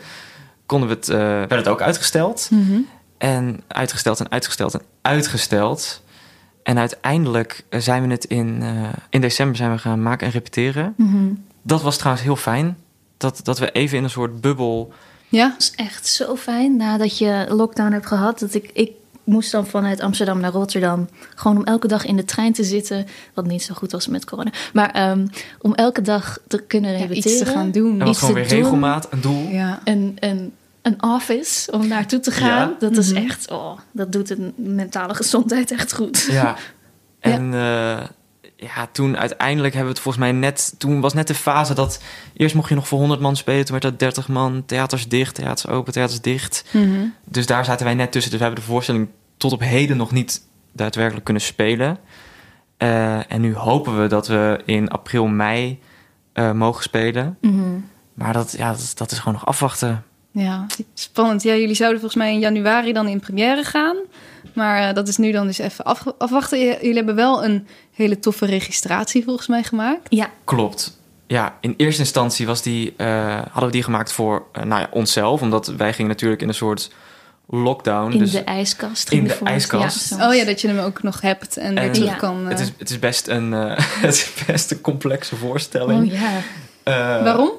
konden 0.66 0.88
we 0.88 0.94
het, 0.94 1.08
eh, 1.08 1.16
werd 1.18 1.50
het 1.50 1.68
ook 1.68 1.82
uitgesteld. 1.82 2.48
Mhm. 2.50 2.80
En 3.18 3.60
uitgesteld 3.68 4.20
en 4.20 4.30
uitgesteld 4.30 4.74
en 4.74 4.82
uitgesteld. 5.02 6.02
En 6.64 6.78
uiteindelijk 6.78 7.64
zijn 7.70 8.02
we 8.06 8.10
het 8.12 8.24
in, 8.24 8.58
eh, 8.62 8.88
in 9.10 9.20
december 9.20 9.56
zijn 9.56 9.70
we 9.72 9.78
gaan 9.78 10.02
maken 10.02 10.26
en 10.26 10.32
repeteren. 10.32 10.94
Mhm. 10.96 11.32
Dat 11.62 11.82
was 11.82 11.96
trouwens 11.96 12.24
heel 12.24 12.36
fijn. 12.36 12.76
Dat, 13.16 13.40
dat 13.42 13.58
we 13.58 13.70
even 13.70 13.98
in 13.98 14.04
een 14.04 14.10
soort 14.10 14.40
bubbel. 14.40 14.92
Ja? 15.28 15.48
Dat 15.48 15.60
is 15.60 15.72
echt 15.76 16.06
zo 16.06 16.36
fijn 16.36 16.76
nadat 16.76 17.18
je 17.18 17.46
lockdown 17.48 17.92
hebt 17.92 18.06
gehad. 18.06 18.38
Dat 18.38 18.54
ik, 18.54 18.70
ik 18.72 18.90
moest 19.24 19.50
dan 19.52 19.66
vanuit 19.66 20.00
Amsterdam 20.00 20.40
naar 20.40 20.50
Rotterdam. 20.52 21.08
Gewoon 21.34 21.56
om 21.56 21.64
elke 21.64 21.88
dag 21.88 22.04
in 22.04 22.16
de 22.16 22.24
trein 22.24 22.52
te 22.52 22.64
zitten. 22.64 23.06
Wat 23.34 23.46
niet 23.46 23.62
zo 23.62 23.74
goed 23.74 23.92
was 23.92 24.06
met 24.06 24.24
corona. 24.24 24.52
Maar 24.72 24.90
ehm, 24.90 25.26
om 25.60 25.74
elke 25.74 26.02
dag 26.02 26.38
te 26.48 26.62
kunnen 26.62 26.90
Ja, 26.92 26.98
repeteren. 26.98 27.30
iets 27.32 27.38
te 27.38 27.46
gaan 27.46 27.70
doen. 27.70 27.98
Was 27.98 28.08
Iets 28.08 28.18
gewoon 28.18 28.34
te 28.34 28.40
weer 28.40 28.48
doen. 28.48 28.58
regelmaat, 28.58 29.06
een 29.12 29.20
doel. 29.20 29.48
Ja. 29.48 29.80
Een, 29.84 30.16
een, 30.20 30.52
een 30.84 31.02
office 31.02 31.72
om 31.72 31.86
naartoe 31.88 32.20
te 32.20 32.30
gaan. 32.30 32.68
Ja. 32.68 32.76
Dat 32.78 32.96
is 32.96 33.12
Mhm. 33.12 33.24
echt, 33.26 33.50
oh, 33.50 33.78
dat 33.92 34.12
doet 34.12 34.28
de 34.28 34.52
mentale 34.56 35.14
gezondheid 35.14 35.70
echt 35.70 35.94
goed. 35.94 36.26
Ja. 36.30 36.56
En 37.20 37.54
eh, 37.54 38.06
ja, 38.56 38.86
toen 38.92 39.16
uiteindelijk 39.16 39.74
hebben 39.74 39.92
we 39.92 39.98
het 39.98 40.04
volgens 40.04 40.24
mij 40.24 40.32
net... 40.32 40.74
Toen 40.78 41.00
was 41.00 41.14
net 41.14 41.26
de 41.26 41.34
fase 41.34 41.74
dat... 41.74 42.00
Eerst 42.36 42.54
mocht 42.54 42.68
je 42.68 42.74
nog 42.74 42.88
voor 42.88 42.98
100 42.98 43.20
man 43.20 43.36
spelen. 43.36 43.64
Toen 43.64 43.70
werd 43.80 43.82
dat 43.82 43.98
30 43.98 44.28
man. 44.28 44.62
Theaters 44.66 45.08
dicht, 45.08 45.34
theaters 45.34 45.66
open, 45.66 45.92
theaters 45.92 46.20
dicht. 46.20 46.64
Mhm. 46.72 47.04
Dus 47.24 47.46
daar 47.46 47.64
zaten 47.64 47.84
wij 47.84 47.94
net 47.94 48.12
tussen. 48.12 48.30
Dus 48.30 48.40
we 48.40 48.46
hebben 48.46 48.64
de 48.64 48.70
voorstelling 48.70 49.08
tot 49.36 49.52
op 49.52 49.60
heden 49.60 49.96
nog 49.96 50.12
niet 50.12 50.42
daadwerkelijk 50.72 51.24
kunnen 51.24 51.42
spelen. 51.42 51.98
Eh, 52.76 53.32
en 53.32 53.40
nu 53.40 53.54
hopen 53.54 54.00
we 54.02 54.06
dat 54.08 54.26
we 54.26 54.60
in 54.64 54.88
april, 54.88 55.26
mei 55.26 55.80
eh, 56.32 56.52
mogen 56.52 56.82
spelen. 56.82 57.38
Mhm. 57.40 57.78
Maar 58.14 58.32
dat, 58.32 58.54
ja, 58.58 58.70
dat, 58.70 58.92
dat 58.94 59.10
is 59.12 59.18
gewoon 59.18 59.34
nog 59.34 59.46
afwachten. 59.46 60.04
Ja, 60.36 60.66
spannend. 60.94 61.42
Ja, 61.42 61.54
jullie 61.54 61.74
zouden 61.74 62.00
volgens 62.00 62.22
mij 62.22 62.32
in 62.32 62.38
januari 62.38 62.92
dan 62.92 63.08
in 63.08 63.20
première 63.20 63.64
gaan. 63.64 63.96
Maar 64.52 64.88
eh, 64.88 64.94
dat 64.94 65.08
is 65.08 65.16
nu 65.16 65.32
dan 65.32 65.46
dus 65.46 65.58
even 65.58 65.84
af, 65.84 66.04
afwachten. 66.18 66.58
Jullie 66.58 66.94
hebben 66.94 67.14
wel 67.14 67.44
een 67.44 67.66
hele 67.92 68.18
toffe 68.18 68.46
registratie 68.46 69.24
volgens 69.24 69.46
mij 69.46 69.62
gemaakt. 69.62 70.06
Ja, 70.08 70.30
Klopt. 70.44 70.96
Ja, 71.26 71.54
in 71.60 71.74
eerste 71.76 72.00
instantie 72.00 72.46
was 72.46 72.62
die, 72.62 72.94
eh, 72.96 73.34
hadden 73.34 73.64
we 73.66 73.70
die 73.70 73.82
gemaakt 73.82 74.12
voor 74.12 74.46
eh, 74.52 74.62
nou 74.62 74.80
ja, 74.80 74.88
onszelf. 74.90 75.42
Omdat 75.42 75.66
wij 75.66 75.92
gingen 75.92 76.10
natuurlijk 76.10 76.42
in 76.42 76.48
een 76.48 76.54
soort 76.54 76.90
lockdown. 77.48 78.12
in 78.12 78.18
dus 78.18 78.30
de 78.30 78.44
ijskast. 78.44 79.10
in 79.10 79.24
de 79.24 79.38
ijskast. 79.44 80.10
Ja. 80.18 80.28
Oh 80.28 80.34
ja, 80.34 80.44
dat 80.44 80.60
je 80.60 80.68
hem 80.68 80.78
ook 80.78 81.02
nog 81.02 81.20
hebt 81.20 81.56
en 81.56 81.74
weer 81.74 81.92
terug 81.92 82.08
Ja. 82.08 82.14
kan... 82.14 82.46
het, 82.46 82.60
is, 82.60 82.72
het, 82.78 82.90
is 82.90 82.98
best 82.98 83.28
een, 83.28 83.52
het 84.06 84.14
is 84.14 84.30
best 84.46 84.70
een 84.70 84.80
complexe 84.80 85.36
voorstelling. 85.36 86.12
Oh 86.12 86.18
ja, 86.18 86.30
Eh, 86.82 87.22
Waarom? 87.22 87.50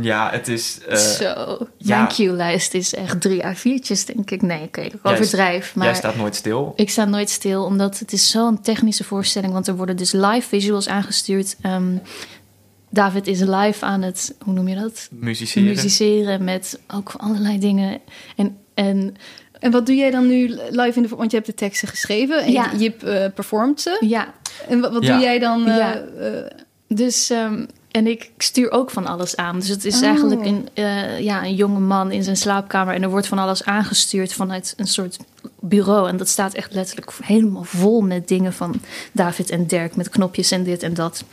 Ja, 0.00 0.30
het 0.30 0.48
is... 0.48 0.78
eh, 0.88 0.96
zo. 0.96 1.58
ja. 1.76 1.96
Mijn 1.96 2.08
cue-lijst 2.08 2.74
is 2.74 2.94
echt 2.94 3.20
drie 3.20 3.42
A4'tjes, 3.42 4.04
denk 4.14 4.30
ik. 4.30 4.42
Nee, 4.42 4.62
oké, 4.62 4.80
ik 4.80 4.94
Jij- 5.02 5.12
overdrijf. 5.12 5.74
Maar 5.74 5.86
Jij 5.86 5.94
staat 5.94 6.16
nooit 6.16 6.34
stil. 6.34 6.72
ik 6.76 6.90
sta 6.90 7.04
nooit 7.04 7.30
stil, 7.30 7.64
omdat 7.64 7.98
het 7.98 8.12
is 8.12 8.30
zo'n 8.30 8.60
technische 8.60 9.04
voorstelling. 9.04 9.52
Want 9.52 9.66
er 9.68 9.76
worden 9.76 9.96
dus 9.96 10.12
live 10.12 10.48
visuals 10.48 10.88
aangestuurd. 10.88 11.56
Ehm, 11.62 11.96
David 12.90 13.26
is 13.26 13.40
live 13.40 13.84
aan 13.84 14.02
het, 14.02 14.34
hoe 14.44 14.54
noem 14.54 14.68
je 14.68 14.74
dat? 14.76 15.08
Musiceren. 15.10 15.68
Musiceren 15.68 16.44
met 16.44 16.78
ook 16.94 17.12
allerlei 17.16 17.58
dingen. 17.58 18.00
En, 18.36 18.56
en 18.74 19.14
En 19.58 19.70
wat 19.70 19.86
doe 19.86 19.94
jij 19.96 20.10
dan 20.10 20.26
nu 20.26 20.48
live 20.70 20.92
in 20.96 21.02
de... 21.02 21.08
Want 21.08 21.30
je 21.30 21.36
hebt 21.36 21.48
de 21.48 21.54
teksten 21.54 21.88
geschreven 21.88 22.42
en 22.44 22.52
Ja. 22.52 22.70
Jip 22.76 23.02
eh 23.02 23.24
performt 23.34 23.80
ze. 23.80 23.96
ja, 24.00 24.34
En 24.68 24.80
wat, 24.80 24.92
wat 24.92 25.02
Ja. 25.04 25.12
doe 25.12 25.22
jij 25.22 25.38
dan? 25.38 25.66
eh, 25.66 25.76
Ja. 25.76 25.94
eh, 26.00 26.30
Dus, 26.88 27.30
ehm, 27.30 27.66
en 27.90 28.06
ik 28.06 28.30
stuur 28.38 28.70
ook 28.70 28.90
van 28.90 29.06
alles 29.06 29.36
aan. 29.36 29.58
Dus 29.58 29.68
het 29.68 29.84
is 29.84 29.96
Oh. 29.96 30.02
eigenlijk 30.02 30.44
een, 30.44 30.68
eh, 30.74 31.20
ja, 31.20 31.44
een 31.44 31.54
jonge 31.54 31.80
man 31.80 32.10
in 32.12 32.22
zijn 32.22 32.36
slaapkamer. 32.36 32.94
En 32.94 33.02
er 33.02 33.10
wordt 33.10 33.26
van 33.26 33.38
alles 33.38 33.64
aangestuurd 33.64 34.32
vanuit 34.32 34.74
een 34.76 34.86
soort 34.86 35.16
bureau. 35.60 36.08
En 36.08 36.16
dat 36.16 36.28
staat 36.28 36.54
echt 36.54 36.72
letterlijk 36.74 37.12
helemaal 37.22 37.64
vol 37.64 38.00
met 38.00 38.28
dingen 38.28 38.52
van 38.52 38.74
David 39.12 39.50
en 39.50 39.66
Dirk. 39.66 39.96
Met 39.96 40.08
knopjes 40.08 40.50
en 40.50 40.64
dit 40.64 40.82
en 40.82 40.94
dat. 40.94 41.24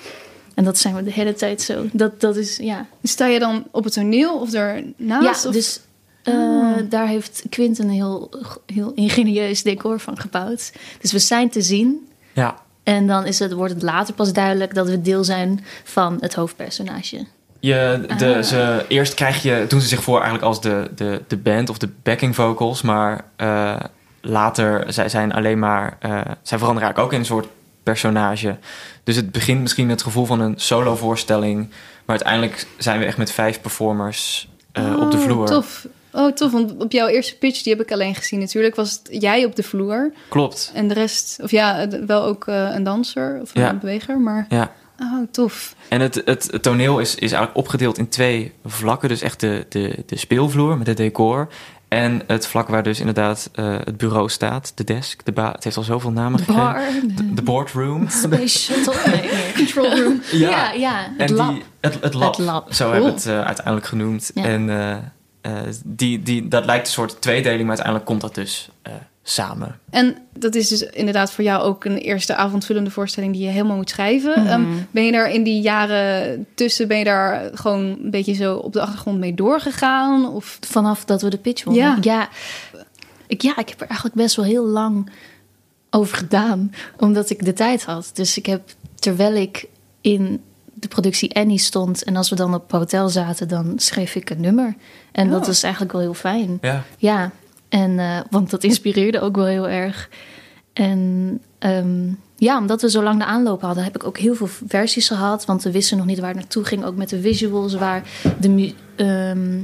En 0.53 0.64
dat 0.64 0.78
zijn 0.78 0.95
we 0.95 1.03
de 1.03 1.12
hele 1.12 1.34
tijd 1.34 1.62
zo. 1.62 1.86
Dat, 1.91 2.22
dat 2.22 2.36
is, 2.36 2.58
ja. 2.58 2.86
sta 3.03 3.26
je 3.28 3.39
dan 3.39 3.68
op 3.72 3.84
het 3.84 3.93
toneel 3.93 4.39
of 4.39 4.53
ernaast? 4.53 5.43
ja, 5.43 5.49
of? 5.49 5.55
dus 5.55 5.80
eh, 6.24 6.34
Ah. 6.34 6.78
daar 6.89 7.08
heeft 7.08 7.43
Quint 7.49 7.80
een 7.80 7.89
heel, 7.89 8.30
heel 8.66 8.91
ingenieus 8.95 9.64
decor 9.64 9.99
van 9.99 10.20
gebouwd. 10.20 10.72
Dus 11.01 11.12
we 11.12 11.20
zijn 11.20 11.49
te 11.49 11.62
zien. 11.62 12.08
Ja. 12.34 12.66
En 12.88 13.08
dan 13.08 13.26
is 13.26 13.40
het, 13.40 13.54
wordt 13.54 13.74
het 13.74 13.82
later 13.84 14.14
pas 14.14 14.34
duidelijk 14.34 14.74
dat 14.74 14.88
we 14.88 15.02
deel 15.02 15.24
zijn 15.24 15.66
van 15.84 16.18
het 16.20 16.34
hoofdpersonage. 16.36 17.26
Je, 17.60 18.06
de, 18.18 18.36
Ah. 18.36 18.44
ze, 18.44 18.86
eerst 18.88 19.14
krijg 19.14 19.42
je, 19.44 19.66
doen 19.68 19.82
ze 19.82 19.88
zich 19.88 20.04
voor 20.04 20.16
eigenlijk 20.16 20.44
als 20.44 20.62
de, 20.62 20.92
de, 20.96 21.22
de 21.28 21.38
band 21.38 21.70
of 21.70 21.78
de 21.78 21.90
backing 22.04 22.36
vocals. 22.36 22.82
Maar 22.82 23.24
eh, 23.36 23.76
later 24.22 24.94
zij 24.94 25.10
zijn 25.10 25.34
alleen 25.34 25.60
maar... 25.60 25.98
eh, 26.00 26.12
zij 26.42 26.58
veranderen 26.58 26.82
eigenlijk 26.82 27.00
ook 27.00 27.14
in 27.14 27.20
een 27.20 27.26
soort 27.26 27.48
personage. 27.84 28.58
Dus 29.04 29.16
het 29.16 29.32
begint 29.32 29.62
misschien 29.62 29.86
met 29.86 29.96
het 29.96 30.04
gevoel 30.04 30.26
van 30.26 30.40
een 30.40 30.54
solo 30.58 30.96
voorstelling. 30.96 31.70
Maar 32.06 32.16
uiteindelijk 32.16 32.68
zijn 32.78 33.00
we 33.00 33.06
echt 33.06 33.18
met 33.18 33.32
vijf 33.32 33.62
performers 33.62 34.50
eh, 34.72 34.84
op 35.00 35.12
de 35.12 35.18
Oh, 35.18 35.24
vloer. 35.24 35.46
Tof. 35.46 35.88
Oh, 36.18 36.34
tof. 36.34 36.51
Want 36.51 36.74
op 36.78 36.91
jouw 36.91 37.07
eerste 37.07 37.38
pitch, 37.38 37.61
die 37.61 37.74
heb 37.76 37.82
ik 37.82 37.91
alleen 37.91 38.15
gezien 38.15 38.39
natuurlijk, 38.39 38.76
was 38.76 38.91
het 38.91 39.22
jij 39.24 39.45
op 39.45 39.55
de 39.55 39.63
vloer. 39.63 40.11
Klopt. 40.30 40.72
En 40.74 40.88
de 40.88 40.93
rest, 40.93 41.38
of 41.43 41.51
ja, 41.51 41.76
het- 41.76 42.05
wel 42.05 42.24
ook 42.24 42.47
eh, 42.47 42.70
een 42.74 42.84
danser 42.84 43.39
of 43.41 43.51
een 43.53 43.80
beweger, 43.80 44.20
maar... 44.20 44.45
Ja. 44.49 44.72
Oh, 44.99 45.28
tof. 45.32 45.76
En 45.89 46.01
het, 46.01 46.22
het, 46.26 46.47
het 46.51 46.63
toneel 46.63 46.99
is, 46.99 47.15
is 47.15 47.20
eigenlijk 47.32 47.57
opgedeeld 47.57 47.97
in 47.97 48.07
twee 48.09 48.53
vlakken. 48.65 49.09
Dus 49.09 49.22
echt 49.22 49.39
de, 49.39 49.65
de, 49.70 50.03
de 50.05 50.18
speelvloer 50.18 50.78
met 50.78 50.88
het 50.88 50.97
decor. 50.97 51.47
En 51.88 52.22
het 52.28 52.47
vlak 52.47 52.68
waar 52.68 52.84
dus 52.84 52.99
inderdaad 52.99 53.49
eh, 53.53 53.76
het 53.84 53.97
bureau 53.97 54.30
staat, 54.30 54.72
de 54.76 54.84
desk. 54.84 55.26
De 55.26 55.32
ba 55.32 55.51
het 55.51 55.63
heeft 55.63 55.78
al 55.78 55.84
zoveel 55.84 56.11
namen 56.11 56.39
bar, 56.47 56.82
De, 57.15 57.34
de 57.34 57.41
boardroom. 57.41 58.09
Space 58.09 58.57
Shuttle. 58.59 58.93
Nee. 59.05 59.30
Control 59.55 59.97
Room. 59.97 60.22
Ja. 60.32 60.49
Ja, 60.49 60.72
ja, 60.72 61.07
het 61.18 61.30
en 61.30 61.36
lab. 61.36 61.53
Die, 61.53 61.63
het, 61.80 61.97
het 62.01 62.13
lab. 62.13 62.36
Het 62.38 62.45
lab. 62.45 62.74
Zo 62.74 62.91
hebben 62.91 63.09
we 63.09 63.15
het 63.15 63.26
eh, 63.26 63.41
uiteindelijk 63.45 63.86
genoemd. 63.86 64.32
Ja. 64.34 64.43
En 64.43 64.70
eh, 64.70 64.91
eh, 64.91 64.97
die, 65.86 66.24
die, 66.24 66.48
dat 66.48 66.66
lijkt 66.66 66.88
een 66.88 66.93
soort 66.93 67.22
tweedeling, 67.22 67.60
maar 67.60 67.68
uiteindelijk 67.68 68.06
komt 68.06 68.22
dat 68.22 68.36
dus 68.36 68.70
eh, 68.82 68.93
samen. 69.24 69.80
En 69.89 70.18
dat 70.34 70.56
is 70.56 70.68
dus 70.68 70.82
inderdaad 70.82 71.32
voor 71.32 71.43
jou 71.43 71.64
ook 71.64 71.86
een 71.86 71.98
eerste 71.98 72.36
avondvullende 72.36 72.89
voorstelling 72.89 73.34
die 73.34 73.43
je 73.43 73.50
helemaal 73.50 73.76
moet 73.76 73.89
schrijven. 73.89 74.39
Mhm. 74.39 74.48
Ehm, 74.48 74.66
ben 74.91 75.04
je 75.04 75.12
daar 75.12 75.32
in 75.32 75.43
die 75.43 75.62
jaren 75.62 76.45
tussen, 76.54 76.88
ben 76.88 76.98
je 76.98 77.04
daar 77.04 77.50
gewoon 77.54 77.84
een 77.84 78.12
beetje 78.12 78.34
zo 78.34 78.56
op 78.56 78.74
de 78.74 78.82
achtergrond 78.82 79.20
mee 79.20 79.34
doorgegaan? 79.34 80.30
Of 80.30 80.58
Vanaf 80.62 81.06
dat 81.06 81.22
we 81.22 81.30
de 81.30 81.38
pitch 81.38 81.64
wonnen. 81.64 81.84
Ja. 81.84 81.98
Ja. 82.02 82.30
Ik, 83.28 83.41
ja, 83.41 83.58
ik 83.58 83.70
heb 83.70 83.82
er 83.82 83.88
eigenlijk 83.88 84.16
best 84.16 84.36
wel 84.36 84.45
heel 84.45 84.66
lang 84.66 85.10
over 85.89 86.18
gedaan. 86.18 86.74
Omdat 86.98 87.30
ik 87.30 87.45
de 87.45 87.54
tijd 87.54 87.84
had. 87.84 88.12
Dus 88.14 88.38
ik 88.38 88.45
heb, 88.45 88.62
terwijl 88.95 89.36
ik 89.36 89.68
in 90.02 90.41
de 90.80 90.88
productie 90.88 91.36
Annie 91.36 91.58
stond... 91.60 92.04
en 92.04 92.16
als 92.16 92.30
we 92.30 92.36
dan 92.36 92.54
op 92.54 92.72
hotel 92.72 93.10
zaten, 93.10 93.48
dan 93.48 93.74
schreef 93.76 94.16
ik 94.16 94.30
een 94.30 94.42
nummer. 94.42 94.76
En 95.12 95.30
dat 95.30 95.42
Oh. 95.42 95.48
was 95.48 95.64
eigenlijk 95.64 95.94
wel 95.94 96.02
heel 96.02 96.14
fijn. 96.14 96.58
Ja. 96.62 96.84
Ja, 96.98 97.32
en, 97.70 98.00
eh, 98.00 98.20
want 98.30 98.50
dat 98.50 98.64
inspireerde 98.64 99.20
ook 99.22 99.36
wel 99.36 99.46
heel 99.46 99.70
erg. 99.70 100.10
En 100.74 101.42
ehm, 101.60 102.10
ja, 102.36 102.58
omdat 102.58 102.82
we 102.82 102.90
zo 102.90 103.04
lang 103.04 103.20
de 103.20 103.26
aanloop 103.26 103.62
hadden, 103.62 103.84
heb 103.84 103.96
ik 103.96 104.04
ook 104.04 104.18
heel 104.18 104.36
veel 104.36 104.50
versies 104.68 105.08
gehad. 105.08 105.46
Want 105.46 105.64
we 105.64 105.72
wisten 105.72 105.98
nog 105.98 106.06
niet 106.06 106.20
waar 106.20 106.30
het 106.30 106.38
naartoe 106.38 106.64
ging. 106.64 106.86
Ook 106.86 106.96
met 106.96 107.10
de 107.10 107.22
visuals, 107.22 107.74
waar 107.74 108.04
de 108.40 108.50
mu- 108.50 108.74
ehm, 108.96 109.60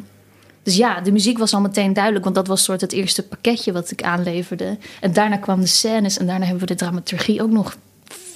dus 0.64 0.76
ja, 0.76 1.02
de 1.02 1.12
muziek 1.12 1.38
was 1.38 1.54
al 1.54 1.62
meteen 1.62 1.94
duidelijk. 1.94 2.24
Want 2.24 2.36
dat 2.36 2.48
was 2.48 2.64
soort 2.64 2.82
het 2.82 2.92
eerste 2.92 3.28
pakketje 3.28 3.72
wat 3.72 3.92
ik 3.92 4.04
aanleverde. 4.04 4.78
En 5.02 5.14
daarna 5.14 5.38
kwam 5.38 5.60
de 5.60 5.68
scènes. 5.68 6.18
En 6.18 6.26
daarna 6.28 6.44
hebben 6.46 6.62
we 6.68 6.74
de 6.74 6.80
dramaturgie 6.80 7.42
ook 7.42 7.52
nog 7.52 7.78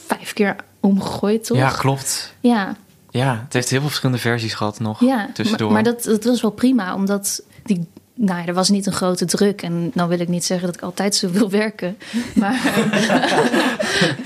vijf 0.08 0.34
keer 0.34 0.56
omgegooid, 0.80 1.44
toch? 1.46 1.58
ja, 1.58 1.70
klopt. 1.70 2.34
Ja, 2.40 2.76
Ja, 3.10 3.42
het 3.44 3.54
heeft 3.54 3.70
heel 3.70 3.80
veel 3.80 3.88
verschillende 3.88 4.22
versies 4.22 4.54
gehad 4.54 4.80
nog 4.80 5.00
ja. 5.00 5.30
tussendoor. 5.34 5.72
Maar, 5.72 5.84
maar 5.84 5.94
dat, 5.94 6.04
dat 6.04 6.24
was 6.24 6.42
wel 6.42 6.52
prima, 6.52 6.96
omdat 6.96 7.44
die, 7.64 7.88
nou, 8.18 8.40
ja, 8.40 8.46
er 8.46 8.54
was 8.54 8.70
niet 8.70 8.86
een 8.86 8.94
grote 8.94 9.26
druk. 9.26 9.62
En 9.62 9.92
nou 9.94 10.10
wil 10.10 10.20
ik 10.20 10.28
niet 10.28 10.46
zeggen 10.46 10.66
dat 10.66 10.76
ik 10.76 10.82
altijd 10.82 11.16
zo 11.16 11.30
wil 11.30 11.50
werken. 11.50 11.98
Maar 12.36 12.66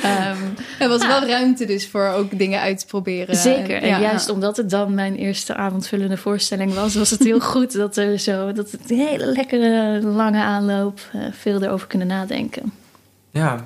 ehm, 0.02 0.38
er 0.80 0.90
was 0.90 1.08
wel 1.08 1.26
ruimte 1.26 1.66
dus 1.66 1.88
voor 1.88 2.08
ook 2.08 2.38
dingen 2.38 2.60
uit 2.60 2.80
te 2.80 2.86
proberen. 2.86 3.36
zeker. 3.36 3.82
En 3.82 3.88
ja, 3.88 4.00
juist 4.00 4.28
ja. 4.28 4.34
omdat 4.34 4.58
het 4.58 4.70
dan 4.70 4.94
mijn 4.94 5.16
eerste 5.16 5.56
avondvullende 5.56 6.18
voorstelling 6.18 6.74
was, 6.74 6.96
was 6.96 7.10
het 7.10 7.24
heel 7.24 7.40
goed 7.54 7.74
dat 7.74 7.98
er 7.98 8.20
zo 8.20 8.52
dat 8.52 8.72
het 8.72 8.92
een 8.92 8.98
hele 8.98 9.26
lekkere 9.26 10.02
lange 10.02 10.42
aanloop 10.42 11.00
eh, 11.14 11.22
veel 11.32 11.64
erover 11.64 11.88
kunnen 11.88 12.08
nadenken. 12.08 12.74
Ja, 13.32 13.66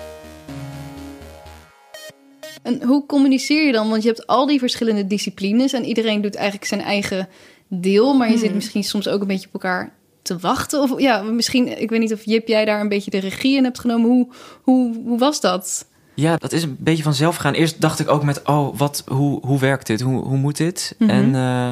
En 2.63 2.83
hoe 2.83 3.05
communiceer 3.05 3.65
je 3.65 3.71
dan? 3.71 3.89
Want 3.89 4.03
je 4.03 4.07
hebt 4.07 4.27
al 4.27 4.45
die 4.45 4.59
verschillende 4.59 5.07
disciplines 5.07 5.73
en 5.73 5.85
iedereen 5.85 6.21
doet 6.21 6.35
eigenlijk 6.35 6.65
zijn 6.65 6.81
eigen 6.81 7.27
deel, 7.67 8.13
maar 8.13 8.31
je 8.31 8.37
zit 8.37 8.53
misschien 8.53 8.83
soms 8.83 9.07
ook 9.07 9.21
een 9.21 9.27
beetje 9.27 9.47
op 9.47 9.53
elkaar 9.53 9.93
te 10.21 10.37
wachten. 10.37 10.81
Of 10.81 10.99
ja, 10.99 11.21
misschien, 11.21 11.81
ik 11.81 11.89
weet 11.89 11.99
niet 11.99 12.13
of 12.13 12.25
Jip, 12.25 12.47
jij 12.47 12.65
daar 12.65 12.79
een 12.79 12.89
beetje 12.89 13.11
de 13.11 13.19
regie 13.19 13.57
in 13.57 13.63
hebt 13.63 13.79
genomen. 13.79 14.09
Hoe, 14.09 14.27
hoe, 14.61 15.01
hoe 15.05 15.19
was 15.19 15.41
dat? 15.41 15.85
Ja, 16.13 16.37
dat 16.37 16.51
is 16.51 16.63
een 16.63 16.77
beetje 16.79 17.03
vanzelf 17.03 17.35
gaan. 17.35 17.53
Eerst 17.53 17.81
dacht 17.81 17.99
ik 17.99 18.09
ook 18.09 18.23
met, 18.23 18.43
oh, 18.43 18.77
wat, 18.77 19.03
hoe, 19.07 19.45
hoe 19.45 19.59
werkt 19.59 19.87
dit? 19.87 20.01
Hoe, 20.01 20.23
hoe 20.23 20.37
moet 20.37 20.57
dit? 20.57 20.95
Mhm. 20.97 21.09
En 21.09 21.35
eh, 21.35 21.71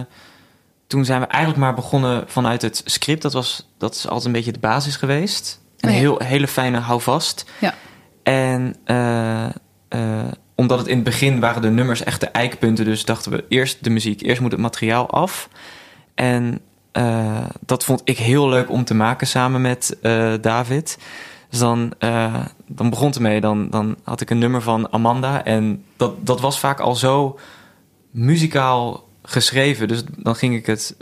toen 0.88 1.06
zijn 1.06 1.22
we 1.22 1.28
eigenlijk 1.28 1.64
maar 1.64 1.74
begonnen 1.74 2.24
vanuit 2.28 2.62
het 2.62 2.82
script. 2.86 3.22
Dat, 3.22 3.34
was, 3.34 3.70
dat 3.78 3.96
is 3.96 4.08
altijd 4.08 4.26
een 4.26 4.32
beetje 4.32 4.52
de 4.52 4.60
basis 4.60 4.96
geweest. 4.96 5.60
Een 5.80 5.90
Oh 5.90 5.96
ja. 5.96 6.02
heel, 6.02 6.20
hele 6.24 6.48
fijne 6.48 6.78
houvast. 6.78 7.46
Ja. 7.60 7.74
En 8.24 8.76
eh, 8.84 9.46
eh, 9.90 10.32
omdat 10.60 10.80
het 10.80 10.88
in 10.88 10.96
het 10.96 11.04
begin 11.04 11.40
waren 11.40 11.62
de 11.62 11.70
nummers 11.70 12.04
echt 12.04 12.20
de 12.20 12.28
eikpunten. 12.28 12.86
Dus 12.86 13.06
dachten 13.06 13.32
we 13.32 13.46
eerst 13.48 13.84
de 13.84 13.90
muziek, 13.90 14.22
eerst 14.22 14.42
moet 14.42 14.52
het 14.52 14.62
materiaal 14.62 15.10
af. 15.10 15.50
En 16.16 16.60
eh, 16.92 17.38
dat 17.66 17.84
vond 17.84 18.02
ik 18.04 18.18
heel 18.18 18.50
leuk 18.50 18.70
om 18.70 18.84
te 18.84 18.94
maken 18.94 19.28
samen 19.28 19.62
met 19.62 19.98
eh, 20.02 20.34
David. 20.42 20.98
Dus 21.50 21.60
dan, 21.60 21.94
eh, 22.00 22.46
dan 22.68 22.90
begon 22.90 23.08
het 23.08 23.16
ermee. 23.16 23.42
Dan, 23.42 23.70
dan 23.70 23.96
had 24.04 24.22
ik 24.22 24.30
een 24.30 24.38
nummer 24.38 24.62
van 24.62 24.92
Amanda. 24.92 25.44
En 25.44 25.84
dat, 25.98 26.26
dat 26.26 26.42
was 26.42 26.60
vaak 26.60 26.80
al 26.80 26.96
zo 26.96 27.40
muzikaal 28.12 29.08
geschreven. 29.24 29.88
Dus 29.88 30.04
dan 30.18 30.36
ging 30.36 30.56
ik 30.56 30.66
het 30.66 30.96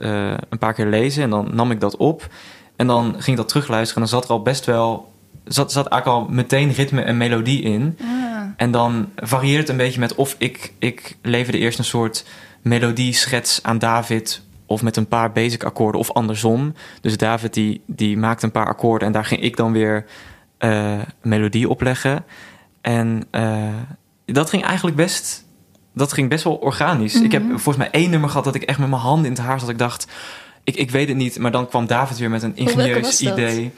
een 0.50 0.60
paar 0.60 0.74
keer 0.74 0.88
lezen 0.88 1.24
en 1.24 1.30
dan 1.30 1.50
nam 1.52 1.72
ik 1.72 1.80
dat 1.80 1.98
op. 1.98 2.28
En 2.76 2.88
dan 2.88 3.12
ging 3.12 3.28
ik 3.28 3.38
dat 3.38 3.48
terugluisteren. 3.48 4.04
En 4.04 4.10
dan 4.10 4.20
zat 4.20 4.30
er 4.30 4.36
al 4.36 4.42
best 4.42 4.66
wel. 4.66 5.12
Zat, 5.44 5.72
zat 5.72 5.88
eigenlijk 5.88 6.22
al 6.22 6.34
meteen 6.34 6.72
ritme 6.72 7.02
en 7.02 7.18
melodie 7.18 7.62
in. 7.62 7.98
Ah, 8.02 8.37
En 8.58 8.72
dan 8.72 9.10
varieert 9.16 9.60
het 9.60 9.70
een 9.70 9.78
beetje 9.78 10.00
met 10.00 10.16
of 10.16 10.36
ik, 10.38 10.74
ik 10.80 11.18
leverde 11.22 11.58
eerst 11.58 11.80
een 11.80 11.86
soort 11.86 12.26
melodieschets 12.62 13.60
aan 13.64 13.78
David. 13.78 14.42
Of 14.66 14.82
met 14.82 14.98
een 14.98 15.08
paar 15.08 15.32
basic 15.32 15.64
akkoorden 15.64 16.02
of 16.02 16.12
andersom. 16.12 16.74
Dus 17.02 17.18
David 17.18 17.54
die, 17.54 17.82
die 17.86 18.18
maakte 18.18 18.46
een 18.46 18.52
paar 18.52 18.68
akkoorden 18.68 19.08
en 19.08 19.14
daar 19.14 19.26
ging 19.26 19.42
ik 19.42 19.56
dan 19.56 19.72
weer 19.72 20.06
een 20.58 21.06
melodie 21.22 21.70
opleggen. 21.70 22.26
En 22.82 23.24
eh, 23.32 23.68
dat 24.26 24.50
ging 24.50 24.64
eigenlijk 24.64 24.96
best, 24.96 25.46
dat 25.94 26.14
ging 26.14 26.30
best 26.30 26.44
wel 26.44 26.56
organisch. 26.56 27.22
Ik 27.22 27.32
heb 27.32 27.44
volgens 27.48 27.78
mij 27.78 27.92
één 27.92 28.10
nummer 28.10 28.30
gehad 28.30 28.44
dat 28.44 28.56
ik 28.56 28.64
echt 28.64 28.80
met 28.80 28.90
mijn 28.90 29.02
handen 29.02 29.26
in 29.26 29.32
het 29.32 29.42
haar 29.42 29.60
zat. 29.60 29.70
Ik 29.70 29.78
dacht, 29.78 30.08
ik, 30.64 30.76
ik 30.76 30.92
weet 30.92 31.08
het 31.08 31.18
niet. 31.18 31.40
Maar 31.40 31.52
dan 31.52 31.68
kwam 31.68 31.88
David 31.88 32.18
weer 32.18 32.30
met 32.30 32.44
een 32.44 32.56
ingenieus 32.56 33.22
idee. 33.22 33.72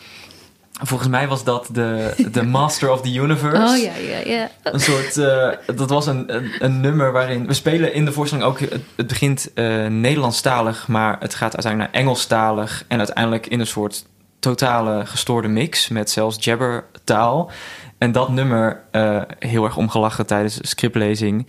Volgens 0.81 1.09
mij 1.09 1.27
was 1.27 1.43
dat 1.43 1.69
de, 1.71 2.13
de 2.31 2.43
Master 2.57 2.91
of 2.91 3.01
the 3.01 3.13
Universe. 3.13 3.73
Oh 3.73 3.83
ja, 3.83 3.95
ja, 3.95 4.31
ja. 4.31 4.49
Een 4.63 4.79
soort, 4.79 5.17
eh, 5.17 5.75
dat 5.75 5.89
was 5.89 6.07
een, 6.07 6.35
een, 6.35 6.51
een 6.59 6.79
nummer 6.79 7.11
waarin... 7.11 7.47
We 7.47 7.53
spelen 7.53 7.93
in 7.93 8.05
de 8.05 8.11
voorstelling 8.11 8.47
ook... 8.47 8.59
Het, 8.59 8.81
het 8.95 9.07
begint 9.07 9.53
eh, 9.53 9.85
Nederlandstalig, 9.85 10.87
maar 10.87 11.15
het 11.19 11.35
gaat 11.35 11.53
uiteindelijk 11.53 11.93
naar 11.93 12.01
Engelstalig. 12.01 12.85
En 12.87 12.97
uiteindelijk 12.97 13.47
in 13.47 13.59
een 13.59 13.67
soort 13.67 14.05
totale 14.39 15.05
gestoorde 15.05 15.47
mix... 15.47 15.87
met 15.87 16.09
zelfs 16.09 16.43
jabbertaal. 16.43 17.51
En 17.97 18.11
dat 18.11 18.29
nummer 18.29 18.83
eh, 18.91 19.21
heel 19.39 19.63
erg 19.63 19.77
omgelachen 19.77 20.25
tijdens 20.25 20.55
de 20.55 20.67
scriptlezing. 20.67 21.47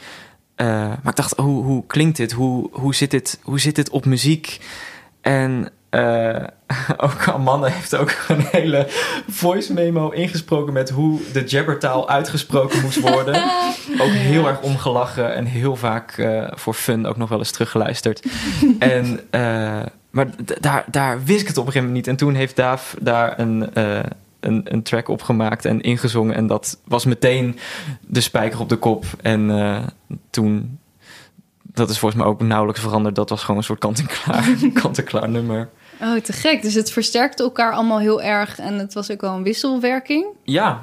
Maar 0.57 1.09
ik 1.09 1.17
dacht, 1.17 1.37
hoe, 1.37 1.65
hoe 1.65 1.87
klinkt 1.87 2.17
dit? 2.17 2.33
Hoe, 2.33 2.69
hoe, 2.73 2.95
zit 2.95 3.11
dit? 3.11 3.41
hoe 3.43 3.61
zit 3.61 3.75
dit 3.75 3.91
op 3.91 4.05
muziek? 4.05 4.61
En 5.21 5.73
eh, 5.91 6.45
ook 7.07 7.29
Amanda 7.29 7.67
heeft 7.67 7.97
ook 7.97 8.17
een 8.29 8.45
hele 8.51 8.87
voice 9.29 9.73
memo 9.73 10.11
ingesproken 10.11 10.73
met 10.73 10.91
hoe 10.91 11.21
de 11.33 11.45
jabbertaal 11.45 12.09
uitgesproken 12.09 12.81
moest 12.81 13.01
worden. 13.01 13.35
ook 14.03 14.11
heel 14.11 14.49
erg 14.49 14.61
omgelachen 14.61 15.35
en 15.35 15.45
heel 15.45 15.77
vaak 15.77 16.13
eh, 16.13 16.47
voor 16.51 16.75
fun 16.75 17.07
ook 17.07 17.17
nog 17.17 17.29
wel 17.29 17.39
eens 17.39 17.51
teruggeluisterd. 17.51 18.27
en, 18.79 19.21
eh, 19.31 19.81
maar 20.11 20.27
daar, 20.61 20.85
daar 20.91 21.25
wist 21.25 21.41
ik 21.41 21.47
het 21.47 21.57
op 21.57 21.67
een 21.67 21.73
gegeven 21.73 21.89
moment 21.89 22.07
niet. 22.07 22.07
En 22.07 22.17
toen 22.17 22.35
heeft 22.35 22.57
Daaf 22.57 22.97
daar 23.01 23.39
een, 23.39 23.71
een, 24.41 24.61
een 24.65 24.83
track 24.83 25.09
op 25.09 25.23
gemaakt 25.23 25.65
en 25.65 25.81
ingezongen. 25.81 26.35
En 26.35 26.47
dat 26.47 26.79
was 26.85 27.05
meteen 27.05 27.59
de 28.01 28.21
spijker 28.21 28.61
op 28.61 28.69
de 28.69 28.77
kop. 28.77 29.05
En 29.23 29.51
toen, 30.31 30.79
dat 31.63 31.91
is 31.91 31.99
volgens 31.99 32.23
mij 32.23 32.31
ook 32.31 32.43
nauwelijks 32.43 32.81
veranderd. 32.81 33.15
Dat 33.15 33.31
was 33.31 33.41
gewoon 33.41 33.57
een 33.57 33.65
soort 33.65 33.79
kant-en-klaar 33.79 34.45
kant-en-klaar 34.83 35.29
nummer. 35.29 35.69
Oh, 36.03 36.17
te 36.17 36.33
gek. 36.33 36.63
Dus 36.63 36.75
het 36.75 36.91
versterkte 36.93 37.43
elkaar 37.43 37.73
allemaal 37.73 37.99
heel 37.99 38.23
erg 38.23 38.59
en 38.59 38.79
het 38.79 38.95
was 38.95 39.11
ook 39.11 39.21
wel 39.21 39.35
een 39.35 39.43
wisselwerking. 39.43 40.25
Ja, 40.45 40.81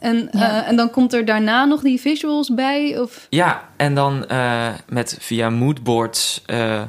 En, 0.00 0.28
Ja. 0.32 0.62
eh, 0.62 0.68
en 0.68 0.76
dan 0.76 0.90
komt 0.90 1.12
er 1.12 1.24
daarna 1.24 1.64
nog 1.64 1.80
die 1.80 2.00
visuals 2.00 2.54
bij? 2.54 2.98
Of... 3.00 3.26
Ja, 3.30 3.68
en 3.76 3.94
dan 3.94 4.26
eh, 4.26 4.68
met 4.88 5.16
via 5.20 5.50
moodboards. 5.50 6.42
eh, 6.46 6.82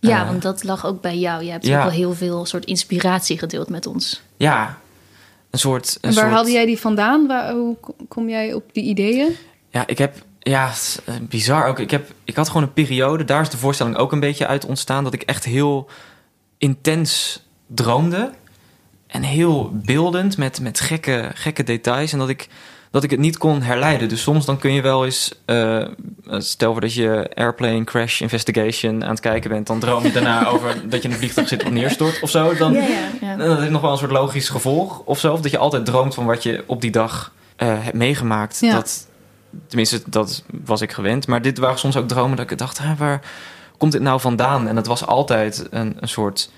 Ja, 0.00 0.26
want 0.26 0.42
dat 0.42 0.64
lag 0.64 0.86
ook 0.86 1.00
bij 1.00 1.18
jou. 1.18 1.44
Je 1.44 1.50
hebt 1.50 1.66
ja. 1.66 1.76
ook 1.76 1.82
wel 1.82 1.92
heel 1.92 2.14
veel 2.14 2.46
soort 2.46 2.64
inspiratie 2.64 3.38
gedeeld 3.38 3.68
met 3.68 3.86
ons. 3.86 4.22
ja, 4.36 4.78
een 5.50 5.58
soort. 5.58 5.88
Een 6.00 6.08
En 6.10 6.14
waar 6.14 6.24
soort, 6.24 6.34
haalde 6.34 6.50
jij 6.50 6.66
die 6.66 6.78
vandaan? 6.78 7.26
Waar, 7.26 7.52
hoe 7.52 7.76
kom 8.08 8.28
jij 8.28 8.52
op 8.52 8.62
die 8.72 8.84
ideeën? 8.84 9.36
Ja, 9.70 9.86
ik 9.86 9.98
heb. 9.98 10.16
Ja, 10.38 10.70
bizar 11.22 11.66
ook. 11.66 11.78
Ik, 11.78 11.90
heb, 11.90 12.10
ik 12.24 12.36
had 12.36 12.46
gewoon 12.48 12.62
een 12.62 12.72
periode, 12.72 13.24
daar 13.24 13.40
is 13.42 13.50
de 13.50 13.56
voorstelling 13.56 13.96
ook 13.96 14.12
een 14.12 14.20
beetje 14.20 14.46
uit 14.46 14.64
ontstaan, 14.66 15.04
dat 15.04 15.14
ik 15.14 15.22
echt 15.22 15.44
heel 15.44 15.88
intens 16.60 17.42
droomde. 17.66 18.30
En 19.06 19.22
heel 19.22 19.70
beeldend 19.72 20.36
met, 20.36 20.60
met 20.60 20.80
gekke, 20.80 21.30
gekke 21.34 21.62
details. 21.62 22.12
En 22.12 22.18
dat 22.18 22.28
ik, 22.28 22.48
dat 22.90 23.04
ik 23.04 23.10
het 23.10 23.20
niet 23.20 23.38
kon 23.38 23.62
herleiden. 23.62 24.08
Dus 24.08 24.22
soms 24.22 24.44
dan 24.44 24.58
kun 24.58 24.72
je 24.72 24.82
wel 24.82 25.04
eens... 25.04 25.34
eh, 25.44 25.86
stel 26.26 26.72
voor 26.72 26.80
dat 26.80 26.94
je 26.94 27.30
Airplane 27.34 27.84
Crash 27.84 28.20
Investigation 28.20 29.04
aan 29.04 29.10
het 29.10 29.20
kijken 29.20 29.50
bent... 29.50 29.66
dan 29.66 29.78
droom 29.78 30.02
je 30.02 30.12
daarna 30.12 30.46
over 30.46 30.74
dat 30.90 31.02
je 31.02 31.08
in 31.08 31.14
een 31.14 31.20
vliegtuig 31.20 31.48
zit 31.48 31.62
wat 31.62 31.72
neerstort 31.72 32.20
of 32.20 32.30
zo. 32.30 32.54
Dan, 32.54 32.72
ja. 32.72 32.82
En 33.20 33.38
dat 33.38 33.58
heeft 33.58 33.70
nog 33.70 33.80
wel 33.80 33.92
een 33.92 33.98
soort 33.98 34.10
logisch 34.10 34.48
gevolg 34.48 34.98
of 34.98 35.18
zo. 35.18 35.32
Of 35.32 35.40
dat 35.40 35.50
je 35.50 35.58
altijd 35.58 35.84
droomt 35.84 36.14
van 36.14 36.26
wat 36.26 36.42
je 36.42 36.64
op 36.66 36.80
die 36.80 36.90
dag 36.90 37.32
eh, 37.56 37.68
hebt 37.80 37.96
meegemaakt. 37.96 38.60
Ja. 38.60 38.74
Dat, 38.74 39.06
tenminste, 39.66 40.02
dat 40.06 40.44
was 40.64 40.80
ik 40.80 40.92
gewend. 40.92 41.26
Maar 41.26 41.42
dit 41.42 41.58
waren 41.58 41.78
soms 41.78 41.96
ook 41.96 42.08
dromen 42.08 42.36
dat 42.36 42.50
ik 42.50 42.58
dacht, 42.58 42.78
hè, 42.78 42.94
waar 42.94 43.20
komt 43.80 43.92
dit 43.92 44.02
nou 44.02 44.20
vandaan? 44.20 44.68
En 44.68 44.76
het 44.76 44.86
was 44.86 45.06
altijd 45.06 45.66
een, 45.70 45.96
een 46.00 46.08
soort... 46.08 46.50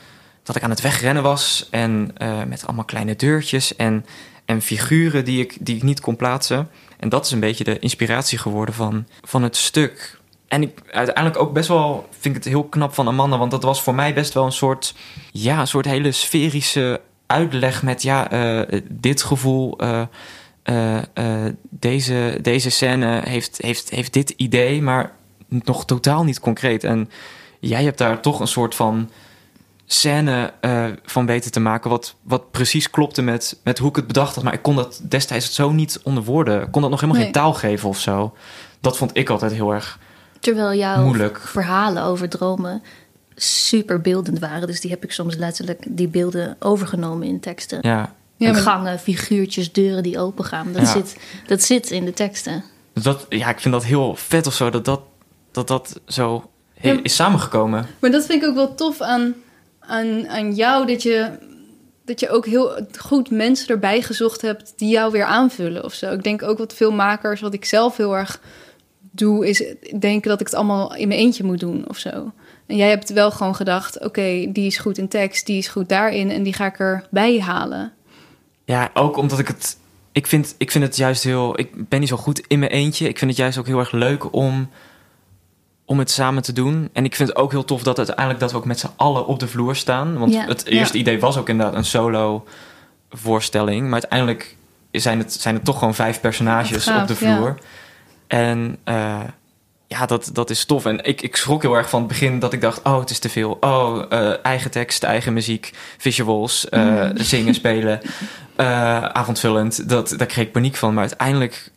dat 0.42 0.56
ik 0.56 0.62
aan 0.62 0.70
het 0.70 0.80
wegrennen 0.80 1.22
was. 1.22 1.68
En 1.70 2.10
eh, 2.16 2.42
met 2.48 2.66
allemaal 2.66 2.84
kleine 2.84 3.16
deurtjes 3.16 3.76
en, 3.76 4.06
en 4.44 4.62
figuren 4.62 5.24
die 5.24 5.40
ik, 5.40 5.56
die 5.60 5.76
ik 5.76 5.82
niet 5.82 6.00
kon 6.00 6.16
plaatsen. 6.16 6.68
En 6.98 7.08
dat 7.08 7.24
is 7.24 7.30
een 7.30 7.40
beetje 7.40 7.64
de 7.64 7.78
inspiratie 7.78 8.38
geworden 8.38 8.74
van, 8.74 9.06
van 9.22 9.42
het 9.42 9.56
stuk. 9.56 10.20
En 10.48 10.62
ik 10.62 10.82
uiteindelijk 10.90 11.38
ook 11.38 11.52
best 11.52 11.68
wel 11.68 12.08
vind 12.10 12.36
ik 12.36 12.44
het 12.44 12.52
heel 12.52 12.64
knap 12.64 12.94
van 12.94 13.08
Amanda. 13.08 13.38
Want 13.38 13.50
dat 13.50 13.62
was 13.62 13.82
voor 13.82 13.94
mij 13.94 14.14
best 14.14 14.32
wel 14.32 14.44
een 14.44 14.52
soort, 14.52 14.94
ja, 15.32 15.60
een 15.60 15.66
soort 15.66 15.86
hele 15.86 16.12
sferische 16.12 17.00
uitleg 17.26 17.82
met 17.82 18.02
ja, 18.02 18.30
eh, 18.30 18.80
dit 18.90 19.22
gevoel. 19.22 19.78
eh, 19.78 20.98
deze, 21.70 22.38
deze 22.42 22.70
scène 22.70 23.22
heeft, 23.24 23.58
heeft, 23.60 23.90
heeft 23.90 24.12
dit 24.12 24.30
idee, 24.30 24.82
maar 24.82 25.12
nog 25.64 25.84
totaal 25.84 26.24
niet 26.24 26.40
concreet. 26.40 26.84
En 26.84 27.11
jij 27.61 27.84
hebt 27.84 27.98
daar 27.98 28.20
toch 28.20 28.40
een 28.40 28.46
soort 28.48 28.74
van 28.74 29.11
scène 29.86 30.53
eh, 30.61 30.84
van 31.05 31.26
weten 31.26 31.53
te 31.53 31.61
maken... 31.61 31.90
Wat, 31.90 32.14
wat 32.22 32.50
precies 32.50 32.90
klopte 32.90 33.22
met, 33.22 33.61
met 33.64 33.78
hoe 33.78 33.88
ik 33.88 33.96
het 33.96 34.07
bedacht 34.07 34.34
had. 34.34 34.44
Maar 34.44 34.53
ik 34.53 34.62
kon 34.62 34.76
dat 34.76 35.00
destijds 35.09 35.55
zo 35.55 35.70
niet 35.72 36.00
onder 36.03 36.24
woorden. 36.24 36.62
Ik 36.62 36.70
kon 36.70 36.80
dat 36.82 36.90
nog 36.90 37.00
helemaal 37.00 37.22
Nee. 37.22 37.32
geen 37.32 37.42
taal 37.42 37.55
geven 37.55 37.88
of 37.88 37.98
zo. 38.00 38.34
Dat 38.80 38.96
vond 38.96 39.11
ik 39.16 39.28
altijd 39.30 39.53
heel 39.53 39.72
erg 39.72 39.98
Terwijl 40.40 40.74
jouw 40.74 41.05
moeilijk. 41.05 41.38
verhalen 41.40 42.03
over 42.03 42.28
dromen 42.28 42.82
super 43.34 44.00
beeldend 44.00 44.38
waren. 44.38 44.66
Dus 44.66 44.80
die 44.80 44.90
heb 44.90 45.05
ik 45.05 45.12
soms 45.12 45.34
letterlijk 45.36 45.84
die 45.88 46.09
beelden 46.09 46.57
overgenomen 46.59 47.26
in 47.26 47.40
teksten. 47.40 47.78
Ja, 47.82 48.14
Ja, 48.36 48.46
En 48.48 48.53
maar- 48.55 48.62
Gangen, 48.62 48.98
figuurtjes, 48.98 49.72
deuren 49.72 50.03
die 50.03 50.18
open 50.18 50.44
gaan. 50.44 50.72
Dat, 50.72 50.82
Ja. 50.82 50.88
zit, 50.92 51.16
dat 51.46 51.62
zit 51.62 51.90
in 51.90 52.05
de 52.05 52.12
teksten. 52.12 52.64
dat, 52.94 53.26
ja, 53.28 53.48
ik 53.48 53.61
vind 53.61 53.74
dat 53.74 53.84
heel 53.84 54.14
vet 54.16 54.46
of 54.46 54.55
zo. 54.55 54.70
Dat 54.70 54.84
dat, 54.84 55.00
dat, 55.53 55.68
dat 55.68 56.00
zo 56.07 56.50
he- 56.74 57.00
is 57.03 57.14
samengekomen. 57.14 57.86
Maar 57.98 58.11
dat 58.11 58.26
vind 58.26 58.42
ik 58.42 58.48
ook 58.48 58.55
wel 58.55 58.74
tof 58.74 59.00
aan, 59.00 59.34
aan, 59.78 60.28
aan 60.28 60.55
jou, 60.55 60.86
dat 60.86 61.03
je 61.03 61.30
dat 62.05 62.20
je 62.20 62.30
ook 62.30 62.46
heel 62.46 62.86
goed 62.98 63.30
mensen 63.30 63.68
erbij 63.68 64.03
gezocht 64.03 64.40
hebt 64.42 64.72
die 64.76 64.88
jou 64.88 65.12
weer 65.12 65.24
aanvullen 65.24 65.84
of 65.84 65.92
zo. 65.92 66.12
Ik 66.12 66.22
denk 66.22 66.42
ook 66.42 66.59
wat 66.59 66.74
veel 66.74 66.92
makers, 66.92 67.40
wat 67.40 67.55
ik 67.55 67.64
zelf 67.64 67.96
heel 67.96 68.16
erg 68.16 68.40
doe, 69.00 69.48
is 69.48 69.64
denken 69.98 70.30
dat 70.30 70.40
ik 70.40 70.46
het 70.46 70.55
allemaal 70.55 70.94
in 70.94 71.09
mijn 71.09 71.20
eentje 71.20 71.44
moet 71.44 71.61
doen 71.61 71.88
of 71.88 71.98
zo. 71.98 72.32
En 72.66 72.76
jij 72.76 72.88
hebt 72.88 73.12
wel 73.12 73.30
gewoon 73.30 73.55
gedacht, 73.55 74.00
oké, 74.05 74.46
die 74.53 74.66
is 74.66 74.78
goed 74.78 74.98
in 74.98 75.09
tekst, 75.09 75.46
die 75.46 75.59
is 75.59 75.68
goed 75.68 75.88
daarin 75.88 76.30
en 76.30 76.42
die 76.42 76.53
ga 76.53 76.66
ik 76.66 76.78
erbij 76.78 77.40
halen. 77.40 77.92
Ja, 78.64 78.90
ook 78.94 79.16
omdat 79.16 79.38
ik 79.38 79.48
het. 79.48 79.76
Ik 80.12 80.26
vind, 80.26 80.55
ik 80.59 80.70
vind 80.70 80.84
het 80.84 80.96
juist 80.96 81.22
heel. 81.22 81.59
Ik 81.59 81.88
ben 81.88 82.00
niet 82.00 82.09
zo 82.09 82.16
goed 82.16 82.46
in 82.46 82.59
mijn 82.59 82.70
eentje. 82.70 83.09
Ik 83.09 83.18
vind 83.18 83.30
het 83.30 83.40
juist 83.40 83.59
ook 83.59 83.66
heel 83.66 83.78
erg 83.78 83.92
leuk 83.92 84.34
om. 84.34 84.70
Om 85.84 85.98
het 85.98 86.10
samen 86.10 86.42
te 86.42 86.52
doen. 86.52 86.88
En 86.92 87.04
ik 87.04 87.14
vind 87.16 87.28
het 87.28 87.38
ook 87.38 87.50
heel 87.50 87.64
tof 87.64 87.82
dat 87.82 87.96
uiteindelijk 87.98 88.40
dat 88.40 88.50
we 88.50 88.56
ook 88.56 88.64
met 88.64 88.78
z'n 88.78 88.90
allen 88.96 89.26
op 89.26 89.38
de 89.38 89.48
vloer 89.48 89.76
staan. 89.76 90.18
Want 90.18 90.32
Ja. 90.32 90.46
het 90.46 90.66
eerste 90.66 90.96
Ja. 90.96 91.00
idee 91.02 91.20
was 91.20 91.36
ook 91.36 91.48
inderdaad 91.48 91.74
een 91.74 91.84
solo 91.84 92.44
voorstelling. 93.10 93.82
Maar 93.84 93.92
uiteindelijk 93.92 94.56
zijn 94.90 95.18
het, 95.18 95.32
zijn 95.32 95.54
het 95.54 95.64
toch 95.64 95.78
gewoon 95.78 95.94
vijf 95.94 96.20
personages 96.20 96.84
gaaf, 96.84 97.02
op 97.02 97.08
de 97.08 97.16
vloer. 97.16 97.58
En 98.26 98.76
eh, 98.84 99.20
ja, 99.86 100.06
dat, 100.06 100.30
dat 100.32 100.50
is 100.50 100.64
tof. 100.64 100.84
En 100.86 101.04
ik, 101.04 101.22
ik 101.22 101.36
schrok 101.36 101.62
heel 101.62 101.74
erg 101.74 101.88
van 101.88 101.98
het 101.98 102.08
begin 102.08 102.38
dat 102.38 102.52
ik 102.52 102.60
dacht... 102.60 102.82
oh, 102.82 102.98
het 102.98 103.10
is 103.10 103.18
te 103.18 103.28
veel. 103.28 103.56
Oh, 103.60 104.02
eh, 104.08 104.32
eigen 104.42 104.70
tekst, 104.70 105.02
eigen 105.02 105.32
muziek, 105.32 105.70
visuals, 105.98 106.68
eh, 106.68 106.82
Mhm. 106.84 107.22
zingen, 107.22 107.54
spelen, 107.54 108.00
eh, 108.56 109.02
avondvullend. 109.04 109.88
Dat, 109.88 110.14
daar 110.16 110.26
kreeg 110.26 110.44
ik 110.44 110.52
paniek 110.52 110.76
van. 110.76 110.92
Maar 110.94 111.02
uiteindelijk 111.02 111.70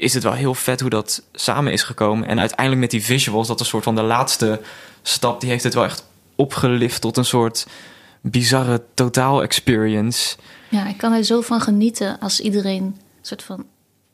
is 0.00 0.14
het 0.14 0.22
wel 0.22 0.32
heel 0.32 0.54
vet 0.54 0.80
hoe 0.80 0.90
dat 0.90 1.22
samen 1.32 1.72
is 1.72 1.82
gekomen. 1.82 2.28
En 2.28 2.40
uiteindelijk 2.40 2.80
met 2.80 2.90
die 2.90 3.04
visuals, 3.04 3.46
dat 3.46 3.56
is 3.56 3.62
een 3.62 3.70
soort 3.70 3.84
van 3.84 3.94
de 3.94 4.02
laatste 4.02 4.60
stap... 5.02 5.40
die 5.40 5.50
heeft 5.50 5.64
het 5.64 5.74
wel 5.74 5.84
echt 5.84 6.04
opgelift 6.34 7.00
tot 7.00 7.16
een 7.16 7.24
soort 7.24 7.66
bizarre 8.20 8.82
totaal-experience. 8.94 10.36
Ja, 10.68 10.88
ik 10.88 10.96
kan 10.96 11.12
er 11.12 11.24
zo 11.24 11.40
van 11.40 11.60
genieten 11.60 12.18
als 12.18 12.40
iedereen 12.40 12.96
soort 13.20 13.42
van. 13.42 13.64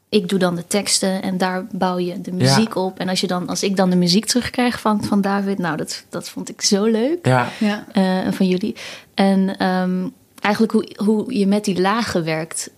Ik 0.09 0.29
doe 0.29 0.39
dan 0.39 0.55
de 0.55 0.67
teksten 0.67 1.23
en 1.23 1.39
daar 1.39 1.67
bouw 1.73 1.99
je 1.99 2.21
de 2.21 2.33
muziek 2.33 2.75
op. 2.75 2.99
En 2.99 3.09
als, 3.09 3.21
je 3.21 3.27
dan, 3.27 3.49
als 3.49 3.63
ik 3.63 3.77
dan 3.77 3.91
de 3.91 3.97
muziek 3.97 4.25
terugkrijg 4.25 4.81
van, 4.81 5.05
van 5.05 5.21
David, 5.21 5.59
nou, 5.59 5.77
dat, 5.77 6.05
dat 6.09 6.29
vond 6.29 6.49
ik 6.49 6.63
zo 6.63 6.85
leuk. 6.85 7.27
Ja, 7.27 7.49
Ja, 7.59 7.87
eh, 7.93 8.33
van 8.33 8.49
jullie. 8.49 8.77
En 9.15 9.59
ehm, 9.59 10.09
eigenlijk 10.41 10.73
hoe, 10.73 11.05
hoe 11.05 11.39
je 11.39 11.47
met 11.47 11.65
die 11.65 11.81
lagen 11.81 12.25
werkt. 12.25 12.71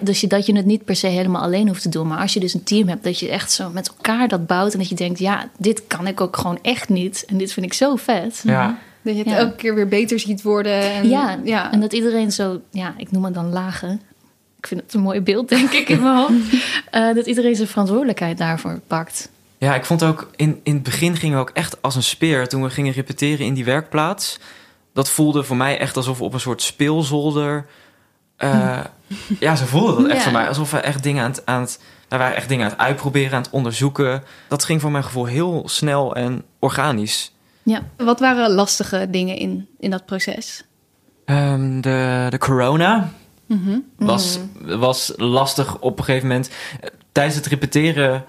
Dus 0.00 0.20
je, 0.20 0.26
dat 0.26 0.46
je 0.46 0.56
het 0.56 0.66
niet 0.66 0.84
per 0.84 0.96
se 0.96 1.06
helemaal 1.06 1.42
alleen 1.42 1.68
hoeft 1.68 1.82
te 1.82 1.88
doen. 1.88 2.06
Maar 2.06 2.18
als 2.18 2.32
je 2.34 2.40
dus 2.40 2.54
een 2.54 2.62
team 2.62 2.88
hebt, 2.88 3.04
dat 3.04 3.18
je 3.18 3.28
echt 3.28 3.52
zo 3.52 3.70
met 3.70 3.88
elkaar 3.88 4.28
dat 4.28 4.46
bouwt. 4.46 4.72
En 4.72 4.78
dat 4.78 4.88
je 4.88 4.94
denkt, 4.94 5.18
ja, 5.18 5.48
dit 5.58 5.86
kan 5.86 6.06
ik 6.06 6.20
ook 6.20 6.36
gewoon 6.36 6.58
echt 6.62 6.88
niet. 6.88 7.24
En 7.26 7.36
dit 7.36 7.52
vind 7.52 7.66
ik 7.66 7.72
zo 7.72 7.96
vet. 7.96 8.40
ja. 8.44 8.78
dat 9.02 9.12
je 9.12 9.18
het 9.18 9.28
Ja. 9.28 9.36
elke 9.36 9.56
keer 9.56 9.74
weer 9.74 9.88
beter 9.88 10.18
ziet 10.20 10.42
worden. 10.42 10.92
En, 10.92 11.08
ja, 11.08 11.38
ja. 11.44 11.72
en 11.72 11.80
dat 11.80 11.92
iedereen 11.92 12.32
zo, 12.32 12.60
ja, 12.70 12.94
ik 12.96 13.10
noem 13.10 13.24
het 13.24 13.34
dan 13.34 13.52
lagen. 13.52 14.00
Ik 14.58 14.66
vind 14.66 14.80
het 14.80 14.94
een 14.94 15.00
mooi 15.00 15.20
beeld, 15.20 15.48
denk 15.48 15.70
ik, 15.70 15.88
in 15.88 16.02
mijn 16.02 16.16
hoofd. 16.16 16.32
Eh, 16.90 17.14
dat 17.14 17.26
iedereen 17.26 17.54
zijn 17.56 17.68
verantwoordelijkheid 17.68 18.38
daarvoor 18.38 18.80
pakt. 18.86 19.30
Ja, 19.58 19.74
ik 19.74 19.84
vond 19.84 20.02
ook 20.02 20.30
in, 20.36 20.60
in 20.62 20.74
het 20.74 20.82
begin 20.82 21.16
gingen 21.16 21.36
we 21.36 21.42
ook 21.42 21.50
echt 21.50 21.82
als 21.82 21.96
een 21.96 22.02
speer 22.02 22.48
toen 22.48 22.62
we 22.62 22.70
gingen 22.70 22.92
repeteren 22.92 23.46
in 23.46 23.54
die 23.54 23.64
werkplaats. 23.64 24.38
Dat 24.92 25.10
voelde 25.10 25.42
voor 25.42 25.56
mij 25.56 25.78
echt 25.78 25.96
alsof 25.96 26.18
we 26.18 26.24
op 26.24 26.34
een 26.34 26.40
soort 26.40 26.62
speelzolder. 26.62 27.66
Eh, 28.40 28.78
ja, 29.40 29.56
ze 29.56 29.66
voelde 29.66 30.02
dat 30.02 30.06
echt 30.10 30.16
Ja. 30.16 30.22
voor 30.22 30.32
mij 30.32 30.48
alsof 30.48 30.70
we 30.70 30.78
echt 30.78 31.02
dingen 31.02 31.24
aan 31.24 31.30
het, 31.30 31.46
aan 31.46 31.60
het. 31.60 31.80
Waren 32.08 32.36
echt 32.36 32.48
dingen 32.48 32.64
aan 32.64 32.70
het 32.70 32.80
uitproberen, 32.80 33.32
aan 33.36 33.42
het 33.42 33.50
onderzoeken. 33.50 34.22
Dat 34.48 34.64
ging 34.64 34.80
voor 34.80 34.90
mijn 34.90 35.04
gevoel 35.04 35.24
heel 35.24 35.62
snel 35.66 36.14
en 36.14 36.42
organisch. 36.58 37.32
Ja, 37.62 37.80
Wat 37.96 38.20
waren 38.20 38.50
lastige 38.50 39.06
dingen 39.10 39.36
in, 39.36 39.68
in 39.78 39.90
dat 39.90 40.06
proces? 40.06 40.64
Ehm, 41.24 41.80
de, 41.80 42.26
de 42.30 42.38
corona 42.38 43.10
Mhm. 43.46 43.78
was, 43.96 44.38
was 44.66 45.12
lastig 45.16 45.78
op 45.78 45.98
een 45.98 46.04
gegeven 46.04 46.28
moment. 46.28 46.50
Tijdens 47.12 47.36
het 47.36 47.46
repeteren 47.46 48.24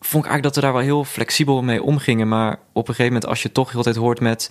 vond 0.00 0.24
ik 0.24 0.30
eigenlijk 0.30 0.42
dat 0.42 0.54
we 0.54 0.60
daar 0.60 0.72
wel 0.72 0.82
heel 0.82 1.04
flexibel 1.04 1.62
mee 1.62 1.82
omgingen. 1.82 2.28
Maar 2.28 2.52
op 2.72 2.88
een 2.88 2.94
gegeven 2.94 3.12
moment, 3.12 3.26
als 3.26 3.42
je 3.42 3.52
toch 3.52 3.72
heel 3.72 3.82
tijd 3.82 3.96
hoort 3.96 4.20
met... 4.20 4.50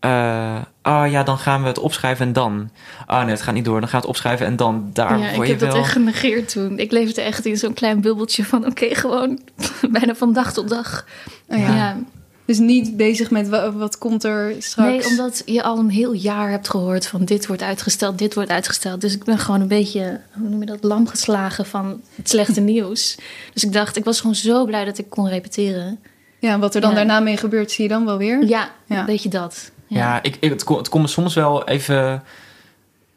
eh, 0.00 0.56
ah 0.82 1.10
ja, 1.10 1.22
dan 1.22 1.38
gaan 1.38 1.62
we 1.62 1.68
het 1.68 1.78
opschrijven 1.78 2.26
en 2.26 2.32
dan. 2.32 2.70
Ah 3.06 3.20
nee, 3.22 3.30
het 3.30 3.42
gaat 3.42 3.54
niet 3.54 3.64
door. 3.64 3.80
Dan 3.80 3.88
gaan 3.88 4.00
we 4.00 4.06
het 4.06 4.14
opschrijven 4.16 4.46
en 4.46 4.56
dan. 4.56 4.90
Daar 4.92 5.18
ja 5.18 5.28
ik 5.30 5.46
heb 5.48 5.58
dat 5.58 5.72
wel... 5.72 5.82
echt 5.82 5.92
genegeerd 5.92 6.48
toen. 6.52 6.78
Ik 6.78 6.92
leefde 6.92 7.20
echt 7.22 7.46
in 7.46 7.56
zo'n 7.56 7.74
klein 7.74 8.00
bubbeltje 8.00 8.44
van... 8.44 8.66
oké, 8.66 8.94
gewoon 8.94 9.40
bijna 9.90 10.14
van 10.14 10.32
dag 10.32 10.52
tot 10.52 10.68
dag. 10.68 11.04
Oh, 11.48 11.58
ja. 11.58 11.74
Ja. 11.76 11.96
Dus 12.44 12.58
niet 12.58 12.96
bezig 12.96 13.30
met 13.30 13.48
wa- 13.48 13.72
wat 13.72 13.98
komt 13.98 14.24
er 14.24 14.54
straks. 14.58 14.88
Nee, 14.90 15.06
omdat 15.06 15.42
je 15.46 15.62
al 15.62 15.78
een 15.78 15.90
heel 15.90 16.12
jaar 16.12 16.50
hebt 16.50 16.68
gehoord 16.68 17.06
van... 17.06 17.24
dit 17.24 17.46
wordt 17.46 17.62
uitgesteld, 17.62 18.18
dit 18.18 18.34
wordt 18.34 18.50
uitgesteld. 18.50 19.00
Dus 19.00 19.14
ik 19.14 19.24
ben 19.24 19.38
gewoon 19.38 19.60
een 19.60 19.68
beetje, 19.68 20.20
hoe 20.32 20.48
noem 20.48 20.60
je 20.60 20.66
dat, 20.66 20.82
lam 20.84 21.06
geslagen 21.06 21.66
van 21.66 22.00
het 22.14 22.28
slechte 22.28 22.60
nieuws. 22.74 23.16
Dus 23.52 23.64
ik 23.64 23.72
dacht, 23.72 23.96
ik 23.96 24.04
was 24.04 24.20
gewoon 24.20 24.34
zo 24.36 24.64
blij 24.64 24.84
dat 24.84 24.98
ik 24.98 25.08
kon 25.10 25.28
repeteren. 25.28 25.98
Ja, 26.38 26.52
en 26.52 26.60
wat 26.60 26.74
er 26.74 26.80
dan 26.80 26.90
Ja. 26.90 26.96
daarna 26.96 27.20
mee 27.20 27.36
gebeurt, 27.36 27.70
zie 27.70 27.82
je 27.84 27.90
dan 27.90 28.04
wel 28.04 28.18
weer. 28.18 28.44
Ja, 28.46 28.70
Ja. 28.86 28.98
een 29.00 29.06
beetje 29.06 29.28
dat. 29.28 29.70
Ja, 29.88 30.22
ik, 30.22 30.36
ik, 30.40 30.50
het, 30.50 30.64
kon, 30.64 30.76
het 30.78 30.88
kon 30.88 31.00
me 31.00 31.06
soms 31.06 31.34
wel 31.34 31.68
even... 31.68 32.22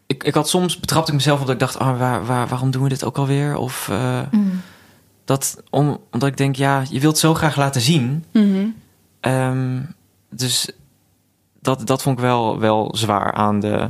Ik, 0.08 0.24
ik 0.24 0.34
had 0.34 0.50
soms 0.50 0.80
betrapte 0.80 1.12
ik 1.12 1.18
mezelf 1.18 1.40
op 1.40 1.46
dat 1.46 1.54
ik 1.54 1.60
dacht... 1.62 1.80
Ah, 1.80 2.00
waar, 2.00 2.26
waar, 2.26 2.48
waarom 2.48 2.72
doen 2.72 2.84
we 2.84 2.90
dit 2.90 3.04
ook 3.04 3.18
alweer? 3.18 3.56
Of 3.56 3.90
eh, 3.90 4.22
Mm. 4.32 4.62
dat, 5.26 5.64
om, 5.70 6.00
omdat 6.12 6.30
ik 6.30 6.38
denk, 6.38 6.56
ja, 6.56 6.84
je 6.90 7.00
wilt 7.00 7.18
zo 7.18 7.34
graag 7.34 7.56
laten 7.56 7.82
zien... 7.82 8.26
Mhm. 8.32 8.66
Ehm, 9.20 9.80
dus 10.30 10.70
dat, 11.62 11.88
dat 11.88 12.02
vond 12.02 12.18
ik 12.18 12.24
wel, 12.24 12.60
wel 12.60 12.92
zwaar 12.96 13.34
aan 13.34 13.60
de, 13.60 13.90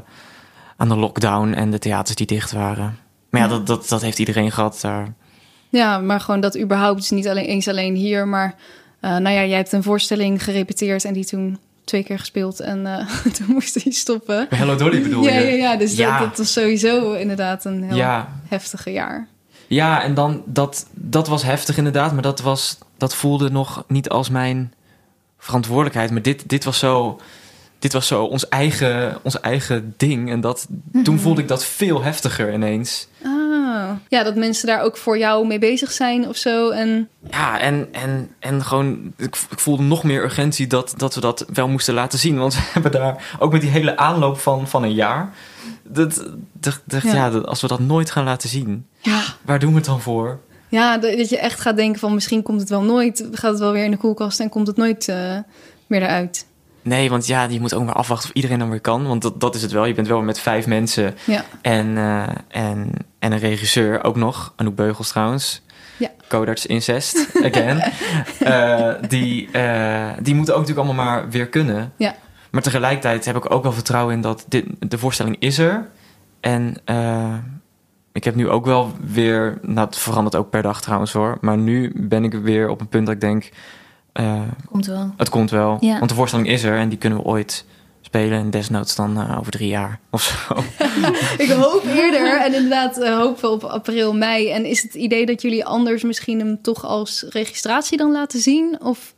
aan 0.77 0.89
de 0.89 0.95
lockdown 0.95 1.53
en 1.53 1.71
de 1.71 1.79
theaters 1.79 2.15
die 2.15 2.27
dicht 2.27 2.51
waren. 2.51 2.97
Maar 3.29 3.41
ja, 3.41 3.47
Ja. 3.47 3.53
dat, 3.53 3.67
dat, 3.67 3.87
dat 3.89 4.01
heeft 4.01 4.19
iedereen 4.19 4.51
gehad 4.51 4.79
daar. 4.81 5.13
Ja, 5.69 5.97
maar 5.99 6.19
gewoon 6.19 6.41
dat 6.41 6.57
überhaupt 6.59 7.11
niet 7.11 7.27
alleen, 7.27 7.45
eens 7.45 7.67
alleen 7.67 7.95
hier. 7.95 8.27
Maar 8.27 8.55
eh, 8.99 9.09
nou 9.09 9.29
ja, 9.35 9.45
jij 9.45 9.57
hebt 9.57 9.71
een 9.71 9.83
voorstelling 9.83 10.43
gerepeteerd 10.43 11.05
en 11.05 11.13
die 11.13 11.25
toen 11.25 11.57
twee 11.91 12.03
keer 12.03 12.19
gespeeld. 12.19 12.59
En 12.59 12.85
eh, 12.85 13.07
toen 13.37 13.45
moest 13.47 13.83
hij 13.83 13.91
stoppen. 13.91 14.47
Hello 14.49 14.75
Dolly 14.75 15.01
bedoel 15.01 15.23
ja, 15.23 15.33
je? 15.33 15.45
ja, 15.45 15.51
ja, 15.51 15.75
dus 15.77 15.95
Ja. 15.95 16.19
Dat, 16.19 16.27
dat 16.27 16.37
was 16.37 16.53
sowieso 16.53 17.13
inderdaad 17.13 17.65
een 17.65 17.83
heel 17.83 17.95
Ja, 17.95 18.29
heftige 18.47 18.91
jaar. 18.91 19.27
ja 19.67 20.03
en 20.03 20.13
dan, 20.13 20.41
dat, 20.45 20.85
dat 20.93 21.27
was 21.27 21.43
heftig 21.43 21.77
inderdaad, 21.77 22.13
maar 22.13 22.21
dat, 22.21 22.41
was, 22.41 22.77
dat 22.97 23.15
voelde 23.15 23.49
nog 23.49 23.83
niet 23.87 24.09
als 24.09 24.29
mijn 24.29 24.73
verantwoordelijkheid. 25.37 26.11
Maar 26.11 26.21
dit, 26.21 26.49
dit 26.49 26.63
was 26.63 26.79
zo, 26.79 27.19
dit 27.79 27.93
was 27.93 28.07
zo 28.07 28.23
ons, 28.23 28.49
eigen, 28.49 29.17
ons 29.23 29.39
eigen 29.39 29.93
ding. 29.97 30.29
En 30.29 30.41
dat, 30.41 30.67
toen 31.03 31.19
voelde 31.19 31.41
ik 31.41 31.47
dat 31.47 31.65
veel 31.65 32.03
heftiger 32.03 32.53
ineens. 32.53 33.07
Ah, 33.23 33.40
ja, 34.07 34.23
dat 34.23 34.35
mensen 34.35 34.67
daar 34.67 34.81
ook 34.81 34.97
voor 34.97 35.17
jou 35.17 35.47
mee 35.47 35.59
bezig 35.59 35.91
zijn 35.91 36.27
of 36.27 36.35
zo. 36.35 36.69
En 36.69 37.09
Ja, 37.29 37.59
en, 37.59 37.87
en, 37.91 38.29
en 38.39 38.63
gewoon, 38.63 39.13
ik, 39.17 39.35
ik 39.49 39.59
voelde 39.59 39.83
nog 39.83 40.03
meer 40.03 40.23
urgentie 40.23 40.67
dat, 40.67 40.93
dat 40.97 41.15
we 41.15 41.21
dat 41.21 41.45
wel 41.53 41.67
moesten 41.67 41.93
laten 41.93 42.19
zien. 42.19 42.37
Want 42.37 42.53
we 42.55 42.61
hebben 42.73 42.91
daar, 42.91 43.35
ook 43.39 43.51
met 43.51 43.61
die 43.61 43.69
hele 43.69 43.97
aanloop 43.97 44.39
van, 44.39 44.67
van 44.67 44.83
een 44.83 44.93
jaar, 44.93 45.33
dat, 45.83 46.25
dacht, 46.53 46.81
dacht, 46.85 47.03
Ja. 47.03 47.13
ja. 47.13 47.29
dat 47.29 47.47
als 47.47 47.61
we 47.61 47.67
dat 47.67 47.79
nooit 47.79 48.11
gaan 48.11 48.23
laten 48.23 48.49
zien, 48.49 48.85
ja, 48.99 49.23
waar 49.41 49.59
doen 49.59 49.69
we 49.69 49.75
het 49.75 49.85
dan 49.85 50.01
voor? 50.01 50.39
ja, 50.71 50.97
dat 50.97 51.29
je 51.29 51.37
echt 51.37 51.59
gaat 51.59 51.75
denken 51.75 51.99
van 51.99 52.13
misschien 52.13 52.41
komt 52.41 52.59
het 52.59 52.69
wel 52.69 52.83
nooit. 52.83 53.27
Gaat 53.31 53.51
het 53.51 53.59
wel 53.59 53.71
weer 53.71 53.83
in 53.83 53.91
de 53.91 53.97
koelkast 53.97 54.39
en 54.39 54.49
komt 54.49 54.67
het 54.67 54.77
nooit 54.77 55.07
eh, 55.07 55.37
meer 55.87 56.01
eruit. 56.01 56.45
Nee, 56.81 57.09
want 57.09 57.27
ja, 57.27 57.43
je 57.43 57.59
moet 57.59 57.73
ook 57.73 57.85
maar 57.85 57.93
afwachten 57.93 58.29
of 58.29 58.35
iedereen 58.35 58.59
dan 58.59 58.69
weer 58.69 58.81
kan. 58.81 59.07
Want 59.07 59.21
dat, 59.21 59.39
dat 59.39 59.55
is 59.55 59.61
het 59.61 59.71
wel. 59.71 59.85
Je 59.85 59.93
bent 59.93 60.07
wel 60.07 60.21
met 60.21 60.39
vijf 60.39 60.67
mensen 60.67 61.15
Ja, 61.25 61.45
en, 61.61 61.97
eh, 61.97 62.27
en, 62.47 62.91
en 63.19 63.31
een 63.31 63.39
regisseur 63.39 64.03
ook 64.03 64.15
nog. 64.15 64.53
Anouk 64.55 64.75
Beugels 64.75 65.09
trouwens. 65.09 65.61
Ja. 65.97 66.09
Codarts 66.27 66.65
incest, 66.65 67.27
again. 67.43 67.81
Eh, 68.39 68.93
die, 69.07 69.51
eh, 69.51 70.09
die 70.21 70.35
moeten 70.35 70.53
ook 70.53 70.59
natuurlijk 70.59 70.87
allemaal 70.87 71.05
maar 71.05 71.29
weer 71.29 71.47
kunnen. 71.47 71.93
Ja. 71.95 72.15
Maar 72.51 72.61
tegelijkertijd 72.61 73.25
heb 73.25 73.35
ik 73.35 73.51
ook 73.51 73.63
wel 73.63 73.71
vertrouwen 73.71 74.13
in 74.13 74.21
dat 74.21 74.45
dit, 74.47 74.65
de 74.79 74.97
voorstelling 74.97 75.35
is 75.39 75.57
er. 75.57 75.89
En 76.39 76.75
ik 78.11 78.23
heb 78.23 78.35
nu 78.35 78.49
ook 78.49 78.65
wel 78.65 78.91
weer... 79.13 79.57
Nou, 79.61 79.87
het 79.87 79.97
verandert 79.97 80.35
ook 80.35 80.49
per 80.49 80.61
dag 80.61 80.81
trouwens 80.81 81.13
hoor. 81.13 81.37
Maar 81.41 81.57
nu 81.57 81.91
ben 81.95 82.23
ik 82.23 82.33
weer 82.33 82.69
op 82.69 82.81
een 82.81 82.87
punt 82.87 83.05
dat 83.05 83.15
ik 83.15 83.21
denk... 83.21 83.49
eh, 84.13 84.41
Komt 84.71 84.85
wel. 84.85 85.13
het 85.17 85.29
komt 85.29 85.49
wel. 85.51 85.77
Ja. 85.79 85.97
Want 85.97 86.09
de 86.09 86.15
voorstelling 86.15 86.47
is 86.49 86.63
er 86.63 86.77
en 86.77 86.89
die 86.89 86.97
kunnen 86.97 87.19
we 87.19 87.25
ooit 87.25 87.65
spelen. 88.01 88.39
En 88.39 88.49
desnoods 88.49 88.95
dan 88.95 89.19
eh, 89.21 89.37
over 89.39 89.51
drie 89.51 89.67
jaar 89.69 89.99
of 90.11 90.21
zo. 90.23 90.55
ik 91.37 91.49
hoop 91.49 91.83
eerder. 91.85 92.41
En 92.41 92.53
inderdaad 92.53 93.07
hopen 93.07 93.41
we 93.41 93.49
op 93.49 93.63
april, 93.63 94.13
mei. 94.13 94.49
En 94.49 94.65
is 94.65 94.81
het 94.81 94.93
idee 94.93 95.25
dat 95.25 95.41
jullie 95.41 95.65
anders 95.65 96.03
misschien 96.03 96.39
hem 96.39 96.61
toch 96.61 96.85
als 96.85 97.25
registratie 97.29 97.97
dan 97.97 98.11
laten 98.11 98.39
zien? 98.39 98.77
Of, 98.83 99.13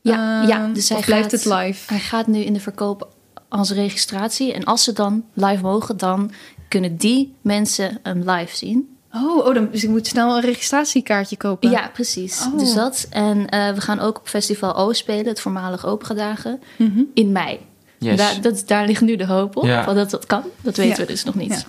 Ja, 0.00 0.42
ja, 0.46 0.66
dus 0.72 0.88
hij 0.88 0.98
of 0.98 1.04
blijft 1.04 1.30
gaat- 1.30 1.44
het 1.44 1.54
live? 1.54 1.92
Hij 1.92 1.98
gaat 2.02 2.26
nu 2.26 2.38
in 2.38 2.52
de 2.52 2.60
verkoop 2.60 3.08
als 3.48 3.70
registratie. 3.70 4.52
En 4.52 4.64
als 4.64 4.84
ze 4.84 4.92
dan 4.92 5.24
live 5.32 5.62
mogen, 5.62 5.96
dan 5.96 6.30
kunnen 6.68 6.96
die 6.96 7.34
mensen 7.42 7.98
hem 8.02 8.30
live 8.30 8.56
zien. 8.56 8.96
Oh, 9.14 9.46
oh 9.46 9.54
dan, 9.54 9.68
dus 9.70 9.84
ik 9.84 9.90
moet 9.90 10.06
snel 10.06 10.36
een 10.36 10.42
registratiekaartje 10.42 11.36
kopen. 11.36 11.70
Ja, 11.70 11.90
precies. 11.92 12.46
Oh. 12.52 12.58
Dus 12.58 12.74
dat. 12.74 13.06
En 13.10 13.48
eh, 13.48 13.72
we 13.72 13.80
gaan 13.80 14.00
ook 14.00 14.18
op 14.18 14.28
Festival 14.28 14.76
O 14.76 14.92
spelen, 14.92 15.26
het 15.26 15.40
voormalig 15.40 15.86
Opera 15.86 16.14
Dagen, 16.14 16.60
Mhm. 16.78 17.02
in 17.14 17.32
mei. 17.32 17.58
Yes. 17.98 18.16
Daar, 18.16 18.40
dat, 18.40 18.62
daar 18.66 18.86
ligt 18.86 19.00
nu 19.00 19.16
de 19.16 19.26
hoop 19.26 19.56
op. 19.56 19.64
Ja. 19.64 19.92
Dat 19.92 20.10
dat 20.10 20.26
kan, 20.26 20.42
dat 20.60 20.76
weten 20.76 20.94
Ja. 20.96 21.00
we 21.00 21.06
dus 21.12 21.24
nog 21.24 21.34
niet. 21.34 21.66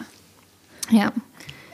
Ja. 0.89 0.97
Ja. 0.97 1.11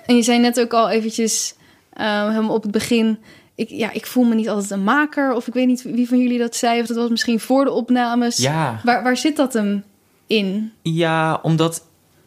En 0.05 0.15
je 0.15 0.22
zei 0.22 0.39
net 0.39 0.59
ook 0.59 0.74
al 0.74 0.89
eventjes 0.89 1.53
eh, 1.93 2.28
helemaal 2.30 2.55
op 2.55 2.61
het 2.63 2.72
begin... 2.72 3.17
Ik, 3.55 3.69
ja, 3.69 3.91
ik 3.91 4.05
voel 4.05 4.24
me 4.24 4.36
niet 4.36 4.49
altijd 4.49 4.72
een 4.72 4.84
maker. 4.84 5.34
Of 5.34 5.47
ik 5.47 5.53
weet 5.53 5.67
niet 5.67 5.82
wie 5.82 6.07
van 6.07 6.19
jullie 6.19 6.39
dat 6.39 6.55
zei. 6.55 6.82
Of 6.82 6.88
dat 6.88 6.97
was 6.97 7.09
misschien 7.09 7.39
voor 7.39 7.63
de 7.63 7.72
opnames. 7.72 8.38
Ja. 8.38 8.80
Waar, 8.84 9.03
waar 9.03 9.17
zit 9.17 9.36
dat 9.36 9.53
hem 9.53 9.84
in? 10.28 10.72
Ja, 10.82 11.39
omdat. 11.41 11.84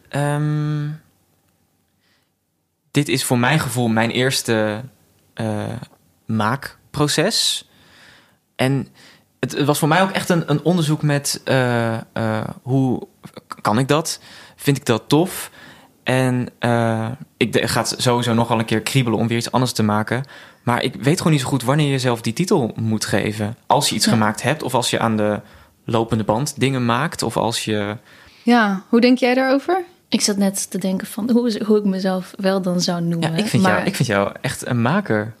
ehm, 0.09 0.87
dit 2.95 3.09
is 3.09 3.23
voor 3.23 3.39
mijn 3.39 3.59
gevoel 3.59 3.87
mijn 3.87 4.09
eerste 4.11 4.81
eh, 5.33 5.63
maakproces. 6.25 7.69
En 8.55 8.87
het, 9.39 9.51
het 9.57 9.65
was 9.65 9.79
voor 9.79 9.87
mij 9.87 10.01
ook 10.01 10.11
echt 10.11 10.29
een, 10.29 10.43
een 10.51 10.63
onderzoek 10.63 11.01
met 11.01 11.41
eh, 11.43 11.93
eh, 12.13 12.47
hoe 12.61 13.07
kan 13.61 13.79
ik 13.79 13.87
dat? 13.87 14.19
Vind 14.55 14.77
ik 14.77 14.85
dat 14.85 15.03
tof? 15.07 15.51
En 16.03 16.49
ik 17.37 17.53
de- 17.53 17.67
ga 17.67 17.79
het 17.81 17.95
sowieso 17.97 18.33
nog 18.33 18.47
wel 18.47 18.59
een 18.59 18.65
keer 18.65 18.81
kriebelen 18.81 19.19
om 19.19 19.27
weer 19.27 19.37
iets 19.37 19.51
anders 19.51 19.71
te 19.71 19.83
maken. 19.83 20.23
Maar 20.63 20.83
ik 20.83 20.95
weet 20.95 21.17
gewoon 21.17 21.31
niet 21.33 21.41
zo 21.41 21.47
goed 21.47 21.63
wanneer 21.63 21.91
je 21.91 21.99
zelf 21.99 22.21
die 22.21 22.33
titel 22.33 22.73
moet 22.75 23.05
geven. 23.05 23.57
Als 23.67 23.89
je 23.89 23.95
iets 23.95 24.05
Ja. 24.05 24.11
gemaakt 24.11 24.41
hebt, 24.41 24.63
of 24.63 24.73
als 24.75 24.89
je 24.89 24.99
aan 24.99 25.17
de 25.17 25.39
lopende 25.85 26.23
band 26.23 26.59
dingen 26.59 26.85
maakt, 26.85 27.23
of 27.23 27.37
als 27.37 27.65
je. 27.65 27.97
Ja, 28.43 28.83
hoe 28.89 29.01
denk 29.01 29.17
jij 29.17 29.33
daarover? 29.33 29.83
Ik 30.15 30.21
zat 30.21 30.37
net 30.37 30.71
te 30.71 30.77
denken 30.77 31.07
van 31.07 31.29
hoe, 31.31 31.47
is- 31.47 31.59
hoe 31.61 31.77
ik 31.77 31.83
mezelf 31.83 32.33
wel 32.37 32.61
dan 32.61 32.81
zou 32.81 33.01
noemen. 33.01 33.31
Ja, 33.31 33.37
ik 33.37 33.45
vind, 33.47 33.63
maar, 33.63 33.71
jou, 33.75 33.85
ik 33.85 33.95
vind 33.95 34.07
jou 34.07 34.31
echt 34.41 34.65
een 34.67 34.81
maker. 34.81 35.33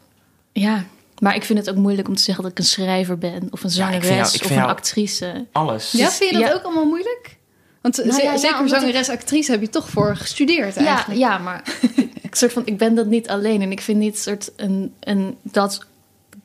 Ja, 0.51 0.83
maar 1.19 1.35
ik 1.35 1.43
vind 1.43 1.59
het 1.59 1.69
ook 1.69 1.75
moeilijk 1.75 2.07
om 2.07 2.15
te 2.15 2.21
zeggen 2.21 2.43
dat 2.43 2.51
ik 2.51 2.59
een 2.59 2.65
schrijver 2.65 3.17
ben. 3.17 3.47
Of 3.49 3.63
een 3.63 3.69
Ja, 3.73 3.85
ik 3.85 3.91
vind 3.91 4.03
zangeres 4.03 4.31
jou- 4.33 4.35
ik 4.35 4.43
of 4.43 4.57
een 4.57 4.63
actrice. 4.69 5.45
Alles. 5.51 5.91
Ja, 5.91 6.09
vind 6.11 6.29
je 6.31 6.37
dat 6.37 6.47
ja. 6.47 6.53
ook 6.53 6.63
allemaal 6.63 6.85
moeilijk? 6.85 7.37
Want 7.81 7.97
Nou 7.97 8.07
ja, 8.23 8.31
ja, 8.31 8.37
zeker 8.37 8.61
ik- 8.61 8.67
zangeres, 8.67 9.09
actrice 9.09 9.51
heb 9.51 9.61
je 9.61 9.69
toch 9.69 9.89
voor 9.89 10.15
gestudeerd 10.15 10.75
Ja, 10.75 10.85
eigenlijk. 10.85 11.19
ja, 11.19 11.37
maar 11.37 11.61
ik, 12.21 12.35
soort 12.35 12.53
van, 12.53 12.61
ik 12.65 12.77
ben 12.77 12.95
dat 12.95 13.05
niet 13.05 13.27
alleen. 13.29 13.61
En 13.61 13.71
ik 13.71 13.81
vind 13.81 13.97
niet 13.99 14.19
soort 14.19 14.51
een, 14.55 14.93
een 14.99 15.37
dat 15.41 15.85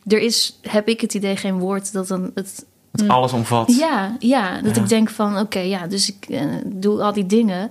er 0.07 0.19
is, 0.19 0.59
heb 0.63 0.89
ik 0.89 1.01
het 1.01 1.15
idee, 1.15 1.37
geen 1.37 1.59
woord 1.59 1.93
dat 1.93 2.09
dan 2.09 2.31
het. 2.35 2.65
Het 2.93 3.09
alles 3.09 3.33
omvat. 3.33 3.77
Ja, 3.79 4.17
ja, 4.19 4.61
dat 4.63 4.77
Ja. 4.77 4.83
ik 4.83 4.89
denk 4.89 5.11
van 5.11 5.39
oké, 5.39 5.59
ja, 5.59 5.87
dus 5.87 6.09
ik 6.09 6.27
eh, 6.29 6.45
doe 6.67 7.03
al 7.03 7.13
die 7.13 7.27
dingen. 7.27 7.71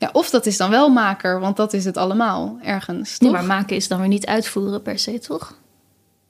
Ja, 0.00 0.08
of 0.12 0.30
dat 0.30 0.46
is 0.46 0.56
dan 0.56 0.70
wel 0.70 0.88
maker, 0.88 1.40
want 1.40 1.56
dat 1.56 1.72
is 1.72 1.84
het 1.84 1.96
allemaal 1.96 2.58
ergens, 2.62 3.18
Nee, 3.18 3.30
toch? 3.30 3.38
maar 3.38 3.48
maken 3.48 3.76
is 3.76 3.88
dan 3.88 3.98
weer 3.98 4.08
niet 4.08 4.26
uitvoeren 4.26 4.82
per 4.82 4.98
se, 4.98 5.18
toch? 5.18 5.54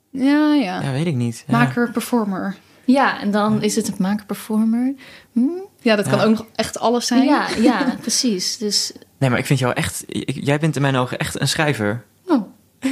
Ja, 0.09 0.53
ja. 0.53 0.81
Ja, 0.81 0.91
weet 0.91 1.05
ik 1.05 1.15
niet. 1.15 1.43
Ja. 1.47 1.57
Maker, 1.57 1.91
performer. 1.91 2.55
Ja, 2.85 3.19
en 3.19 3.31
dan 3.31 3.61
is 3.61 3.75
het 3.75 3.87
een 3.87 3.95
maker-performer. 3.97 4.93
Hm? 5.31 5.41
Ja, 5.81 5.95
dat 5.95 6.07
kan 6.07 6.17
Ja. 6.19 6.23
ook 6.25 6.29
nog 6.37 6.45
echt 6.55 6.79
alles 6.79 7.07
zijn. 7.07 7.23
Ja, 7.23 7.47
ja, 7.57 7.95
precies. 8.01 8.57
Dus 8.57 8.91
Nee, 9.17 9.29
maar 9.29 9.39
ik 9.39 9.45
vind 9.45 9.59
jou 9.59 9.73
echt... 9.73 10.03
ik- 10.07 10.39
jij 10.43 10.59
bent 10.59 10.75
in 10.75 10.81
mijn 10.81 10.95
ogen 10.95 11.17
echt 11.19 11.39
een 11.41 11.47
schrijver. 11.47 12.03
oh, 12.27 12.41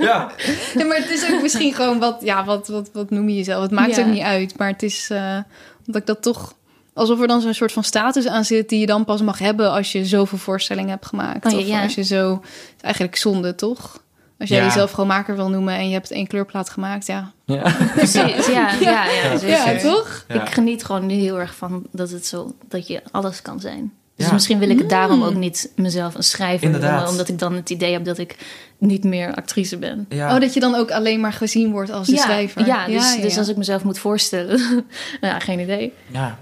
Ja. 0.00 0.30
Ja, 0.74 0.84
maar 0.86 0.96
het 0.96 1.10
is 1.10 1.32
ook 1.32 1.42
misschien 1.42 1.74
gewoon 1.74 1.98
wat, 1.98 2.20
ja, 2.22 2.44
wat, 2.44 2.68
wat, 2.68 2.90
wat 2.92 3.10
noem 3.10 3.28
je 3.28 3.36
jezelf? 3.36 3.62
Het 3.62 3.70
maakt 3.70 3.96
Ja. 3.96 4.02
ook 4.02 4.08
niet 4.12 4.22
uit, 4.22 4.58
maar 4.58 4.68
het 4.68 4.82
is 4.82 5.10
eh, 5.10 5.38
omdat 5.86 6.00
ik 6.00 6.06
dat 6.06 6.22
toch 6.22 6.54
alsof 7.00 7.20
er 7.20 7.26
dan 7.26 7.40
zo'n 7.40 7.54
soort 7.54 7.72
van 7.72 7.84
status 7.84 8.26
aan 8.26 8.44
zit 8.44 8.68
die 8.68 8.80
je 8.80 8.86
dan 8.86 9.04
pas 9.04 9.22
mag 9.22 9.38
hebben 9.38 9.70
als 9.70 9.92
je 9.92 10.04
zoveel 10.04 10.38
voorstellingen 10.38 10.90
hebt 10.90 11.06
gemaakt. 11.06 11.44
Oh 11.46 11.52
ja, 11.52 11.58
of 11.58 11.66
ja. 11.66 11.82
als 11.82 11.94
je 11.94 12.04
zo, 12.04 12.42
eigenlijk 12.80 13.16
zonde 13.16 13.54
toch? 13.54 14.02
Als 14.38 14.48
jij 14.48 14.58
Ja. 14.58 14.64
jezelf 14.64 14.90
gewoon 14.90 15.06
maker 15.08 15.36
wil 15.36 15.48
noemen 15.48 15.74
en 15.74 15.86
je 15.88 15.92
hebt 15.92 16.10
één 16.10 16.26
kleurplaat 16.26 16.70
gemaakt, 16.70 17.06
ja. 17.06 17.32
Ja. 17.44 17.62
precies. 17.94 18.46
Ja, 18.58 18.72
ja, 18.80 19.04
ja, 19.46 19.78
toch? 19.78 20.24
Ja. 20.28 20.42
Ik 20.42 20.48
geniet 20.48 20.84
gewoon 20.84 21.06
nu 21.06 21.14
heel 21.14 21.38
erg 21.40 21.54
van 21.54 21.86
dat 21.92 22.10
het 22.10 22.26
zo 22.26 22.54
dat 22.68 22.86
je 22.86 23.02
alles 23.10 23.42
kan 23.42 23.60
zijn. 23.60 23.92
Dus 24.16 24.26
Ja. 24.28 24.32
misschien 24.34 24.58
wil 24.58 24.70
ik 24.70 24.78
het 24.78 24.88
daarom 24.90 25.16
Mm. 25.18 25.24
ook 25.24 25.34
niet 25.34 25.72
mezelf 25.76 26.14
een 26.14 26.22
schrijver 26.22 26.66
Inderdaad. 26.66 26.90
noemen, 26.92 27.10
omdat 27.10 27.28
ik 27.28 27.38
dan 27.38 27.54
het 27.54 27.70
idee 27.70 27.92
heb 27.92 28.04
dat 28.04 28.18
ik 28.18 28.36
niet 28.78 29.04
meer 29.04 29.34
actrice 29.34 29.76
ben. 29.78 30.06
Ja. 30.08 30.34
Oh, 30.34 30.40
dat 30.40 30.54
je 30.54 30.60
dan 30.60 30.74
ook 30.74 30.90
alleen 30.90 31.20
maar 31.20 31.32
gezien 31.32 31.70
wordt 31.70 31.90
als 31.90 32.06
de 32.06 32.14
ja, 32.14 32.22
schrijver. 32.22 32.66
Ja, 32.66 32.86
dus, 32.86 33.14
ja, 33.14 33.20
dus 33.22 33.38
als 33.38 33.48
ik 33.48 33.56
mezelf 33.56 33.84
moet 33.84 33.98
voorstellen, 33.98 34.58
nou 35.20 35.34
ja, 35.34 35.38
geen 35.38 35.58
idee. 35.60 35.92
ja. 36.06 36.38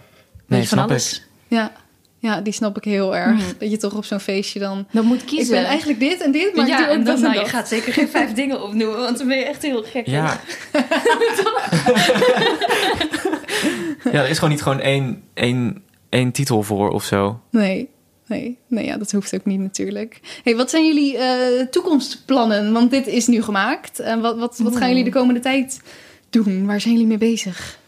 Nee, 0.48 0.58
van 0.58 0.68
snap 0.68 0.90
alles. 0.90 1.14
ik. 1.14 1.22
Ja. 1.48 1.72
ja, 2.18 2.40
die 2.40 2.52
snap 2.52 2.76
ik 2.76 2.84
heel 2.84 3.16
erg. 3.16 3.32
Mm. 3.32 3.52
Dat 3.58 3.70
je 3.70 3.76
toch 3.76 3.94
op 3.94 4.04
zo'n 4.04 4.20
feestje 4.20 4.58
dan... 4.58 4.86
Dan 4.90 5.04
moet 5.04 5.24
kiezen. 5.24 5.54
Ik 5.54 5.60
ben 5.60 5.70
eigenlijk 5.70 6.00
dit 6.00 6.20
en 6.20 6.32
dit, 6.32 6.54
maar 6.54 6.66
ja, 6.66 6.78
ik 6.78 6.84
doe 6.84 6.86
ook 6.86 6.98
en 6.98 7.04
dan, 7.04 7.14
dat 7.14 7.16
en 7.16 7.22
nou, 7.22 7.34
dat. 7.34 7.44
je 7.44 7.50
gaat 7.50 7.68
zeker 7.68 7.92
geen 7.92 8.08
vijf 8.08 8.32
dingen 8.42 8.62
opnoemen, 8.62 8.98
want 8.98 9.18
dan 9.18 9.28
ben 9.28 9.36
je 9.36 9.44
echt 9.44 9.62
heel 9.62 9.82
gek. 9.82 10.06
Ja. 10.06 10.24
ja, 14.12 14.22
er 14.22 14.28
is 14.28 14.34
gewoon 14.34 14.50
niet 14.50 14.62
gewoon 14.62 14.80
één, 14.80 15.22
één, 15.34 15.82
één 16.08 16.32
titel 16.32 16.62
voor 16.62 16.90
of 16.90 17.04
zo. 17.04 17.40
Nee, 17.50 17.88
nee, 18.26 18.58
nee, 18.66 18.84
ja, 18.84 18.96
dat 18.96 19.12
hoeft 19.12 19.34
ook 19.34 19.44
niet 19.44 19.60
natuurlijk. 19.60 20.20
Hey, 20.44 20.56
wat 20.56 20.70
zijn 20.70 20.86
jullie 20.86 21.18
eh, 21.18 21.66
toekomstplannen? 21.66 22.72
Want 22.72 22.90
dit 22.90 23.06
is 23.06 23.26
nu 23.26 23.42
gemaakt. 23.42 23.98
En 23.98 24.20
wat, 24.20 24.38
wat, 24.38 24.58
wat 24.58 24.76
gaan 24.76 24.88
jullie 24.88 25.04
de 25.04 25.10
komende 25.10 25.40
tijd 25.40 25.80
doen? 26.30 26.66
Waar 26.66 26.80
zijn 26.80 26.94
jullie 26.94 27.08
mee 27.08 27.18
bezig? 27.18 27.78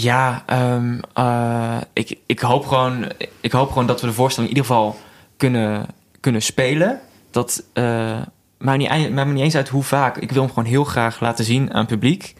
Ja, 0.00 0.42
ehm, 0.46 0.98
eh, 1.12 1.76
ik, 1.92 2.18
ik, 2.26 2.40
hoop 2.40 2.66
gewoon, 2.66 3.06
ik 3.40 3.52
hoop 3.52 3.68
gewoon 3.68 3.86
dat 3.86 4.00
we 4.00 4.06
de 4.06 4.12
voorstelling 4.12 4.52
in 4.52 4.56
ieder 4.56 4.72
geval 4.72 4.96
kunnen, 5.36 5.86
kunnen 6.20 6.42
spelen. 6.42 7.00
Dat 7.30 7.64
eh 7.72 8.20
maakt, 8.58 8.78
niet, 8.78 8.88
maakt 8.88 9.26
me 9.26 9.32
niet 9.32 9.42
eens 9.42 9.56
uit 9.56 9.68
hoe 9.68 9.82
vaak. 9.82 10.16
Ik 10.16 10.32
wil 10.32 10.42
hem 10.42 10.52
gewoon 10.52 10.68
heel 10.68 10.84
graag 10.84 11.20
laten 11.20 11.44
zien 11.44 11.72
aan 11.72 11.78
het 11.78 11.88
publiek. 11.88 12.34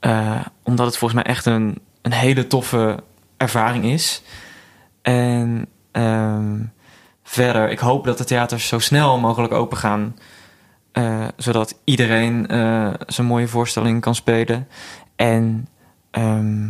Eh, 0.00 0.40
omdat 0.62 0.86
het 0.86 0.96
volgens 0.96 1.22
mij 1.22 1.32
echt 1.32 1.46
een, 1.46 1.78
een 2.02 2.12
hele 2.12 2.46
toffe 2.46 3.02
ervaring 3.36 3.84
is. 3.84 4.22
En 5.02 5.66
ehm, 5.92 6.60
verder, 7.22 7.70
ik 7.70 7.78
hoop 7.78 8.04
dat 8.04 8.18
de 8.18 8.24
theaters 8.24 8.68
zo 8.68 8.78
snel 8.78 9.18
mogelijk 9.18 9.52
open 9.52 9.76
gaan. 9.76 10.16
zodat 11.36 11.78
iedereen 11.84 12.46
zijn 13.06 13.26
mooie 13.26 13.48
voorstelling 13.48 14.00
kan 14.00 14.14
spelen. 14.14 14.68
En, 15.16 15.68
ehm, 16.14 16.68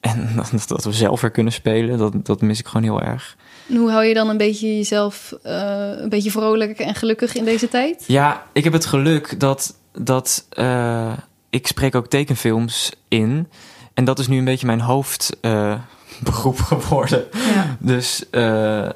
en 0.00 0.28
dat, 0.36 0.68
dat 0.68 0.84
we 0.84 0.92
zelf 0.92 1.20
weer 1.20 1.30
kunnen 1.30 1.52
spelen, 1.52 1.98
dat, 1.98 2.26
dat 2.26 2.40
mis 2.40 2.58
ik 2.58 2.66
gewoon 2.66 2.82
heel 2.82 3.02
erg. 3.02 3.36
En 3.68 3.76
hoe 3.76 3.90
hou 3.90 4.04
je 4.04 4.14
dan 4.14 4.28
een 4.28 4.36
beetje 4.36 4.76
jezelf 4.76 5.34
eh, 5.42 5.90
een 5.96 6.08
beetje 6.08 6.30
vrolijk 6.30 6.78
en 6.78 6.94
gelukkig 6.94 7.34
in 7.34 7.44
deze 7.44 7.68
tijd? 7.68 8.04
Ja, 8.06 8.46
ik 8.52 8.64
heb 8.64 8.72
het 8.72 8.86
geluk 8.86 9.40
dat, 9.40 9.76
dat 9.92 10.46
eh, 10.50 11.12
ik 11.50 11.66
spreek 11.66 11.94
ook 11.94 12.06
tekenfilms 12.06 12.92
in. 13.08 13.48
En 13.94 14.04
dat 14.04 14.18
is 14.18 14.26
nu 14.28 14.38
een 14.38 14.44
beetje 14.44 14.66
mijn 14.66 14.80
hoofdberoep 14.80 16.58
geworden. 16.70 17.24
Ja. 17.32 17.76
Dus, 17.80 18.30
eh, 18.30 18.88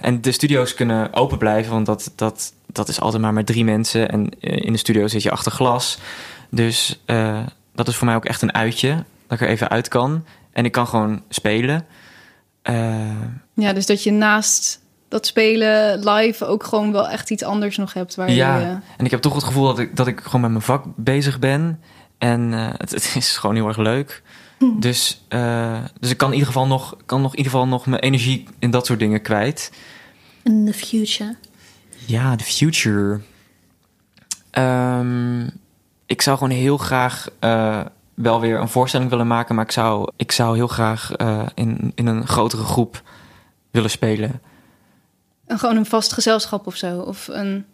en 0.00 0.20
de 0.20 0.32
studio's 0.32 0.74
kunnen 0.74 1.14
open 1.14 1.38
blijven, 1.38 1.72
want 1.72 1.86
dat, 1.86 2.12
dat, 2.16 2.52
dat 2.66 2.88
is 2.88 3.00
altijd 3.00 3.22
maar 3.22 3.32
met 3.32 3.46
drie 3.46 3.64
mensen. 3.64 4.10
En 4.10 4.40
in 4.40 4.72
de 4.72 4.78
studio 4.78 5.06
zit 5.06 5.22
je 5.22 5.30
achter 5.30 5.52
glas. 5.52 5.98
Dus 6.50 7.02
dat 7.74 7.88
is 7.88 7.96
voor 7.96 8.06
mij 8.06 8.16
ook 8.16 8.24
echt 8.24 8.42
een 8.42 8.54
uitje, 8.54 9.04
dat 9.28 9.40
ik 9.40 9.46
er 9.46 9.52
even 9.52 9.68
uit 9.68 9.88
kan. 9.88 10.24
En 10.52 10.64
ik 10.64 10.72
kan 10.72 10.86
gewoon 10.86 11.22
spelen. 11.28 11.86
Eh, 12.62 13.10
ja, 13.54 13.72
dus 13.72 13.86
dat 13.86 14.02
je 14.02 14.10
naast 14.12 14.80
dat 15.08 15.26
spelen 15.26 16.08
live 16.10 16.44
ook 16.44 16.64
gewoon 16.64 16.92
wel 16.92 17.08
echt 17.08 17.30
iets 17.30 17.42
anders 17.42 17.76
nog 17.76 17.92
hebt. 17.92 18.14
Waar 18.14 18.30
Ja. 18.30 18.56
je, 18.58 18.64
eh, 18.64 18.70
En 18.96 19.04
ik 19.04 19.10
heb 19.10 19.20
toch 19.20 19.34
het 19.34 19.44
gevoel 19.44 19.66
dat 19.66 19.78
ik, 19.78 19.96
dat 19.96 20.06
ik 20.06 20.20
gewoon 20.20 20.40
met 20.40 20.50
mijn 20.50 20.62
vak 20.62 20.84
bezig 20.96 21.38
ben. 21.38 21.80
En 22.18 22.52
eh, 22.54 22.68
het, 22.76 22.90
het 22.90 23.12
is 23.16 23.36
gewoon 23.36 23.56
heel 23.56 23.68
erg 23.68 23.76
leuk. 23.76 24.22
Dus, 24.78 25.24
eh, 25.28 25.78
dus 26.00 26.10
ik 26.10 26.16
kan 26.16 26.28
in 26.28 26.34
ieder 26.34 26.52
geval 26.52 26.66
nog, 26.66 26.96
kan 27.06 27.20
nog, 27.20 27.30
in 27.32 27.36
ieder 27.36 27.52
geval 27.52 27.66
nog 27.68 27.86
mijn 27.86 28.02
energie 28.02 28.48
in 28.58 28.70
dat 28.70 28.86
soort 28.86 28.98
dingen 28.98 29.22
kwijt. 29.22 29.72
In 30.42 30.66
the 30.66 30.72
future. 30.72 31.36
Ja, 32.06 32.36
de 32.36 32.44
future. 32.44 33.20
Ehm, 34.50 35.46
ik 36.06 36.22
zou 36.22 36.38
gewoon 36.38 36.56
heel 36.56 36.76
graag 36.76 37.28
eh, 37.38 37.80
wel 38.22 38.40
weer 38.40 38.60
een 38.60 38.68
voorstelling 38.68 39.10
willen 39.10 39.26
maken. 39.26 39.54
Maar 39.54 39.64
ik 39.64 39.70
zou, 39.70 40.10
ik 40.16 40.32
zou 40.32 40.56
heel 40.56 40.66
graag 40.68 41.12
eh, 41.12 41.42
in, 41.54 41.92
in 41.94 42.06
een 42.06 42.26
grotere 42.26 42.62
groep 42.64 43.02
willen 43.70 43.90
spelen. 43.90 44.40
een- 45.46 45.58
gewoon 45.58 45.76
een 45.76 45.86
vast 45.86 46.12
gezelschap 46.12 46.66
of 46.66 46.76
zo. 46.76 46.98
Of 46.98 47.28
een... 47.32 47.64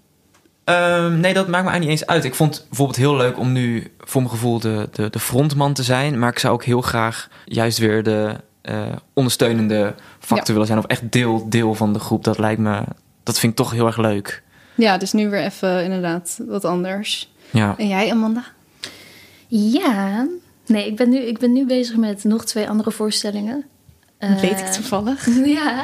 Ehm, 0.65 1.21
nee, 1.21 1.35
dat 1.35 1.49
maakt 1.49 1.65
me 1.65 1.71
eigenlijk 1.71 1.81
niet 1.81 1.91
eens 1.91 2.07
uit. 2.07 2.25
Ik 2.25 2.35
vond 2.35 2.55
het 2.57 2.67
bijvoorbeeld 2.69 2.99
heel 2.99 3.17
leuk 3.17 3.39
om 3.39 3.53
nu 3.53 3.93
voor 3.99 4.21
mijn 4.21 4.33
gevoel 4.35 4.59
de, 4.61 4.89
de, 4.93 5.11
de 5.11 5.19
frontman 5.19 5.73
te 5.73 5.83
zijn. 5.83 6.19
Maar 6.19 6.31
ik 6.31 6.39
zou 6.39 6.55
ook 6.55 6.65
heel 6.65 6.81
graag 6.81 7.29
juist 7.45 7.79
weer 7.79 8.03
de 8.03 8.37
eh, 8.63 8.83
ondersteunende 9.13 9.95
factor 10.19 10.47
Ja. 10.47 10.53
willen 10.53 10.67
zijn. 10.67 10.79
Of 10.79 10.85
echt 10.87 11.13
deel, 11.13 11.49
deel 11.49 11.75
van 11.75 11.93
de 11.93 11.99
groep. 11.99 12.25
Dat 12.25 12.39
lijkt 12.39 12.61
me, 12.61 12.83
dat 13.23 13.39
vind 13.39 13.53
ik 13.53 13.59
toch 13.59 13.71
heel 13.71 13.87
erg 13.87 13.97
leuk. 13.97 14.43
Ja, 14.75 14.99
dus 14.99 15.13
nu 15.13 15.31
weer 15.31 15.43
even 15.45 15.85
inderdaad 15.85 16.41
wat 16.49 16.65
anders. 16.65 17.33
Ja, 17.51 17.75
En 17.79 17.89
jij, 17.89 18.11
Amanda? 18.11 18.45
Ja, 19.59 20.27
nee, 20.67 20.87
ik 20.87 20.97
ben, 20.97 21.09
nu, 21.11 21.19
ik 21.19 21.39
ben 21.39 21.53
nu 21.53 21.67
bezig 21.67 21.97
met 21.97 22.25
nog 22.25 22.45
twee 22.45 22.69
andere 22.69 22.91
voorstellingen. 22.91 23.65
Dat 24.19 24.41
weet 24.41 24.51
ik 24.51 24.59
Eh, 24.67 24.71
toevallig. 24.73 25.27
Ja, 25.59 25.83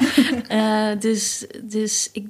eh, 0.49 1.01
dus, 1.01 1.47
dus 1.63 2.09
ik. 2.13 2.27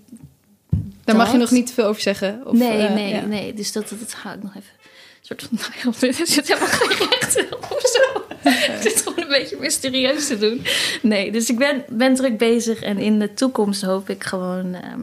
Daar 1.05 1.17
mag 1.17 1.27
je 1.27 1.33
dat- 1.33 1.41
nog 1.41 1.51
niet 1.51 1.67
te 1.67 1.73
veel 1.73 1.87
over 1.87 2.03
zeggen. 2.03 2.41
Of, 2.47 2.53
nee, 2.53 2.87
eh, 2.87 2.95
nee, 2.95 3.15
ja. 3.15 3.25
nee. 3.25 3.55
Dus 3.55 3.73
dat, 3.73 3.89
dat 4.01 4.15
ga 4.15 4.33
ik 4.35 4.43
nog 4.43 4.55
even. 4.57 4.71
Een 4.81 5.27
soort 5.39 5.43
van. 5.43 5.59
Nou 5.83 5.95
ja, 6.01 6.07
er 6.21 6.27
zit 6.27 6.49
helemaal 6.49 6.69
geen 6.69 7.09
recht 7.09 7.37
of 7.71 7.81
zo. 7.87 8.23
Het 8.73 8.83
zit 8.83 9.01
gewoon 9.03 9.21
een 9.23 9.29
beetje 9.29 9.57
mysterieus 9.61 10.27
te 10.27 10.39
doen. 10.39 10.63
Nee, 11.03 11.33
dus 11.33 11.51
ik 11.51 11.59
ben, 11.59 11.85
ben 11.89 12.15
druk 12.15 12.39
bezig. 12.39 12.81
En 12.83 12.99
in 12.99 13.19
de 13.19 13.35
toekomst 13.35 13.83
hoop 13.83 14.09
ik 14.11 14.25
gewoon... 14.25 14.75
ehm, 14.75 15.01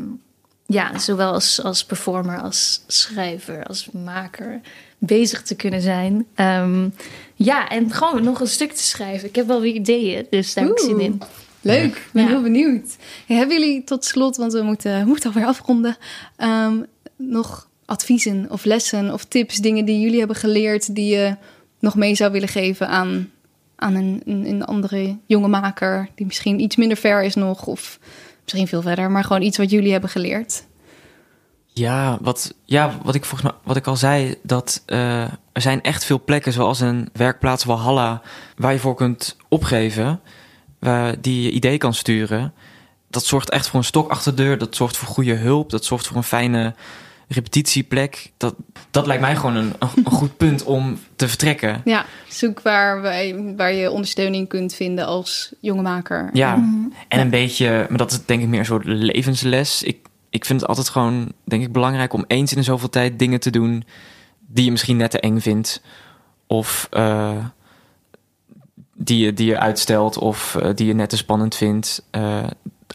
ja, 0.68 1.00
zowel 1.00 1.32
als, 1.32 1.64
als 1.64 1.86
performer, 1.86 2.42
als 2.42 2.84
schrijver, 2.88 3.64
als 3.66 3.90
maker... 3.92 4.62
bezig 5.00 5.42
te 5.42 5.56
kunnen 5.56 5.82
zijn. 5.82 6.26
Ehm, 6.36 6.90
ja, 7.36 7.70
en 7.70 7.92
gewoon 7.92 8.24
nog 8.24 8.40
een 8.40 8.48
stuk 8.48 8.72
te 8.72 8.84
schrijven. 8.84 9.28
Ik 9.28 9.36
heb 9.36 9.48
wel 9.48 9.62
weer 9.62 9.74
ideeën, 9.74 10.28
dus 10.30 10.54
daar 10.54 10.64
heb 10.66 10.74
ik 10.74 10.80
zin 10.84 11.00
in. 11.00 11.22
Leuk, 11.62 11.96
ik 11.96 12.10
ben 12.14 12.24
Ja. 12.24 12.30
heel 12.30 12.42
benieuwd. 12.42 12.96
Hebben 13.28 13.60
jullie 13.60 13.84
tot 13.84 14.06
slot, 14.06 14.38
want 14.38 14.54
we 14.54 14.62
moeten, 14.62 15.00
we 15.00 15.06
moeten 15.06 15.30
alweer 15.34 15.46
afronden, 15.46 15.98
ehm, 16.36 16.76
nog 17.16 17.68
adviezen 17.86 18.48
of 18.50 18.66
lessen 18.66 19.14
of 19.14 19.26
tips, 19.26 19.56
dingen 19.56 19.86
die 19.86 20.00
jullie 20.00 20.20
hebben 20.20 20.36
geleerd, 20.38 20.96
die 20.96 21.16
je 21.16 21.36
nog 21.80 21.96
mee 21.96 22.16
zou 22.16 22.32
willen 22.32 22.48
geven 22.48 22.88
aan, 22.88 23.32
aan 23.76 23.96
een, 23.96 24.22
een, 24.26 24.46
een 24.48 24.66
andere 24.66 25.18
jonge 25.26 25.48
maker, 25.48 26.10
die 26.16 26.26
misschien 26.26 26.60
iets 26.60 26.76
minder 26.76 26.98
ver 26.98 27.24
is 27.24 27.36
nog, 27.36 27.66
of 27.66 28.00
misschien 28.54 28.82
veel 28.82 28.90
verder, 28.90 29.12
maar 29.12 29.24
gewoon 29.24 29.42
iets 29.42 29.58
wat 29.58 29.70
jullie 29.70 29.92
hebben 29.92 30.10
geleerd? 30.10 30.66
Ja, 31.68 32.18
wat, 32.22 32.54
ja, 32.66 32.98
wat 33.04 33.16
ik 33.16 33.26
volgens 33.26 33.52
mij, 33.52 33.60
wat 33.64 33.76
ik 33.76 33.88
al 33.88 33.96
zei, 33.96 34.36
dat 34.44 34.84
eh, 34.86 35.22
er 35.52 35.62
zijn 35.62 35.82
echt 35.82 36.06
veel 36.06 36.24
plekken, 36.24 36.54
zoals 36.54 36.80
een 36.80 37.10
werkplaats 37.14 37.64
Walhalla, 37.64 38.22
waar 38.56 38.74
je 38.74 38.80
voor 38.80 38.96
kunt 38.96 39.38
opgeven, 39.50 40.20
waar, 40.80 41.22
die 41.22 41.42
je 41.42 41.52
idee 41.52 41.78
kan 41.78 41.94
sturen. 41.94 42.54
Dat 43.10 43.26
zorgt 43.26 43.50
echt 43.50 43.68
voor 43.68 43.80
een 43.80 43.86
stok 43.86 44.10
achter 44.10 44.36
de 44.36 44.44
deur, 44.44 44.58
dat 44.58 44.76
zorgt 44.76 44.98
voor 44.98 45.08
goede 45.08 45.34
hulp, 45.34 45.70
dat 45.70 45.86
zorgt 45.86 46.08
voor 46.08 46.18
een 46.18 46.24
fijne 46.24 46.76
repetitieplek. 47.28 48.32
Dat, 48.38 48.56
dat 48.92 49.06
lijkt 49.08 49.22
mij 49.22 49.36
gewoon 49.36 49.56
een, 49.56 49.74
een 49.80 50.06
goed 50.12 50.38
punt 50.38 50.64
om 50.64 51.00
te 51.16 51.28
vertrekken. 51.28 51.82
Ja, 51.86 52.06
zoek 52.28 52.62
waar, 52.62 53.02
wij, 53.02 53.54
waar 53.58 53.74
je 53.74 53.92
ondersteuning 53.92 54.48
kunt 54.48 54.74
vinden 54.74 55.06
als 55.06 55.54
jonge 55.60 55.82
maker. 55.82 56.30
Ja, 56.34 56.56
Mhm. 56.56 56.88
en 57.08 57.20
een 57.20 57.30
beetje, 57.30 57.86
maar 57.90 57.98
dat 57.98 58.12
is 58.12 58.26
denk 58.26 58.42
ik 58.42 58.48
meer 58.48 58.60
een 58.60 58.66
soort 58.66 58.86
levensles. 58.86 59.84
Ik, 59.84 59.98
ik 60.30 60.46
vind 60.46 60.60
het 60.60 60.70
altijd 60.70 60.90
gewoon, 60.90 61.32
denk 61.44 61.64
ik, 61.64 61.72
belangrijk 61.72 62.14
om 62.14 62.24
eens 62.28 62.52
in 62.52 62.58
de 62.58 62.64
zoveel 62.64 62.90
tijd 62.90 63.20
dingen 63.20 63.40
te 63.40 63.50
doen 63.50 63.84
die 64.48 64.66
je 64.66 64.72
misschien 64.72 64.98
net 64.98 65.12
te 65.12 65.20
eng 65.20 65.40
vindt. 65.40 65.82
Of 66.48 66.88
eh, 66.92 67.38
die, 68.94 69.26
je, 69.26 69.34
die 69.34 69.48
je 69.48 69.60
uitstelt 69.60 70.18
of 70.18 70.56
eh, 70.56 70.70
die 70.76 70.88
je 70.88 70.94
net 70.94 71.10
te 71.10 71.18
spannend 71.18 71.56
vindt. 71.56 72.04
Eh, 72.12 72.44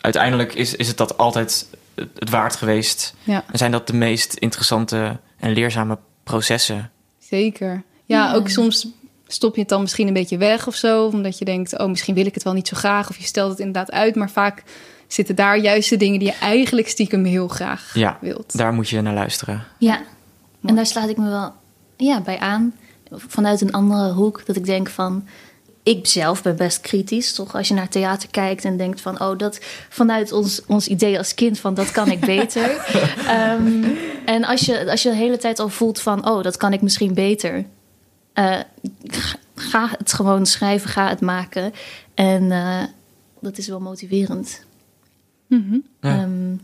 uiteindelijk 0.01 0.55
is, 0.55 0.75
is 0.77 0.89
het 0.89 0.97
dat 0.97 1.19
altijd 1.19 1.67
het 1.95 2.09
het 2.19 2.31
waard 2.31 2.57
geweest. 2.57 3.15
Ja. 3.23 3.45
En 3.53 3.59
zijn 3.59 3.71
dat 3.71 3.87
de 3.87 3.93
meest 3.95 4.35
interessante 4.35 5.19
en 5.39 5.53
leerzame 5.53 5.99
processen. 6.25 6.91
Zeker. 7.19 7.83
Ja, 8.05 8.25
Ja. 8.27 8.35
ook 8.35 8.49
soms 8.49 8.87
stop 9.27 9.55
je 9.55 9.61
het 9.61 9.69
dan 9.69 9.81
misschien 9.81 10.07
een 10.07 10.13
beetje 10.13 10.37
weg 10.39 10.67
of 10.67 10.75
zo. 10.75 11.07
Omdat 11.07 11.39
je 11.39 11.45
denkt, 11.45 11.79
oh, 11.79 11.89
misschien 11.89 12.15
wil 12.15 12.27
ik 12.27 12.35
het 12.35 12.43
wel 12.43 12.53
niet 12.53 12.69
zo 12.69 12.77
graag. 12.77 13.09
Of 13.11 13.17
je 13.17 13.25
stelt 13.25 13.51
het 13.51 13.59
inderdaad 13.59 13.91
uit. 13.93 14.15
Maar 14.15 14.31
vaak 14.31 14.63
zitten 15.07 15.35
daar 15.37 15.59
juist 15.59 15.91
de 15.91 15.97
dingen 15.97 16.19
die 16.19 16.29
je 16.29 16.35
eigenlijk 16.41 16.89
stiekem 16.89 17.25
heel 17.25 17.49
graag 17.49 17.91
Ja, 17.95 18.19
wilt. 18.21 18.57
daar 18.57 18.73
moet 18.73 18.89
je 18.89 19.01
naar 19.01 19.15
luisteren. 19.15 19.65
Ja, 19.79 20.03
en 20.65 20.75
daar 20.75 20.87
slaat 20.87 21.09
ik 21.09 21.17
me 21.17 21.31
wel 21.31 21.53
ja, 21.97 22.21
bij 22.21 22.39
aan. 22.39 22.75
Vanuit 23.11 23.61
een 23.61 23.73
andere 23.73 24.13
hoek. 24.13 24.47
Dat 24.47 24.57
ik 24.57 24.65
denk 24.65 24.89
van. 24.89 25.27
Ik 25.85 26.07
zelf 26.07 26.43
ben 26.43 26.57
best 26.57 26.81
kritisch, 26.81 27.33
toch? 27.33 27.55
Als 27.55 27.69
je 27.69 27.75
naar 27.75 27.89
theater 27.89 28.29
kijkt 28.31 28.65
en 28.65 28.77
denkt 28.77 29.01
van... 29.01 29.21
oh, 29.21 29.39
dat 29.39 29.59
vanuit 29.89 30.33
ons, 30.33 30.61
ons 30.67 30.87
idee 30.89 31.19
als 31.19 31.35
kind 31.35 31.59
van 31.59 31.75
dat 31.75 31.91
kan 31.91 32.11
ik 32.11 32.21
beter. 32.37 32.77
Ehm, 33.27 33.85
en 34.25 34.45
als 34.45 34.61
je, 34.61 34.91
als 34.91 35.03
je 35.03 35.09
de 35.11 35.17
hele 35.17 35.37
tijd 35.37 35.59
al 35.59 35.69
voelt 35.69 36.01
van... 36.01 36.29
oh, 36.29 36.43
dat 36.43 36.57
kan 36.57 36.73
ik 36.73 36.83
misschien 36.83 37.15
beter. 37.15 37.65
eh, 38.33 38.59
ga- 39.55 39.95
het 39.99 40.13
gewoon 40.13 40.47
schrijven, 40.47 40.91
ga 40.91 41.09
het 41.09 41.21
maken. 41.21 41.73
En 42.15 42.53
eh, 42.53 42.83
dat 43.41 43.59
is 43.59 43.69
wel 43.69 43.81
motiverend. 43.81 44.65
Mhm. 45.47 45.75
Ja. 46.01 46.11
Ehm, 46.19 46.55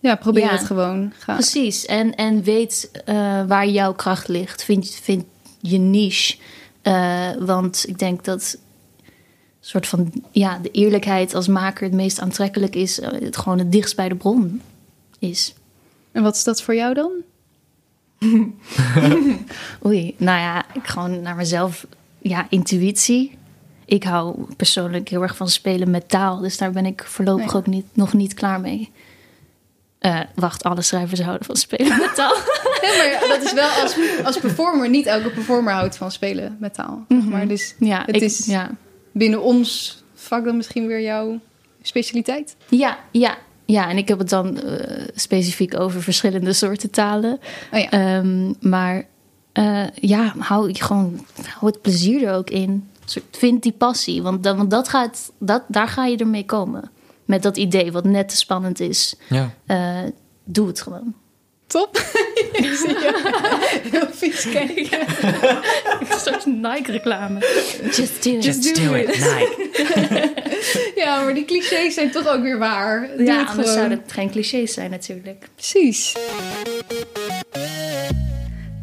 Ja, 0.00 0.14
probeer 0.14 0.42
Ja. 0.44 0.50
het 0.50 0.64
gewoon. 0.64 1.12
Ga. 1.18 1.34
Precies, 1.34 1.84
en, 1.86 2.14
en 2.14 2.42
weet 2.42 2.90
eh, 3.04 3.14
waar 3.46 3.68
jouw 3.68 3.94
kracht 3.94 4.28
ligt. 4.28 4.64
Vind, 4.64 4.90
vind 4.90 5.24
je 5.60 5.78
niche. 5.78 6.36
Eh, 6.82 7.28
want 7.38 7.84
ik 7.88 7.98
denk 7.98 8.24
dat 8.24 8.58
soort 9.68 9.86
van 9.86 10.12
ja, 10.30 10.58
de 10.62 10.70
eerlijkheid 10.70 11.34
als 11.34 11.48
maker 11.48 11.84
het 11.84 11.92
meest 11.94 12.20
aantrekkelijk 12.20 12.74
is. 12.74 13.00
eh, 13.00 13.20
het 13.20 13.36
gewoon 13.36 13.58
het 13.58 13.72
dichtst 13.72 13.96
bij 13.96 14.08
de 14.08 14.14
bron 14.14 14.60
is. 15.18 15.54
En 16.12 16.22
wat 16.22 16.36
is 16.36 16.44
dat 16.44 16.62
voor 16.62 16.74
jou 16.74 16.94
dan? 16.94 17.10
Oei, 19.86 20.14
nou 20.18 20.38
ja, 20.40 20.64
ik 20.74 20.86
gewoon 20.86 21.22
naar 21.22 21.36
mezelf. 21.36 21.86
Ja, 22.18 22.46
intuïtie. 22.50 23.38
Ik 23.84 24.04
hou 24.04 24.46
persoonlijk 24.56 25.08
heel 25.08 25.22
erg 25.22 25.36
van 25.36 25.48
spelen 25.48 25.90
met 25.90 26.08
taal. 26.08 26.38
Dus 26.38 26.58
daar 26.58 26.70
ben 26.72 26.86
ik 26.86 27.04
voorlopig 27.06 27.46
Nee. 27.46 27.54
ook 27.54 27.66
niet, 27.66 27.84
nog 27.92 28.12
niet 28.12 28.34
klaar 28.34 28.60
mee. 28.60 28.90
Eh, 29.98 30.20
wacht, 30.34 30.62
alle 30.64 30.82
schrijvers 30.82 31.20
houden 31.20 31.46
van 31.46 31.56
spelen 31.56 31.98
met 31.98 32.14
taal. 32.14 32.34
Ja, 32.82 33.18
maar 33.20 33.28
dat 33.28 33.42
is 33.42 33.52
wel 33.52 33.68
als, 33.68 33.96
als 34.24 34.38
performer. 34.38 34.88
Niet 34.88 35.06
elke 35.06 35.30
performer 35.30 35.72
houdt 35.72 35.96
van 35.96 36.10
spelen 36.12 36.56
met 36.60 36.74
taal. 36.74 37.04
Mhm. 37.08 37.28
Maar 37.28 37.48
dus 37.48 37.74
Ja, 37.78 38.02
Het 38.06 38.16
ik, 38.16 38.22
is- 38.22 38.46
ja. 38.46 38.70
Binnen 39.18 39.42
ons 39.42 39.96
vak 40.14 40.44
dan 40.44 40.56
misschien 40.56 40.86
weer 40.86 41.02
jouw 41.02 41.40
specialiteit. 41.82 42.56
Ja, 42.68 42.98
ja, 43.10 43.38
ja, 43.64 43.88
en 43.88 43.96
ik 43.96 44.08
heb 44.08 44.18
het 44.18 44.28
dan 44.28 44.60
eh, 44.60 45.08
specifiek 45.14 45.80
over 45.80 46.02
verschillende 46.02 46.52
soorten 46.52 46.90
talen. 46.90 47.38
Oh 47.72 47.78
ja. 47.78 47.90
Ehm, 47.90 48.52
maar 48.60 49.06
eh, 49.52 49.88
ja, 49.94 50.34
hou, 50.38 50.68
je 50.68 50.82
gewoon, 50.82 51.26
hou 51.42 51.72
het 51.72 51.82
plezier 51.82 52.26
er 52.26 52.34
ook 52.34 52.50
in. 52.50 52.90
Vind 53.30 53.62
die 53.62 53.72
passie, 53.72 54.22
want, 54.22 54.42
dan, 54.42 54.56
want 54.56 54.70
dat 54.70 54.88
gaat, 54.88 55.32
dat, 55.38 55.62
daar 55.68 55.88
ga 55.88 56.06
je 56.06 56.16
ermee 56.16 56.44
komen. 56.44 56.90
Met 57.24 57.42
dat 57.42 57.56
idee 57.56 57.92
wat 57.92 58.04
net 58.04 58.28
te 58.28 58.36
spannend 58.36 58.80
is. 58.80 59.14
Ja. 59.28 59.54
Eh, 59.66 60.10
doe 60.44 60.66
het 60.66 60.80
gewoon. 60.80 61.14
Top. 61.66 61.96
ik 62.52 62.74
zie 62.74 62.88
je 62.88 63.30
heel 63.90 64.08
vies 64.10 64.48
kijken. 64.50 65.00
Een 66.00 66.18
soort 66.18 66.46
Nike-reclame. 66.46 67.40
Just 67.90 68.22
do 68.22 68.30
it. 68.30 68.44
Just 68.44 68.76
do 68.76 68.94
it. 68.94 69.06
Nike. 69.06 70.34
Ja, 70.94 71.22
maar 71.22 71.34
die 71.34 71.44
clichés 71.44 71.94
zijn 71.94 72.10
toch 72.10 72.26
ook 72.28 72.42
weer 72.42 72.58
waar. 72.58 73.08
Doe 73.16 73.26
ja, 73.26 73.38
anders 73.38 73.50
gewoon. 73.50 73.72
zou 73.72 73.90
het 73.90 74.12
geen 74.12 74.30
clichés 74.30 74.72
zijn 74.72 74.90
natuurlijk. 74.90 75.48
Precies. 75.54 76.14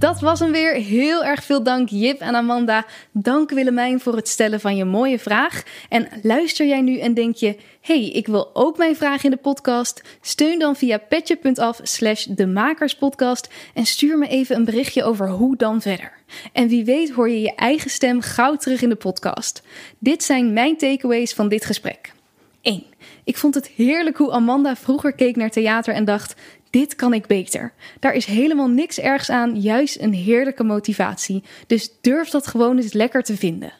Dat 0.03 0.19
was 0.19 0.39
hem 0.39 0.51
weer. 0.51 0.73
Heel 0.73 1.23
erg 1.23 1.43
veel 1.43 1.63
dank 1.63 1.89
Jip 1.89 2.19
en 2.19 2.35
Amanda. 2.35 2.85
Dank 3.11 3.49
Willemijn 3.49 3.99
voor 3.99 4.15
het 4.15 4.27
stellen 4.27 4.59
van 4.59 4.75
je 4.75 4.85
mooie 4.85 5.19
vraag. 5.19 5.63
En 5.89 6.07
luister 6.21 6.67
jij 6.67 6.81
nu 6.81 6.99
en 6.99 7.13
denk 7.13 7.35
je... 7.35 7.57
hey, 7.81 8.09
ik 8.09 8.27
wil 8.27 8.49
ook 8.53 8.77
mijn 8.77 8.95
vraag 8.95 9.23
in 9.23 9.31
de 9.31 9.37
podcast? 9.37 10.01
Steun 10.21 10.59
dan 10.59 10.75
via 10.75 10.97
petje.af 10.97 11.79
slash 11.83 12.25
de 12.25 12.47
makerspodcast... 12.47 13.49
en 13.73 13.85
stuur 13.85 14.17
me 14.17 14.27
even 14.27 14.55
een 14.55 14.65
berichtje 14.65 15.03
over 15.03 15.29
hoe 15.29 15.55
dan 15.55 15.81
verder. 15.81 16.11
En 16.53 16.67
wie 16.67 16.85
weet 16.85 17.11
hoor 17.11 17.29
je 17.29 17.41
je 17.41 17.55
eigen 17.55 17.89
stem 17.89 18.21
gauw 18.21 18.55
terug 18.55 18.81
in 18.81 18.89
de 18.89 18.95
podcast. 18.95 19.61
Dit 19.99 20.23
zijn 20.23 20.53
mijn 20.53 20.77
takeaways 20.77 21.33
van 21.33 21.47
dit 21.49 21.65
gesprek. 21.65 22.13
1. 22.61 22.83
Ik 23.23 23.37
vond 23.37 23.55
het 23.55 23.67
heerlijk 23.67 24.17
hoe 24.17 24.31
Amanda 24.31 24.75
vroeger 24.75 25.13
keek 25.13 25.35
naar 25.35 25.49
theater 25.49 25.93
en 25.93 26.05
dacht: 26.05 26.35
dit 26.73 26.95
kan 26.95 27.13
ik 27.13 27.27
beter. 27.27 27.73
Daar 27.99 28.13
is 28.13 28.25
helemaal 28.25 28.67
niks 28.67 28.99
ergs 28.99 29.29
aan, 29.29 29.61
juist 29.61 29.99
een 29.99 30.13
heerlijke 30.13 30.63
motivatie. 30.63 31.43
Dus 31.67 31.91
durf 32.01 32.29
dat 32.29 32.47
gewoon 32.47 32.77
eens 32.77 32.93
lekker 32.93 33.23
te 33.23 33.37
vinden. 33.37 33.73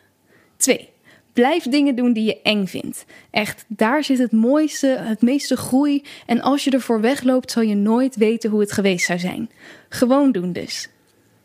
2. 0.57 0.89
Blijf 1.33 1.63
dingen 1.63 1.95
doen 1.95 2.13
die 2.13 2.23
je 2.23 2.41
eng 2.41 2.65
vindt. 2.65 3.05
Echt, 3.31 3.65
daar 3.67 4.03
zit 4.03 4.17
het 4.17 4.31
mooiste, 4.31 4.87
het 4.87 5.21
meeste 5.21 5.57
groei. 5.57 6.03
En 6.25 6.41
als 6.41 6.63
je 6.63 6.71
ervoor 6.71 7.01
wegloopt, 7.01 7.51
zal 7.51 7.63
je 7.63 7.75
nooit 7.75 8.15
weten 8.15 8.49
hoe 8.49 8.59
het 8.59 8.71
geweest 8.71 9.05
zou 9.05 9.19
zijn. 9.19 9.49
Gewoon 9.89 10.31
doen 10.31 10.51
dus. 10.51 10.89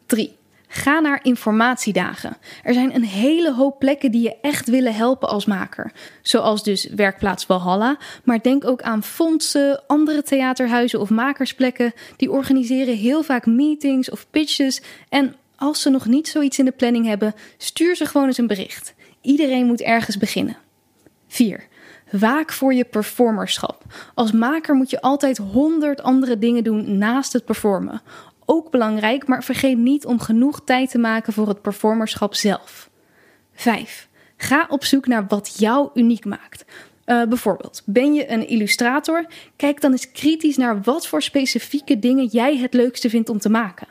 3. 0.06 0.36
Ga 0.68 1.00
naar 1.00 1.20
informatiedagen. 1.22 2.36
Er 2.62 2.74
zijn 2.74 2.94
een 2.94 3.04
hele 3.04 3.54
hoop 3.54 3.78
plekken 3.78 4.10
die 4.10 4.22
je 4.22 4.36
echt 4.40 4.68
willen 4.68 4.94
helpen 4.94 5.28
als 5.28 5.44
maker. 5.44 5.92
Zoals 6.22 6.62
dus 6.62 6.84
Werkplaats 6.84 7.46
Walhalla. 7.46 7.98
Maar 8.24 8.42
denk 8.42 8.64
ook 8.64 8.82
aan 8.82 9.02
fondsen, 9.02 9.82
andere 9.86 10.22
theaterhuizen 10.22 11.00
of 11.00 11.10
makersplekken. 11.10 11.92
Die 12.16 12.30
organiseren 12.30 12.96
heel 12.96 13.22
vaak 13.22 13.46
meetings 13.46 14.10
of 14.10 14.26
pitches. 14.30 14.82
En 15.08 15.34
als 15.56 15.82
ze 15.82 15.90
nog 15.90 16.06
niet 16.06 16.28
zoiets 16.28 16.58
in 16.58 16.64
de 16.64 16.70
planning 16.70 17.06
hebben, 17.06 17.34
stuur 17.56 17.96
ze 17.96 18.06
gewoon 18.06 18.26
eens 18.26 18.38
een 18.38 18.46
bericht. 18.46 18.94
Iedereen 19.20 19.66
moet 19.66 19.80
ergens 19.80 20.16
beginnen. 20.16 20.56
4. 21.28 21.66
Waak 22.10 22.52
voor 22.52 22.74
je 22.74 22.84
performerschap. 22.84 23.82
Als 24.14 24.32
maker 24.32 24.74
moet 24.74 24.90
je 24.90 25.00
altijd 25.00 25.36
honderd 25.36 26.02
andere 26.02 26.38
dingen 26.38 26.64
doen 26.64 26.98
naast 26.98 27.32
het 27.32 27.44
performen. 27.44 28.02
Ook 28.50 28.70
belangrijk, 28.70 29.26
maar 29.26 29.44
vergeet 29.44 29.78
niet 29.78 30.06
om 30.06 30.20
genoeg 30.20 30.60
tijd 30.64 30.90
te 30.90 30.98
maken 30.98 31.32
voor 31.32 31.48
het 31.48 31.62
performerschap 31.62 32.34
zelf. 32.34 32.90
5. 33.54 34.08
Ga 34.36 34.66
op 34.68 34.84
zoek 34.84 35.06
naar 35.06 35.26
wat 35.26 35.58
jou 35.58 35.90
uniek 35.94 36.24
maakt. 36.24 36.64
Eh, 37.04 37.22
bijvoorbeeld, 37.24 37.82
ben 37.84 38.14
je 38.14 38.30
een 38.30 38.48
illustrator? 38.48 39.26
Kijk 39.56 39.80
dan 39.80 39.90
eens 39.90 40.10
kritisch 40.10 40.56
naar 40.56 40.82
wat 40.82 41.06
voor 41.06 41.22
specifieke 41.22 41.98
dingen 41.98 42.26
jij 42.26 42.56
het 42.56 42.74
leukste 42.74 43.10
vindt 43.10 43.28
om 43.28 43.38
te 43.38 43.48
maken. 43.48 43.86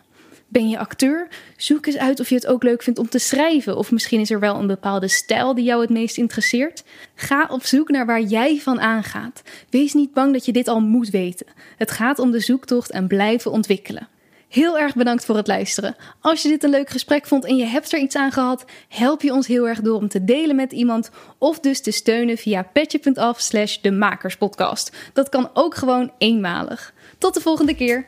Ben 0.48 0.70
je 0.70 0.80
acteur? 0.80 1.28
Zoek 1.58 1.86
eens 1.86 1.98
uit 1.98 2.20
of 2.20 2.30
je 2.30 2.36
het 2.36 2.48
ook 2.48 2.64
leuk 2.64 2.84
vindt 2.84 3.00
om 3.00 3.10
te 3.10 3.20
schrijven. 3.20 3.78
Of 3.78 3.92
misschien 3.92 4.20
is 4.20 4.32
er 4.32 4.40
wel 4.40 4.56
een 4.56 4.68
bepaalde 4.68 5.08
stijl 5.08 5.54
die 5.54 5.66
jou 5.66 5.82
het 5.82 5.90
meest 5.90 6.18
interesseert. 6.18 6.84
Ga 7.16 7.48
op 7.50 7.64
zoek 7.64 7.90
naar 7.90 8.06
waar 8.06 8.22
jij 8.22 8.60
van 8.60 8.80
aangaat. 8.80 9.42
Wees 9.70 9.94
niet 9.94 10.14
bang 10.14 10.34
dat 10.34 10.46
je 10.46 10.52
dit 10.52 10.68
al 10.68 10.80
moet 10.80 11.10
weten. 11.10 11.48
Het 11.78 11.92
gaat 11.92 12.20
om 12.20 12.32
de 12.32 12.40
zoektocht 12.40 12.92
en 12.92 13.08
blijven 13.08 13.52
ontwikkelen. 13.52 14.08
Heel 14.48 14.78
erg 14.78 14.96
bedankt 14.96 15.26
voor 15.26 15.36
het 15.36 15.48
luisteren. 15.48 15.96
Als 16.22 16.42
je 16.42 16.50
dit 16.50 16.64
een 16.64 16.70
leuk 16.70 16.90
gesprek 16.90 17.26
vond 17.26 17.46
en 17.46 17.56
je 17.56 17.66
hebt 17.66 17.94
er 17.94 18.00
iets 18.00 18.16
aan 18.16 18.32
gehad, 18.32 18.66
help 18.88 19.22
je 19.22 19.34
ons 19.34 19.48
heel 19.48 19.68
erg 19.68 19.82
door 19.82 19.96
om 19.96 20.08
te 20.08 20.24
delen 20.24 20.56
met 20.56 20.72
iemand 20.72 21.10
of 21.38 21.60
dus 21.60 21.82
te 21.82 21.92
steunen 21.92 22.38
via 22.38 22.64
petje.af 22.64 23.40
slash 23.40 23.78
de 23.78 23.92
makerspodcast. 23.92 24.96
Dat 25.14 25.30
kan 25.30 25.50
ook 25.54 25.76
gewoon 25.76 26.12
eenmalig. 26.18 26.94
Tot 27.18 27.34
de 27.34 27.42
volgende 27.42 27.76
keer. 27.76 28.08